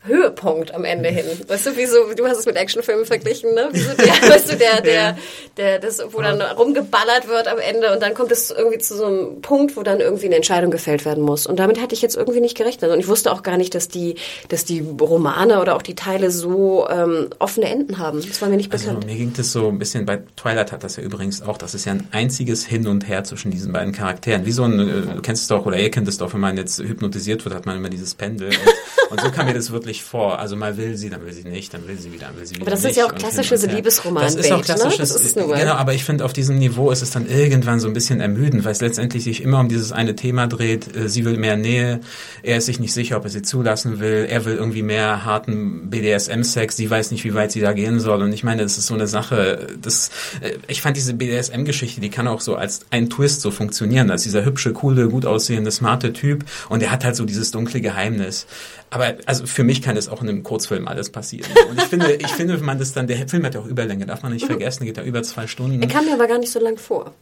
Höhepunkt 0.03 0.73
am 0.73 0.83
Ende 0.83 1.09
hin. 1.09 1.25
Weißt 1.47 1.67
du, 1.67 1.77
wie 1.77 1.85
so, 1.85 2.13
du 2.15 2.25
hast 2.27 2.39
es 2.39 2.45
mit 2.45 2.55
Actionfilmen 2.55 3.05
verglichen, 3.05 3.53
ne? 3.53 3.69
Wie 3.71 3.79
so 3.79 3.93
der, 3.93 4.07
weißt 4.29 4.51
du, 4.51 4.55
der, 4.57 4.81
der, 4.81 5.17
der, 5.57 5.79
das, 5.79 6.01
wo 6.11 6.21
dann 6.21 6.41
rumgeballert 6.41 7.27
wird 7.27 7.47
am 7.47 7.59
Ende 7.59 7.93
und 7.93 8.01
dann 8.01 8.15
kommt 8.15 8.31
es 8.31 8.49
irgendwie 8.49 8.79
zu 8.79 8.95
so 8.97 9.05
einem 9.05 9.41
Punkt, 9.41 9.77
wo 9.77 9.83
dann 9.83 9.99
irgendwie 9.99 10.25
eine 10.25 10.37
Entscheidung 10.37 10.71
gefällt 10.71 11.05
werden 11.05 11.23
muss. 11.23 11.45
Und 11.45 11.59
damit 11.59 11.79
hatte 11.79 11.93
ich 11.93 12.01
jetzt 12.01 12.15
irgendwie 12.15 12.41
nicht 12.41 12.57
gerechnet. 12.57 12.91
Und 12.91 12.99
ich 12.99 13.07
wusste 13.07 13.31
auch 13.31 13.43
gar 13.43 13.57
nicht, 13.57 13.75
dass 13.75 13.89
die, 13.89 14.15
dass 14.49 14.65
die 14.65 14.83
Romane 14.99 15.61
oder 15.61 15.75
auch 15.75 15.83
die 15.83 15.95
Teile 15.95 16.31
so 16.31 16.87
ähm, 16.89 17.27
offene 17.37 17.67
Enden 17.67 17.99
haben. 17.99 18.21
Das 18.27 18.41
war 18.41 18.49
mir 18.49 18.57
nicht 18.57 18.71
also 18.71 18.87
bekannt. 18.87 19.05
Mir 19.05 19.15
ging 19.15 19.33
das 19.35 19.51
so 19.51 19.67
ein 19.67 19.77
bisschen, 19.77 20.05
bei 20.05 20.21
Twilight 20.35 20.71
hat 20.71 20.83
das 20.83 20.95
ja 20.95 21.03
übrigens 21.03 21.43
auch, 21.43 21.57
das 21.57 21.75
ist 21.75 21.85
ja 21.85 21.91
ein 21.91 22.07
einziges 22.11 22.65
Hin 22.65 22.87
und 22.87 23.07
Her 23.07 23.23
zwischen 23.23 23.51
diesen 23.51 23.71
beiden 23.71 23.93
Charakteren. 23.93 24.45
Wie 24.45 24.51
so 24.51 24.63
ein, 24.63 24.79
äh, 24.79 25.15
du 25.15 25.21
kennst 25.21 25.43
es 25.43 25.47
doch, 25.47 25.65
oder 25.67 25.77
ihr 25.77 25.91
kennt 25.91 26.07
es 26.07 26.17
doch, 26.17 26.33
wenn 26.33 26.39
man 26.39 26.57
jetzt 26.57 26.79
hypnotisiert 26.79 27.45
wird, 27.45 27.53
hat 27.53 27.67
man 27.67 27.77
immer 27.77 27.89
dieses 27.89 28.15
Pendel. 28.15 28.49
Und, 28.49 29.11
und 29.11 29.21
so 29.21 29.29
kam 29.29 29.45
mir 29.45 29.53
das 29.53 29.71
wirklich 29.71 29.90
vor. 29.99 30.39
Also 30.39 30.55
mal 30.55 30.77
will 30.77 30.95
sie, 30.95 31.09
dann 31.09 31.25
will 31.25 31.33
sie 31.33 31.43
nicht, 31.43 31.73
dann 31.73 31.87
will 31.87 31.97
sie 31.97 32.11
wieder, 32.11 32.27
dann 32.27 32.37
will 32.37 32.45
sie 32.45 32.55
wieder 32.55 32.63
Aber 32.63 32.71
das 32.71 32.81
nicht. 32.83 32.91
ist 32.91 32.97
ja 32.97 33.05
auch 33.05 33.15
klassische 33.15 33.55
Liebesroman. 33.55 34.23
Das 34.23 34.35
ist 34.35 34.51
auch 34.51 34.57
ne? 34.57 34.63
klassisches, 34.63 35.13
Das 35.13 35.23
ist 35.23 35.35
genau, 35.35 35.73
aber 35.73 35.93
ich 35.93 36.03
finde, 36.03 36.23
auf 36.25 36.33
diesem 36.33 36.57
Niveau 36.57 36.91
ist 36.91 37.01
es 37.01 37.11
dann 37.11 37.27
irgendwann 37.27 37.79
so 37.79 37.87
ein 37.87 37.93
bisschen 37.93 38.21
ermüdend, 38.21 38.63
weil 38.63 38.71
es 38.71 38.81
letztendlich 38.81 39.23
sich 39.23 39.41
immer 39.43 39.59
um 39.59 39.69
dieses 39.69 39.91
eine 39.91 40.15
Thema 40.15 40.47
dreht. 40.47 40.95
Äh, 40.95 41.09
Sie 41.09 41.25
will 41.25 41.37
mehr 41.37 41.57
Nähe, 41.57 41.99
er 42.43 42.57
ist 42.57 42.67
sich 42.67 42.79
nicht 42.79 42.93
sicher, 42.93 43.17
ob 43.17 43.25
er 43.25 43.29
sie 43.29 43.41
zulassen 43.41 43.99
will, 43.99 44.25
er 44.29 44.45
will 44.45 44.55
irgendwie 44.55 44.83
mehr 44.83 45.25
harten 45.25 45.89
BDSM-Sex, 45.89 46.77
sie 46.77 46.89
weiß 46.89 47.11
nicht, 47.11 47.23
wie 47.23 47.33
weit 47.33 47.51
sie 47.51 47.59
da 47.59 47.73
gehen 47.73 47.99
soll. 47.99 48.21
Und 48.21 48.31
ich 48.33 48.43
meine, 48.43 48.63
das 48.63 48.77
ist 48.77 48.87
so 48.87 48.93
eine 48.93 49.07
Sache, 49.07 49.67
das, 49.81 50.09
äh, 50.41 50.53
ich 50.67 50.81
fand 50.81 50.95
diese 50.97 51.13
BDSM-Geschichte, 51.13 52.01
die 52.01 52.09
kann 52.09 52.27
auch 52.27 52.41
so 52.41 52.55
als 52.55 52.81
ein 52.91 53.09
Twist 53.09 53.41
so 53.41 53.51
funktionieren, 53.51 54.09
als 54.11 54.23
dieser 54.23 54.45
hübsche, 54.45 54.73
coole, 54.73 55.09
gut 55.09 55.25
aussehende, 55.25 55.71
smarte 55.71 56.13
Typ 56.13 56.45
und 56.69 56.81
er 56.83 56.91
hat 56.91 57.03
halt 57.03 57.15
so 57.15 57.25
dieses 57.25 57.51
dunkle 57.51 57.81
Geheimnis. 57.81 58.45
Aber 58.93 59.13
also 59.25 59.45
für 59.45 59.63
mich 59.63 59.80
kann 59.81 59.95
das 59.95 60.07
auch 60.07 60.21
in 60.21 60.29
einem 60.29 60.43
Kurzfilm 60.43 60.87
alles 60.87 61.09
passieren. 61.09 61.49
Und 61.69 61.77
ich 61.77 61.85
finde, 61.85 62.13
ich 62.13 62.27
finde, 62.27 62.57
wenn 62.57 62.65
man 62.65 62.79
das 62.79 62.93
dann, 62.93 63.07
der 63.07 63.27
Film 63.27 63.45
hat 63.45 63.55
ja 63.55 63.61
auch 63.61 63.65
Überlänge, 63.65 64.05
darf 64.05 64.23
man 64.23 64.33
nicht 64.33 64.45
vergessen, 64.45 64.85
geht 64.85 64.97
da 64.97 65.03
über 65.03 65.23
zwei 65.23 65.47
Stunden. 65.47 65.81
Er 65.81 65.87
kam 65.87 66.05
mir 66.05 66.13
aber 66.13 66.27
gar 66.27 66.39
nicht 66.39 66.51
so 66.51 66.59
lang 66.59 66.77
vor. 66.77 67.13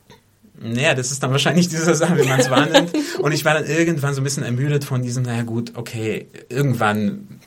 Naja, 0.61 0.93
das 0.93 1.11
ist 1.11 1.23
dann 1.23 1.31
wahrscheinlich 1.31 1.69
diese 1.69 1.95
Sache, 1.95 2.17
wie 2.17 2.27
man 2.27 2.39
es 2.39 2.49
wahrnimmt. 2.49 2.91
Und 3.19 3.31
ich 3.31 3.45
war 3.45 3.53
dann 3.53 3.65
irgendwann 3.65 4.13
so 4.13 4.21
ein 4.21 4.23
bisschen 4.23 4.43
ermüdet 4.43 4.83
von 4.83 5.01
diesem, 5.01 5.23
naja 5.23 5.43
gut, 5.43 5.73
okay, 5.75 6.27
irgendwann 6.49 7.39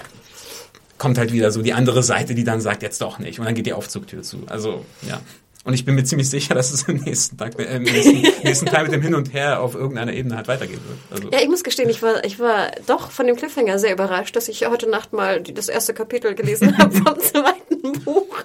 kommt 0.96 1.18
halt 1.18 1.32
wieder 1.32 1.50
so 1.50 1.62
die 1.62 1.72
andere 1.72 2.02
Seite, 2.02 2.34
die 2.34 2.44
dann 2.44 2.60
sagt, 2.60 2.82
jetzt 2.82 3.00
doch 3.00 3.18
nicht. 3.18 3.38
Und 3.38 3.44
dann 3.44 3.54
geht 3.54 3.66
die 3.66 3.72
Aufzugtür 3.72 4.22
zu. 4.22 4.44
Also, 4.46 4.86
ja. 5.06 5.20
Und 5.64 5.74
ich 5.74 5.84
bin 5.84 5.94
mir 5.94 6.02
ziemlich 6.04 6.28
sicher, 6.28 6.54
dass 6.54 6.72
es 6.72 6.88
im 6.88 6.96
nächsten, 6.96 7.36
Tag, 7.36 7.58
äh, 7.58 7.76
im 7.76 7.84
nächsten, 7.84 8.20
nächsten 8.44 8.66
Teil 8.66 8.84
mit 8.84 8.92
dem 8.92 9.02
Hin 9.02 9.14
und 9.14 9.32
Her 9.32 9.60
auf 9.60 9.74
irgendeiner 9.74 10.12
Ebene 10.12 10.36
halt 10.36 10.48
weitergehen 10.48 10.80
wird. 10.86 10.98
Also. 11.10 11.30
Ja, 11.30 11.40
ich 11.40 11.48
muss 11.48 11.62
gestehen, 11.62 11.88
ich 11.88 12.02
war, 12.02 12.24
ich 12.24 12.40
war 12.40 12.72
doch 12.86 13.10
von 13.10 13.26
dem 13.26 13.36
Cliffhanger 13.36 13.78
sehr 13.78 13.92
überrascht, 13.92 14.34
dass 14.34 14.48
ich 14.48 14.66
heute 14.66 14.90
Nacht 14.90 15.12
mal 15.12 15.40
die, 15.40 15.54
das 15.54 15.68
erste 15.68 15.94
Kapitel 15.94 16.34
gelesen 16.34 16.76
habe 16.78 16.92
vom 16.92 17.18
zweiten 17.20 17.92
Buch. 18.04 18.44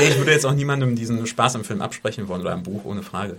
Nee, 0.00 0.08
ich 0.08 0.18
würde 0.18 0.32
jetzt 0.32 0.46
auch 0.46 0.54
niemandem 0.54 0.96
diesen 0.96 1.26
Spaß 1.26 1.56
am 1.56 1.64
Film 1.64 1.80
absprechen 1.80 2.28
wollen 2.28 2.40
oder 2.42 2.52
am 2.52 2.62
Buch, 2.62 2.84
ohne 2.84 3.02
Frage. 3.02 3.36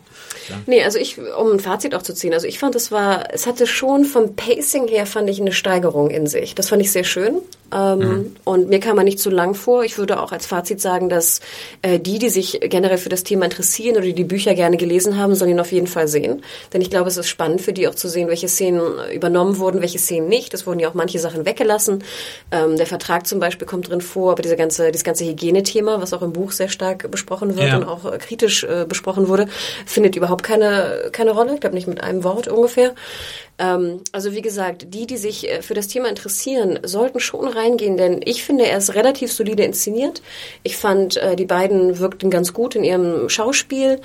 Ja. 0.49 0.55
Nee, 0.65 0.83
also 0.83 0.97
ich, 0.97 1.17
um 1.17 1.51
ein 1.51 1.59
Fazit 1.59 1.95
auch 1.95 2.01
zu 2.01 2.13
ziehen, 2.13 2.33
also 2.33 2.47
ich 2.47 2.59
fand, 2.59 2.75
es 2.75 2.91
war, 2.91 3.33
es 3.33 3.47
hatte 3.47 3.67
schon 3.67 4.05
vom 4.05 4.35
Pacing 4.35 4.87
her, 4.87 5.05
fand 5.05 5.29
ich 5.29 5.41
eine 5.41 5.51
Steigerung 5.51 6.09
in 6.09 6.27
sich. 6.27 6.55
Das 6.55 6.69
fand 6.69 6.81
ich 6.81 6.91
sehr 6.91 7.03
schön. 7.03 7.41
Ähm, 7.73 7.99
mhm. 7.99 8.35
Und 8.43 8.69
mir 8.69 8.79
kam 8.79 8.97
man 8.97 9.05
nicht 9.05 9.19
zu 9.19 9.29
lang 9.29 9.53
vor. 9.53 9.83
Ich 9.83 9.97
würde 9.97 10.19
auch 10.19 10.31
als 10.31 10.45
Fazit 10.45 10.81
sagen, 10.81 11.09
dass 11.09 11.39
äh, 11.81 11.99
die, 11.99 12.19
die 12.19 12.29
sich 12.29 12.59
generell 12.61 12.97
für 12.97 13.09
das 13.09 13.23
Thema 13.23 13.45
interessieren 13.45 13.95
oder 13.95 14.05
die 14.05 14.13
die 14.13 14.23
Bücher 14.23 14.53
gerne 14.55 14.77
gelesen 14.77 15.17
haben, 15.17 15.35
sollen 15.35 15.51
ihn 15.51 15.59
auf 15.59 15.71
jeden 15.71 15.87
Fall 15.87 16.07
sehen. 16.07 16.43
Denn 16.73 16.81
ich 16.81 16.89
glaube, 16.89 17.07
es 17.07 17.17
ist 17.17 17.29
spannend 17.29 17.61
für 17.61 17.73
die 17.73 17.87
auch 17.87 17.95
zu 17.95 18.09
sehen, 18.09 18.27
welche 18.27 18.47
Szenen 18.47 18.81
übernommen 19.13 19.57
wurden, 19.57 19.81
welche 19.81 19.99
Szenen 19.99 20.27
nicht. 20.27 20.53
Es 20.53 20.67
wurden 20.67 20.79
ja 20.79 20.89
auch 20.89 20.93
manche 20.93 21.19
Sachen 21.19 21.45
weggelassen. 21.45 22.03
Ähm, 22.51 22.75
der 22.77 22.87
Vertrag 22.87 23.25
zum 23.25 23.39
Beispiel 23.39 23.67
kommt 23.67 23.89
drin 23.89 24.01
vor, 24.01 24.33
aber 24.33 24.41
dieser 24.41 24.57
ganze, 24.57 24.91
dieses 24.91 25.03
ganze 25.03 25.25
Hygienethema, 25.25 26.01
was 26.01 26.13
auch 26.13 26.21
im 26.21 26.33
Buch 26.33 26.50
sehr 26.51 26.69
stark 26.69 27.09
besprochen 27.11 27.55
wird 27.55 27.67
ja. 27.67 27.77
und 27.77 27.83
auch 27.83 28.11
äh, 28.11 28.17
kritisch 28.17 28.63
äh, 28.63 28.85
besprochen 28.87 29.27
wurde, 29.27 29.47
findet 29.85 30.15
überhaupt 30.15 30.43
keine, 30.43 31.09
keine 31.11 31.31
Rolle. 31.31 31.53
Ich 31.55 31.59
glaube 31.61 31.75
nicht 31.75 31.87
mit 31.87 32.03
einem 32.03 32.23
Wort 32.23 32.47
ungefähr. 32.47 32.93
Ähm, 33.57 34.01
also 34.11 34.33
wie 34.33 34.41
gesagt, 34.41 34.93
die, 34.93 35.05
die 35.05 35.17
sich 35.17 35.49
äh, 35.49 35.61
für 35.61 35.73
das 35.73 35.87
Thema 35.87 36.09
interessieren, 36.09 36.79
sollten 36.83 37.19
schon 37.19 37.47
reingehen, 37.47 37.97
denn 37.97 38.21
ich 38.23 38.43
finde, 38.43 38.65
er 38.65 38.77
ist 38.77 38.95
relativ 38.95 39.31
solide 39.31 39.63
inszeniert. 39.63 40.21
Ich 40.63 40.77
fand, 40.77 41.17
äh, 41.17 41.35
die 41.35 41.45
beiden 41.45 41.99
wirkten 41.99 42.29
ganz 42.29 42.53
gut 42.53 42.75
in 42.75 42.83
ihrem 42.83 43.29
Schauspiel. 43.29 44.01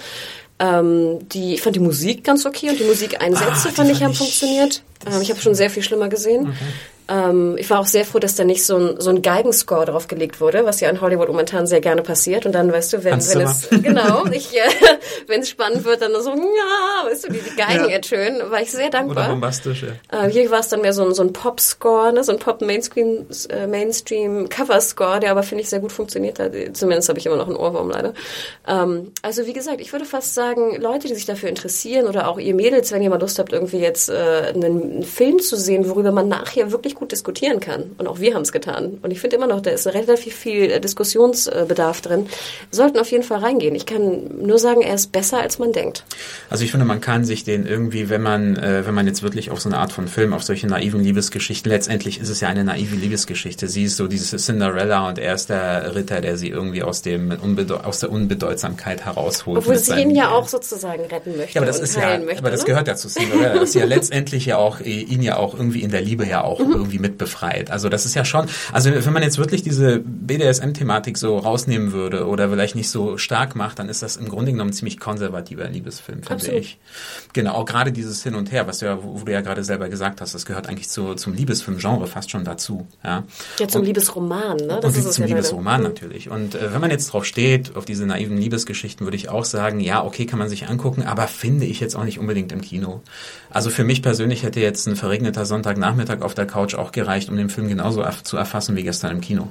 Ähm, 0.58 1.28
die, 1.28 1.54
ich 1.54 1.62
fand 1.62 1.76
die 1.76 1.80
Musik 1.80 2.24
ganz 2.24 2.46
okay 2.46 2.70
und 2.70 2.80
die 2.80 2.84
Musikeinsätze 2.84 3.68
ah, 3.68 3.72
fand 3.72 3.90
ich 3.90 4.02
haben 4.02 4.14
funktioniert. 4.14 4.82
Ähm, 5.04 5.20
ich 5.20 5.30
habe 5.30 5.40
schon 5.40 5.54
sehr 5.54 5.70
viel 5.70 5.82
schlimmer 5.82 6.08
gesehen. 6.08 6.48
Okay. 6.48 6.64
Ähm, 7.08 7.56
ich 7.56 7.70
war 7.70 7.78
auch 7.78 7.86
sehr 7.86 8.04
froh, 8.04 8.18
dass 8.18 8.34
da 8.34 8.44
nicht 8.44 8.64
so 8.64 8.76
ein, 8.76 9.00
so 9.00 9.10
ein 9.10 9.22
Geigenscore 9.22 9.86
drauf 9.86 10.08
gelegt 10.08 10.40
wurde, 10.40 10.64
was 10.64 10.80
ja 10.80 10.90
in 10.90 11.00
Hollywood 11.00 11.28
momentan 11.28 11.66
sehr 11.66 11.80
gerne 11.80 12.02
passiert. 12.02 12.46
Und 12.46 12.52
dann, 12.52 12.72
weißt 12.72 12.94
du, 12.94 13.04
wenn, 13.04 13.12
wenn 13.12 13.40
es, 13.42 13.68
genau, 13.70 14.26
ich, 14.32 14.56
äh, 14.56 14.68
wenn 15.28 15.42
es 15.42 15.48
spannend 15.48 15.84
wird, 15.84 16.02
dann 16.02 16.12
so, 16.20 16.30
ja, 16.30 17.08
weißt 17.08 17.28
du, 17.28 17.32
die, 17.32 17.38
die 17.38 17.56
Geigen 17.56 17.84
ja. 17.84 17.90
ertönen, 17.90 18.50
war 18.50 18.60
ich 18.60 18.72
sehr 18.72 18.90
dankbar. 18.90 19.24
Oder 19.24 19.28
bombastisch, 19.28 19.84
ja. 19.84 20.24
Äh, 20.24 20.30
hier 20.30 20.50
war 20.50 20.60
es 20.60 20.68
dann 20.68 20.80
mehr 20.80 20.92
so 20.92 21.04
ein, 21.04 21.14
so 21.14 21.22
ein 21.22 21.32
Pop-Score, 21.32 22.12
ne, 22.12 22.24
so 22.24 22.32
ein 22.32 22.38
Pop-Mainstream, 22.38 23.26
äh, 23.50 25.20
der 25.20 25.30
aber, 25.30 25.42
finde 25.44 25.62
ich, 25.62 25.68
sehr 25.68 25.80
gut 25.80 25.92
funktioniert 25.92 26.40
hat. 26.40 26.52
Zumindest 26.72 27.08
habe 27.08 27.20
ich 27.20 27.26
immer 27.26 27.36
noch 27.36 27.46
einen 27.46 27.56
Ohrwurm, 27.56 27.90
leider. 27.90 28.14
Ähm, 28.66 29.12
also, 29.22 29.46
wie 29.46 29.52
gesagt, 29.52 29.80
ich 29.80 29.92
würde 29.92 30.06
fast 30.06 30.34
sagen, 30.34 30.80
Leute, 30.80 31.06
die 31.06 31.14
sich 31.14 31.26
dafür 31.26 31.48
interessieren 31.48 32.06
oder 32.08 32.26
auch 32.26 32.38
ihr 32.38 32.54
Mädels, 32.54 32.90
wenn 32.90 33.02
ihr 33.02 33.10
mal 33.10 33.20
Lust 33.20 33.38
habt, 33.38 33.52
irgendwie 33.52 33.78
jetzt 33.78 34.08
äh, 34.08 34.52
einen, 34.54 34.85
einen 34.92 35.02
Film 35.02 35.38
zu 35.38 35.56
sehen, 35.56 35.88
worüber 35.88 36.12
man 36.12 36.28
nachher 36.28 36.72
wirklich 36.72 36.94
gut 36.94 37.12
diskutieren 37.12 37.60
kann. 37.60 37.94
Und 37.98 38.06
auch 38.06 38.20
wir 38.20 38.34
haben 38.34 38.42
es 38.42 38.52
getan. 38.52 38.98
Und 39.02 39.10
ich 39.10 39.20
finde 39.20 39.36
immer 39.36 39.46
noch, 39.46 39.60
da 39.60 39.70
ist 39.70 39.86
relativ 39.86 40.34
viel 40.34 40.70
äh, 40.70 40.80
Diskussionsbedarf 40.80 42.00
drin. 42.00 42.26
Sollten 42.70 42.98
auf 42.98 43.10
jeden 43.10 43.24
Fall 43.24 43.38
reingehen. 43.38 43.74
Ich 43.74 43.86
kann 43.86 44.42
nur 44.42 44.58
sagen, 44.58 44.82
er 44.82 44.94
ist 44.94 45.12
besser, 45.12 45.38
als 45.38 45.58
man 45.58 45.72
denkt. 45.72 46.04
Also 46.50 46.64
ich 46.64 46.70
finde, 46.70 46.86
man 46.86 47.00
kann 47.00 47.24
sich 47.24 47.44
den 47.44 47.66
irgendwie, 47.66 48.08
wenn 48.08 48.22
man, 48.22 48.56
äh, 48.56 48.86
wenn 48.86 48.94
man 48.94 49.06
jetzt 49.06 49.22
wirklich 49.22 49.50
auf 49.50 49.60
so 49.60 49.68
eine 49.68 49.78
Art 49.78 49.92
von 49.92 50.08
Film, 50.08 50.32
auf 50.32 50.42
solche 50.42 50.66
naiven 50.66 51.00
Liebesgeschichten, 51.00 51.70
letztendlich 51.70 52.20
ist 52.20 52.28
es 52.28 52.40
ja 52.40 52.48
eine 52.48 52.64
naive 52.64 52.96
Liebesgeschichte. 52.96 53.68
Sie 53.68 53.84
ist 53.84 53.96
so 53.96 54.06
diese 54.06 54.36
Cinderella 54.36 55.08
und 55.08 55.18
er 55.18 55.34
ist 55.34 55.50
der 55.50 55.94
Ritter, 55.94 56.20
der 56.20 56.36
sie 56.36 56.48
irgendwie 56.48 56.82
aus 56.82 57.02
dem 57.02 57.36
Unbedeu 57.40 57.76
aus 57.76 58.00
der 58.00 58.10
Unbedeutsamkeit 58.10 59.04
herausholt. 59.04 59.58
Obwohl 59.58 59.76
sie 59.78 60.00
ihn 60.00 60.14
ja 60.14 60.30
auch 60.30 60.48
sozusagen 60.48 61.04
retten 61.04 61.36
möchte. 61.36 61.54
Ja, 61.54 61.60
aber 61.60 61.66
das 61.66 61.80
ist 61.80 61.96
ja, 61.96 62.18
möchte, 62.18 62.38
aber 62.38 62.50
das 62.50 62.60
ne? 62.60 62.66
gehört 62.66 62.88
ja 62.88 62.96
zu 62.96 63.08
Cinderella. 63.08 63.54
Das 63.54 63.70
ist 63.70 63.74
ja 63.74 63.84
letztendlich 63.96 64.46
ja 64.46 64.58
auch 64.58 64.75
äh, 64.80 65.02
ihn 65.02 65.22
ja 65.22 65.36
auch 65.36 65.54
irgendwie 65.54 65.82
in 65.82 65.90
der 65.90 66.00
Liebe 66.00 66.26
ja 66.26 66.42
auch 66.42 66.60
mhm. 66.60 66.72
irgendwie 66.72 66.98
mit 66.98 67.18
befreit. 67.18 67.70
Also 67.70 67.88
das 67.88 68.06
ist 68.06 68.14
ja 68.14 68.24
schon, 68.24 68.46
also 68.72 68.90
wenn 68.92 69.12
man 69.12 69.22
jetzt 69.22 69.38
wirklich 69.38 69.62
diese 69.62 70.00
BDSM-Thematik 70.00 71.18
so 71.18 71.38
rausnehmen 71.38 71.92
würde 71.92 72.26
oder 72.26 72.50
vielleicht 72.50 72.74
nicht 72.74 72.90
so 72.90 73.18
stark 73.18 73.56
macht, 73.56 73.78
dann 73.78 73.88
ist 73.88 74.02
das 74.02 74.16
im 74.16 74.28
Grunde 74.28 74.52
genommen 74.52 74.70
ein 74.70 74.74
ziemlich 74.74 74.98
konservativer 74.98 75.68
Liebesfilm, 75.68 76.22
finde 76.22 76.34
Absolut. 76.34 76.60
ich. 76.60 76.78
Genau, 77.32 77.52
auch 77.52 77.64
gerade 77.64 77.92
dieses 77.92 78.22
Hin 78.22 78.34
und 78.34 78.52
Her, 78.52 78.66
was 78.66 78.78
du 78.78 78.86
ja, 78.86 78.98
wo 79.02 79.18
du 79.24 79.32
ja 79.32 79.40
gerade 79.40 79.64
selber 79.64 79.88
gesagt 79.88 80.20
hast, 80.20 80.34
das 80.34 80.46
gehört 80.46 80.68
eigentlich 80.68 80.88
zu, 80.88 81.14
zum 81.14 81.34
Liebesfilm-Genre 81.34 82.06
fast 82.06 82.30
schon 82.30 82.44
dazu. 82.44 82.86
Ja, 83.04 83.24
ja 83.58 83.68
zum 83.68 83.80
und, 83.80 83.86
Liebesroman, 83.86 84.56
ne? 84.56 84.78
Das 84.80 84.96
und 84.96 85.04
ist 85.04 85.12
zum 85.12 85.24
Liebesroman 85.26 85.82
leider. 85.82 85.94
natürlich. 85.94 86.30
Und 86.30 86.54
äh, 86.54 86.72
wenn 86.72 86.80
man 86.80 86.90
jetzt 86.90 87.12
drauf 87.12 87.24
steht, 87.24 87.76
auf 87.76 87.84
diese 87.84 88.06
naiven 88.06 88.36
Liebesgeschichten, 88.36 89.06
würde 89.06 89.16
ich 89.16 89.28
auch 89.28 89.44
sagen, 89.44 89.80
ja, 89.80 90.04
okay, 90.04 90.26
kann 90.26 90.38
man 90.38 90.48
sich 90.48 90.68
angucken, 90.68 91.02
aber 91.02 91.26
finde 91.28 91.66
ich 91.66 91.80
jetzt 91.80 91.96
auch 91.96 92.04
nicht 92.04 92.18
unbedingt 92.18 92.52
im 92.52 92.60
Kino. 92.60 93.02
Also 93.50 93.70
für 93.70 93.84
mich 93.84 94.02
persönlich 94.02 94.42
hätte 94.42 94.60
jetzt 94.66 94.86
ein 94.86 94.96
verregneter 94.96 95.46
Sonntagnachmittag 95.46 96.20
auf 96.20 96.34
der 96.34 96.46
Couch 96.46 96.74
auch 96.74 96.92
gereicht, 96.92 97.28
um 97.28 97.36
den 97.36 97.48
Film 97.48 97.68
genauso 97.68 98.04
zu 98.22 98.36
erfassen 98.36 98.76
wie 98.76 98.82
gestern 98.82 99.12
im 99.12 99.20
Kino. 99.20 99.48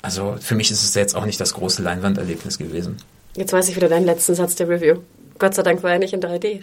Also 0.00 0.36
für 0.40 0.54
mich 0.54 0.70
ist 0.70 0.82
es 0.82 0.94
jetzt 0.94 1.14
auch 1.14 1.26
nicht 1.26 1.40
das 1.40 1.54
große 1.54 1.82
Leinwanderlebnis 1.82 2.58
gewesen. 2.58 2.96
Jetzt 3.36 3.52
weiß 3.52 3.68
ich 3.68 3.76
wieder 3.76 3.88
deinen 3.88 4.06
letzten 4.06 4.34
Satz 4.34 4.54
der 4.54 4.68
Review. 4.68 4.98
Gott 5.38 5.54
sei 5.54 5.62
Dank 5.62 5.82
war 5.82 5.92
er 5.92 5.98
nicht 5.98 6.12
in 6.12 6.20
3D. 6.20 6.62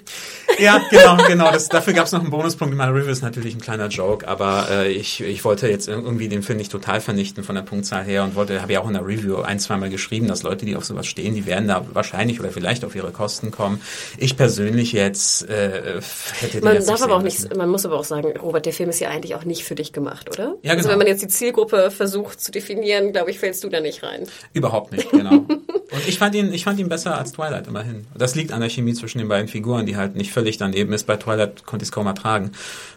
Ja, 0.60 0.82
genau, 0.90 1.18
genau. 1.28 1.52
Das, 1.52 1.70
dafür 1.70 1.94
gab 1.94 2.06
es 2.06 2.12
noch 2.12 2.22
einen 2.22 2.30
Bonuspunkt 2.30 2.72
in 2.72 2.78
meiner 2.78 2.94
Review, 2.94 3.12
ist 3.12 3.22
natürlich 3.22 3.56
ein 3.56 3.62
kleiner 3.62 3.88
Joke, 3.88 4.28
aber 4.28 4.68
äh, 4.70 4.92
ich, 4.92 5.22
ich 5.22 5.44
wollte 5.44 5.68
jetzt 5.68 5.88
irgendwie 5.88 6.28
den 6.28 6.44
Film 6.44 6.58
nicht 6.58 6.72
total 6.72 7.02
vernichten 7.02 7.44
von 7.44 7.56
der 7.56 7.62
Punktzahl 7.62 8.04
her 8.04 8.24
und 8.24 8.36
wollte, 8.36 8.62
habe 8.62 8.74
ja 8.74 8.82
auch 8.82 8.88
in 8.88 8.94
der 8.94 9.06
Review 9.06 9.38
ein, 9.42 9.60
zweimal 9.60 9.90
geschrieben, 9.90 10.28
dass 10.28 10.44
Leute, 10.44 10.66
die 10.66 10.76
auf 10.76 10.86
sowas 10.86 11.08
stehen, 11.08 11.36
die 11.36 11.46
werden 11.46 11.68
da 11.68 11.86
wahrscheinlich 11.94 12.40
oder 12.40 12.52
vielleicht 12.52 12.86
auf 12.86 12.96
ihre 12.96 13.12
Kosten 13.12 13.52
kommen. 13.52 13.82
Ich 14.18 14.38
persönlich 14.38 14.92
jetzt 14.92 15.50
äh, 15.50 16.02
hätte 16.40 16.62
Man 16.62 16.76
jetzt 16.76 16.90
darf 16.90 17.02
aber 17.02 17.16
auch 17.16 17.22
nicht, 17.22 17.56
man 17.56 17.70
muss 17.70 17.86
aber 17.86 17.98
auch 17.98 18.06
sagen, 18.06 18.38
Robert, 18.38 18.66
der 18.66 18.74
Film 18.74 18.90
ist 18.90 19.00
ja 19.00 19.10
eigentlich 19.10 19.36
auch 19.36 19.46
nicht 19.46 19.64
für 19.64 19.76
dich 19.76 19.94
gemacht, 19.94 20.30
oder? 20.30 20.56
Ja, 20.62 20.72
genau. 20.72 20.78
Also 20.78 20.90
wenn 20.90 20.98
man 20.98 21.08
jetzt 21.08 21.22
die 21.22 21.28
Zielgruppe 21.28 21.92
versucht 21.92 22.42
zu 22.42 22.52
definieren, 22.52 23.12
glaube 23.12 23.32
ich, 23.32 23.40
fällst 23.40 23.64
du 23.64 23.70
da 23.70 23.80
nicht 23.80 24.04
rein. 24.04 24.28
Überhaupt 24.54 24.92
nicht, 24.92 25.10
genau. 25.12 25.34
und 25.36 26.08
ich 26.08 26.18
fand 26.18 26.36
ihn, 26.36 26.54
ich 26.54 26.64
fand 26.64 26.80
ihn 26.80 26.90
besser 26.90 27.18
als 27.18 27.32
Twilight 27.34 27.68
immerhin. 27.68 28.06
Das 28.16 28.36
liegt 28.36 28.52
an 28.52 28.62
der 28.62 28.65
Chemie 28.70 28.94
zwischen 28.94 29.20
den 29.20 29.28
beiden 29.28 29.46
beiden 29.46 29.48
Figuren, 29.48 29.86
die 29.86 29.98
halt 29.98 30.16
nicht 30.16 30.32
völlig 30.32 30.58
daneben 30.58 30.94
ist. 30.94 31.06
Bei 31.06 31.18
Twilight 31.18 31.66
konnte 31.66 31.84
ich 31.84 31.88
es 31.88 31.92
kaum 31.92 32.08
ertragen. 32.08 32.52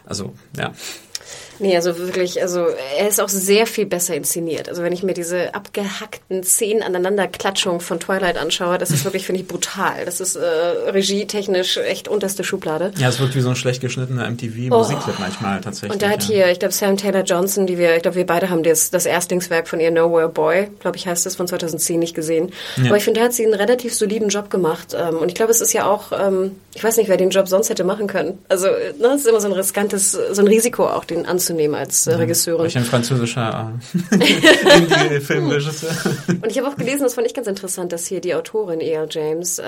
Also, 0.05 0.33
ja. 0.57 0.73
Nee, 1.59 1.75
also 1.75 1.97
wirklich, 1.97 2.41
also 2.41 2.67
er 2.97 3.07
ist 3.07 3.19
auch 3.19 3.29
sehr 3.29 3.67
viel 3.67 3.85
besser 3.85 4.15
inszeniert. 4.15 4.69
Also 4.69 4.81
wenn 4.81 4.93
ich 4.93 5.03
mir 5.03 5.13
diese 5.13 5.53
abgehackten 5.53 6.43
Szenen 6.43 6.81
aneinanderklatschung 6.81 7.81
von 7.81 7.99
Twilight 7.99 8.37
anschaue, 8.37 8.77
das 8.77 8.91
ist 8.91 9.03
wirklich, 9.03 9.25
finde 9.25 9.41
ich, 9.41 9.47
brutal. 9.47 10.05
Das 10.05 10.21
ist 10.21 10.35
äh, 10.35 10.39
regietechnisch 10.39 11.77
echt 11.77 12.07
unterste 12.07 12.43
Schublade. 12.43 12.91
Ja, 12.97 13.09
es 13.09 13.19
wirkt 13.19 13.35
wie 13.35 13.41
so 13.41 13.49
ein 13.49 13.55
schlecht 13.55 13.81
geschnittener 13.81 14.29
MTV-Musikclip 14.29 15.15
oh. 15.17 15.21
manchmal 15.21 15.61
tatsächlich. 15.61 15.91
Und 15.91 16.01
da 16.01 16.09
hat 16.09 16.23
hier, 16.23 16.49
ich 16.49 16.59
glaube, 16.59 16.73
Sam 16.73 16.97
Taylor 16.97 17.23
Johnson, 17.23 17.67
die 17.67 17.77
wir, 17.77 17.95
ich 17.95 18.01
glaube, 18.01 18.15
wir 18.15 18.25
beide 18.25 18.49
haben 18.49 18.63
das, 18.63 18.89
das 18.89 19.05
Erstlingswerk 19.05 19.67
von 19.67 19.79
ihr 19.79 19.91
Nowhere 19.91 20.29
Boy, 20.29 20.69
glaube 20.79 20.97
ich, 20.97 21.07
heißt 21.07 21.25
es, 21.25 21.35
von 21.35 21.47
2010 21.47 21.99
nicht 21.99 22.15
gesehen. 22.15 22.51
Ja. 22.77 22.85
Aber 22.85 22.97
ich 22.97 23.03
finde, 23.03 23.19
da 23.19 23.25
hat 23.25 23.33
sie 23.33 23.45
einen 23.45 23.53
relativ 23.53 23.93
soliden 23.93 24.29
Job 24.29 24.49
gemacht. 24.49 24.95
Ähm, 24.97 25.17
und 25.17 25.27
ich 25.27 25.35
glaube, 25.35 25.51
es 25.51 25.59
ist 25.59 25.73
ja 25.73 25.89
auch, 25.89 26.11
ähm, 26.11 26.55
ich 26.73 26.83
weiß 26.83 26.97
nicht, 26.97 27.09
wer 27.09 27.17
den 27.17 27.31
Job 27.31 27.47
sonst 27.47 27.69
hätte 27.69 27.83
machen 27.83 28.07
können. 28.07 28.37
Also, 28.47 28.67
ne, 28.67 29.07
es 29.15 29.21
ist 29.21 29.27
immer 29.27 29.41
so 29.41 29.47
ein 29.47 29.53
riskantes, 29.53 30.11
so 30.11 30.41
ein 30.41 30.47
Risiko 30.47 30.87
auch, 30.87 31.03
den 31.03 31.25
anzunehmen 31.25 31.48
als 31.75 32.07
äh, 32.07 32.15
Regisseurin. 32.15 32.67
Ich 32.67 32.77
ein 32.77 32.83
französischer 32.83 33.73
äh, 34.11 35.19
Filmregisseur. 35.19 35.91
Und 36.27 36.47
ich 36.47 36.57
habe 36.57 36.67
auch 36.67 36.75
gelesen, 36.75 37.03
das 37.03 37.13
fand 37.13 37.27
ich 37.27 37.33
ganz 37.33 37.47
interessant, 37.47 37.91
dass 37.91 38.05
hier 38.05 38.21
die 38.21 38.35
Autorin 38.35 38.81
E.L. 38.81 39.07
James 39.09 39.59
äh, 39.59 39.63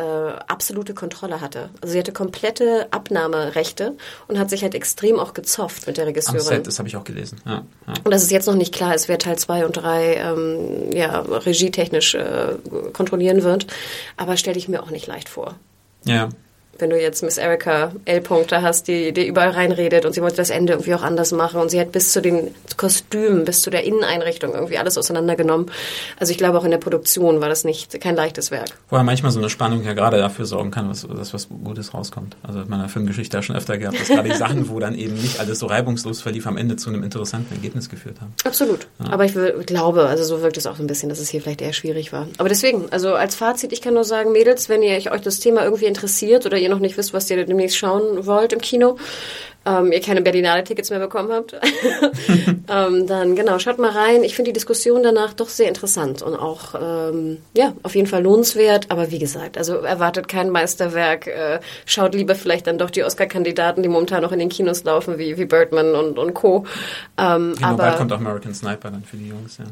absolute 0.48 0.94
Kontrolle 0.94 1.42
hatte. 1.42 1.70
Also 1.82 1.94
sie 1.94 2.00
hatte 2.00 2.12
komplette 2.12 2.88
Abnahmerechte 2.92 3.96
und 4.28 4.40
hat 4.40 4.50
sich 4.50 4.64
halt 4.64 4.76
extrem 4.76 5.20
auch 5.20 5.34
gezofft 5.34 5.88
mit 5.88 5.98
der 5.98 6.08
Regisseurin. 6.08 6.40
Am 6.40 6.46
Set, 6.46 6.68
das 6.68 6.80
habe 6.80 6.88
ich 6.88 6.96
auch 6.96 7.04
gelesen. 7.04 7.40
Ja, 7.46 7.64
ja. 7.88 7.94
Und 8.04 8.12
dass 8.12 8.24
es 8.24 8.32
jetzt 8.32 8.48
noch 8.48 8.56
nicht 8.56 8.74
klar 8.74 8.94
ist, 8.96 9.08
wer 9.08 9.18
Teil 9.18 9.38
2 9.38 9.66
und 9.66 9.74
3 9.74 10.16
ähm, 10.16 10.92
ja, 10.94 11.20
regietechnisch 11.20 12.16
äh, 12.16 12.56
kontrollieren 12.94 13.44
wird. 13.44 13.68
Aber 14.18 14.38
stelle 14.38 14.58
ich 14.58 14.68
mir 14.68 14.84
auch 14.84 14.92
nicht 14.92 15.08
leicht 15.08 15.30
vor. 15.30 15.56
Ja 16.04 16.30
wenn 16.80 16.90
du 16.90 17.00
jetzt 17.00 17.24
Miss 17.24 17.38
Erica 17.38 17.92
L. 18.06 18.22
Punkte 18.22 18.62
hast, 18.62 18.88
die, 18.88 19.12
die 19.12 19.28
überall 19.28 19.52
reinredet 19.52 20.06
und 20.06 20.14
sie 20.14 20.22
wollte 20.22 20.38
das 20.38 20.50
Ende 20.50 20.74
irgendwie 20.74 20.94
auch 20.96 21.04
anders 21.04 21.32
machen 21.32 21.62
und 21.62 21.70
sie 21.70 21.80
hat 21.80 21.92
bis 21.92 22.12
zu 22.12 22.22
den 22.22 22.54
Kostümen, 22.78 23.46
bis 23.46 23.62
zu 23.62 23.70
der 23.70 23.84
Inneneinrichtung 23.84 24.54
irgendwie 24.54 24.78
alles 24.78 24.98
auseinandergenommen. 24.98 25.72
Also 26.20 26.32
ich 26.32 26.38
glaube 26.38 26.58
auch 26.58 26.64
in 26.64 26.72
der 26.72 26.80
Produktion 26.80 27.42
war 27.42 27.50
das 27.50 27.64
nicht 27.64 28.02
kein 28.02 28.16
leichtes 28.16 28.52
Werk. 28.52 28.70
Vorher 28.88 29.04
manchmal 29.04 29.32
so 29.32 29.40
eine 29.40 29.50
Spannung 29.50 29.84
ja 29.84 29.94
gerade 29.94 30.18
dafür 30.18 30.46
sorgen 30.46 30.72
kann, 30.72 30.90
dass, 30.90 31.08
dass 31.08 31.34
was 31.34 31.48
Gutes 31.64 31.94
rauskommt. 31.94 32.36
Also 32.44 32.62
in 32.62 32.70
meiner 32.70 32.90
Filmgeschichte 32.90 33.38
ja 33.38 33.44
schon 33.44 33.56
öfter 33.56 33.78
gehabt, 33.78 34.00
dass 34.00 34.08
gerade 34.08 34.30
die 34.30 34.36
Sachen, 34.36 34.70
wo 34.70 34.80
dann 34.80 34.96
eben 34.96 35.14
nicht 35.14 35.40
alles 35.40 35.60
so 35.60 35.68
reibungslos 35.68 36.22
verlief, 36.22 36.48
am 36.48 36.58
Ende 36.58 36.76
zu 36.76 36.90
einem 36.90 37.04
interessanten 37.04 37.54
Ergebnis 37.54 37.90
geführt 37.90 38.22
haben. 38.22 38.34
Absolut. 38.44 38.88
Ja. 39.04 39.12
Aber 39.12 39.26
ich 39.26 39.34
glaube, 39.66 40.08
also 40.08 40.24
so 40.24 40.42
wirkt 40.42 40.58
es 40.58 40.66
auch 40.68 40.80
ein 40.80 40.88
bisschen, 40.88 41.10
dass 41.10 41.20
es 41.20 41.30
hier 41.30 41.42
vielleicht 41.42 41.62
eher 41.62 41.74
schwierig 41.74 42.12
war. 42.12 42.28
Aber 42.38 42.50
deswegen, 42.50 42.86
also 42.92 43.14
als 43.14 43.36
Fazit, 43.36 43.72
ich 43.74 43.82
kann 43.82 43.94
nur 43.94 44.04
sagen, 44.04 44.32
Mädels, 44.32 44.70
wenn 44.70 44.82
ihr 44.82 44.96
euch 45.12 45.22
das 45.22 45.40
Thema 45.40 45.64
irgendwie 45.64 45.86
interessiert 45.86 46.46
oder 46.46 46.58
ihr 46.62 46.70
noch 46.70 46.80
nicht 46.80 46.97
wisst, 46.97 47.14
was 47.14 47.30
ihr 47.30 47.45
demnächst 47.45 47.78
schauen 47.78 48.26
wollt 48.26 48.53
im 48.53 48.62
Kino, 48.62 48.97
ähm, 49.66 49.91
ihr 49.91 50.01
keine 50.01 50.22
Berlinale-Tickets 50.22 50.89
mehr 50.89 50.99
bekommen 50.99 51.32
habt, 51.32 51.53
ähm, 52.70 53.07
dann 53.07 53.36
genau, 53.36 53.59
schaut 53.59 53.78
mal 53.78 53.91
rein. 53.91 54.24
Ich 54.24 54.36
finde 54.36 54.49
die 54.49 54.53
Diskussion 54.53 55.03
danach 55.03 55.34
doch 55.34 55.49
sehr 55.49 55.68
interessant 55.68 56.22
und 56.22 56.36
auch, 56.36 56.74
ähm, 56.82 57.38
ja, 57.53 57.74
auf 57.84 57.95
jeden 57.95 58.07
Fall 58.07 58.24
lohnenswert. 58.24 58.89
Aber 58.89 59.12
wie 59.12 59.20
gesagt, 59.20 59.57
also 59.57 59.76
erwartet 59.76 60.28
kein 60.28 60.49
Meisterwerk. 60.49 61.28
Äh, 61.28 61.59
schaut 61.86 62.16
lieber 62.16 62.36
vielleicht 62.36 62.68
dann 62.68 62.80
doch 62.80 62.89
die 62.89 63.03
Oscar-Kandidaten, 63.03 63.84
die 63.84 63.89
momentan 63.89 64.24
noch 64.24 64.32
in 64.32 64.39
den 64.39 64.49
Kinos 64.49 64.84
laufen, 64.84 65.20
wie, 65.20 65.38
wie 65.38 65.45
Birdman 65.45 65.93
und, 65.93 66.18
und 66.18 66.34
Co. 66.34 66.66
Ähm, 67.18 67.53
genau, 67.55 67.68
aber 67.68 67.78
bald 67.78 67.97
kommt 67.97 68.14
auch 68.14 68.18
American 68.18 68.53
Sniper 68.55 68.89
dann 68.89 69.03
für 69.03 69.18
die 69.18 69.28
Jungs, 69.28 69.57
ja 69.57 69.66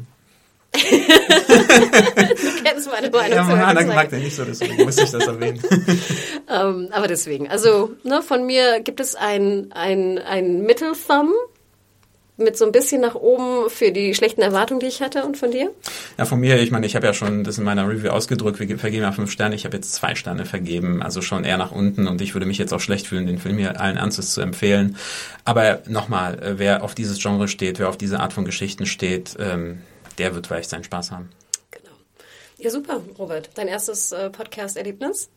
du 0.72 2.62
kennst 2.62 2.88
meine 2.88 3.10
Meinung. 3.10 3.32
Ja, 3.32 3.42
Anna 3.42 3.84
mag 3.86 4.08
den 4.10 4.22
nicht 4.22 4.36
so, 4.36 4.44
deswegen 4.44 4.84
muss 4.84 4.98
ich 4.98 5.10
das 5.10 5.26
erwähnen. 5.26 5.60
um, 5.66 5.96
ähm, 6.48 6.88
aber 6.92 7.08
deswegen, 7.08 7.48
also 7.48 7.90
ne, 8.04 8.22
von 8.22 8.46
mir 8.46 8.80
gibt 8.80 9.00
es 9.00 9.14
ein, 9.14 9.72
ein, 9.72 10.18
ein 10.18 10.62
Mittelthumb 10.62 11.32
mit 12.40 12.56
so 12.56 12.64
ein 12.64 12.72
bisschen 12.72 13.00
nach 13.00 13.14
oben 13.14 13.70
für 13.70 13.92
die 13.92 14.14
schlechten 14.14 14.42
Erwartungen, 14.42 14.80
die 14.80 14.86
ich 14.86 15.02
hatte 15.02 15.24
und 15.24 15.36
von 15.36 15.50
dir? 15.50 15.70
Ja, 16.18 16.24
von 16.24 16.40
mir, 16.40 16.58
ich 16.60 16.70
meine, 16.70 16.86
ich 16.86 16.96
habe 16.96 17.06
ja 17.06 17.12
schon 17.12 17.44
das 17.44 17.58
in 17.58 17.64
meiner 17.64 17.88
Review 17.88 18.10
ausgedrückt, 18.10 18.58
wir 18.58 18.78
vergeben 18.78 19.02
ja 19.02 19.12
fünf 19.12 19.30
Sterne, 19.30 19.54
ich 19.54 19.64
habe 19.64 19.76
jetzt 19.76 19.92
zwei 19.92 20.14
Sterne 20.14 20.46
vergeben, 20.46 21.02
also 21.02 21.20
schon 21.20 21.44
eher 21.44 21.58
nach 21.58 21.70
unten 21.70 22.08
und 22.08 22.20
ich 22.20 22.34
würde 22.34 22.46
mich 22.46 22.58
jetzt 22.58 22.72
auch 22.72 22.80
schlecht 22.80 23.06
fühlen, 23.06 23.26
den 23.26 23.38
Film 23.38 23.58
hier 23.58 23.80
allen 23.80 23.96
Ernstes 23.96 24.32
zu 24.32 24.40
empfehlen. 24.40 24.96
Aber 25.44 25.80
nochmal, 25.86 26.42
äh, 26.42 26.58
wer 26.58 26.82
auf 26.82 26.94
dieses 26.94 27.20
Genre 27.20 27.46
steht, 27.46 27.78
wer 27.78 27.88
auf 27.88 27.98
diese 27.98 28.20
Art 28.20 28.32
von 28.32 28.44
Geschichten 28.44 28.86
steht, 28.86 29.36
ähm, 29.38 29.80
der 30.18 30.34
wird 30.34 30.46
vielleicht 30.46 30.70
seinen 30.70 30.84
Spaß 30.84 31.10
haben. 31.10 31.30
Genau. 31.70 31.92
Ja, 32.58 32.70
super, 32.70 33.02
Robert. 33.18 33.50
Dein 33.54 33.68
erstes 33.68 34.12
äh, 34.12 34.30
Podcast-Erlebnis? 34.30 35.30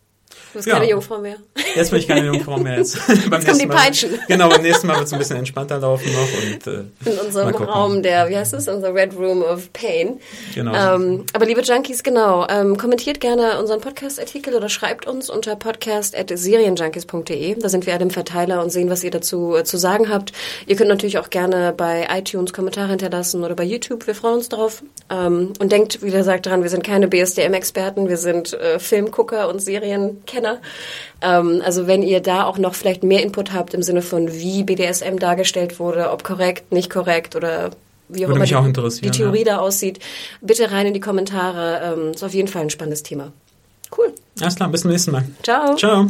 Du 0.54 0.60
bist 0.60 0.68
ja. 0.68 0.76
keine 0.76 0.90
Jungfrau 0.90 1.18
mehr. 1.18 1.38
Jetzt 1.76 1.90
bin 1.90 2.00
ich 2.00 2.08
keine 2.08 2.28
Jungfrau 2.28 2.58
mehr. 2.58 2.78
Jetzt, 2.78 3.00
beim 3.08 3.42
jetzt 3.42 3.48
kommen 3.48 3.60
die 3.60 3.66
Peitschen. 3.66 4.12
Mal, 4.12 4.20
genau, 4.28 4.50
beim 4.50 4.62
nächsten 4.62 4.86
Mal 4.86 4.98
wird 4.98 5.08
es 5.08 5.14
ein 5.14 5.18
bisschen 5.18 5.38
entspannter 5.38 5.80
laufen 5.80 6.14
noch. 6.14 6.28
Und, 6.44 6.68
äh, 6.68 6.84
In 7.10 7.18
unserem 7.26 7.56
Raum 7.56 8.04
der, 8.04 8.30
wie 8.30 8.38
heißt 8.38 8.54
es, 8.54 8.68
unser 8.68 8.94
Red 8.94 9.16
Room 9.16 9.42
of 9.42 9.74
Pain. 9.74 10.20
Genau. 10.54 10.76
Ähm, 10.76 11.26
aber 11.34 11.48
liebe 11.48 11.62
Junkies, 11.62 12.04
genau, 12.04 12.46
ähm, 12.50 12.78
kommentiert 12.78 13.20
gerne 13.20 13.60
unseren 13.60 13.82
Podcast-Artikel 13.82 14.54
oder 14.54 14.70
schreibt 14.70 15.08
uns 15.08 15.32
unter 15.32 15.56
podcast.serienjunkies.de. 15.56 17.56
Da 17.56 17.70
sind 17.70 17.88
wir 17.88 17.94
alle 17.94 18.04
im 18.04 18.12
Verteiler 18.12 18.62
und 18.62 18.70
sehen, 18.70 18.92
was 18.92 19.04
ihr 19.04 19.10
dazu 19.10 19.56
äh, 19.56 19.64
zu 19.64 19.78
sagen 19.78 20.10
habt. 20.10 20.34
Ihr 20.68 20.76
könnt 20.76 20.90
natürlich 20.90 21.18
auch 21.18 21.32
gerne 21.32 21.74
bei 21.76 22.08
iTunes 22.16 22.54
Kommentare 22.54 22.90
hinterlassen 22.90 23.44
oder 23.44 23.56
bei 23.56 23.64
YouTube. 23.64 24.06
Wir 24.06 24.14
freuen 24.14 24.36
uns 24.36 24.50
drauf. 24.50 24.84
Ähm, 25.10 25.54
und 25.60 25.72
denkt, 25.72 26.04
wie 26.04 26.12
gesagt, 26.12 26.46
dran, 26.46 26.62
wir 26.62 26.70
sind 26.70 26.84
keine 26.84 27.08
BSDM-Experten, 27.08 28.08
wir 28.08 28.18
sind 28.18 28.54
äh, 28.54 28.78
Filmgucker 28.78 29.50
und 29.50 29.60
Serien 29.60 30.22
Kenner. 30.26 30.60
Ähm, 31.22 31.62
also 31.64 31.88
wenn 31.88 32.04
ihr 32.04 32.22
da 32.22 32.46
auch 32.46 32.58
noch 32.58 32.76
vielleicht 32.76 33.04
mehr 33.04 33.22
Input 33.24 33.54
habt 33.54 33.74
im 33.74 33.84
Sinne 33.84 34.02
von, 34.02 34.32
wie 34.32 34.64
BDSM 34.64 35.18
dargestellt 35.18 35.80
wurde, 35.80 36.12
ob 36.12 36.24
korrekt, 36.24 36.72
nicht 36.72 36.90
korrekt 36.90 37.36
oder 37.36 37.72
wie 38.10 38.26
auch 38.26 38.30
Würde 38.30 38.46
immer 38.46 38.66
die, 38.66 39.02
die, 39.02 39.12
Theorie 39.12 39.40
ja. 39.40 39.56
da 39.56 39.58
aussieht, 39.60 40.00
bitte 40.42 40.72
rein 40.72 40.88
in 40.88 40.94
die 40.94 41.00
Kommentare. 41.00 41.96
Ähm, 41.98 42.12
ist 42.12 42.24
auf 42.24 42.34
jeden 42.34 42.48
Fall 42.48 42.64
ein 42.64 42.70
spannendes 42.70 43.04
Thema. 43.04 43.32
Cool. 43.96 44.14
Alles 44.40 44.56
klar, 44.56 44.70
bis 44.70 44.82
zum 44.82 44.92
nächsten 44.92 45.12
Mal. 45.12 45.24
Ciao. 45.44 45.76
Ciao. 45.76 46.10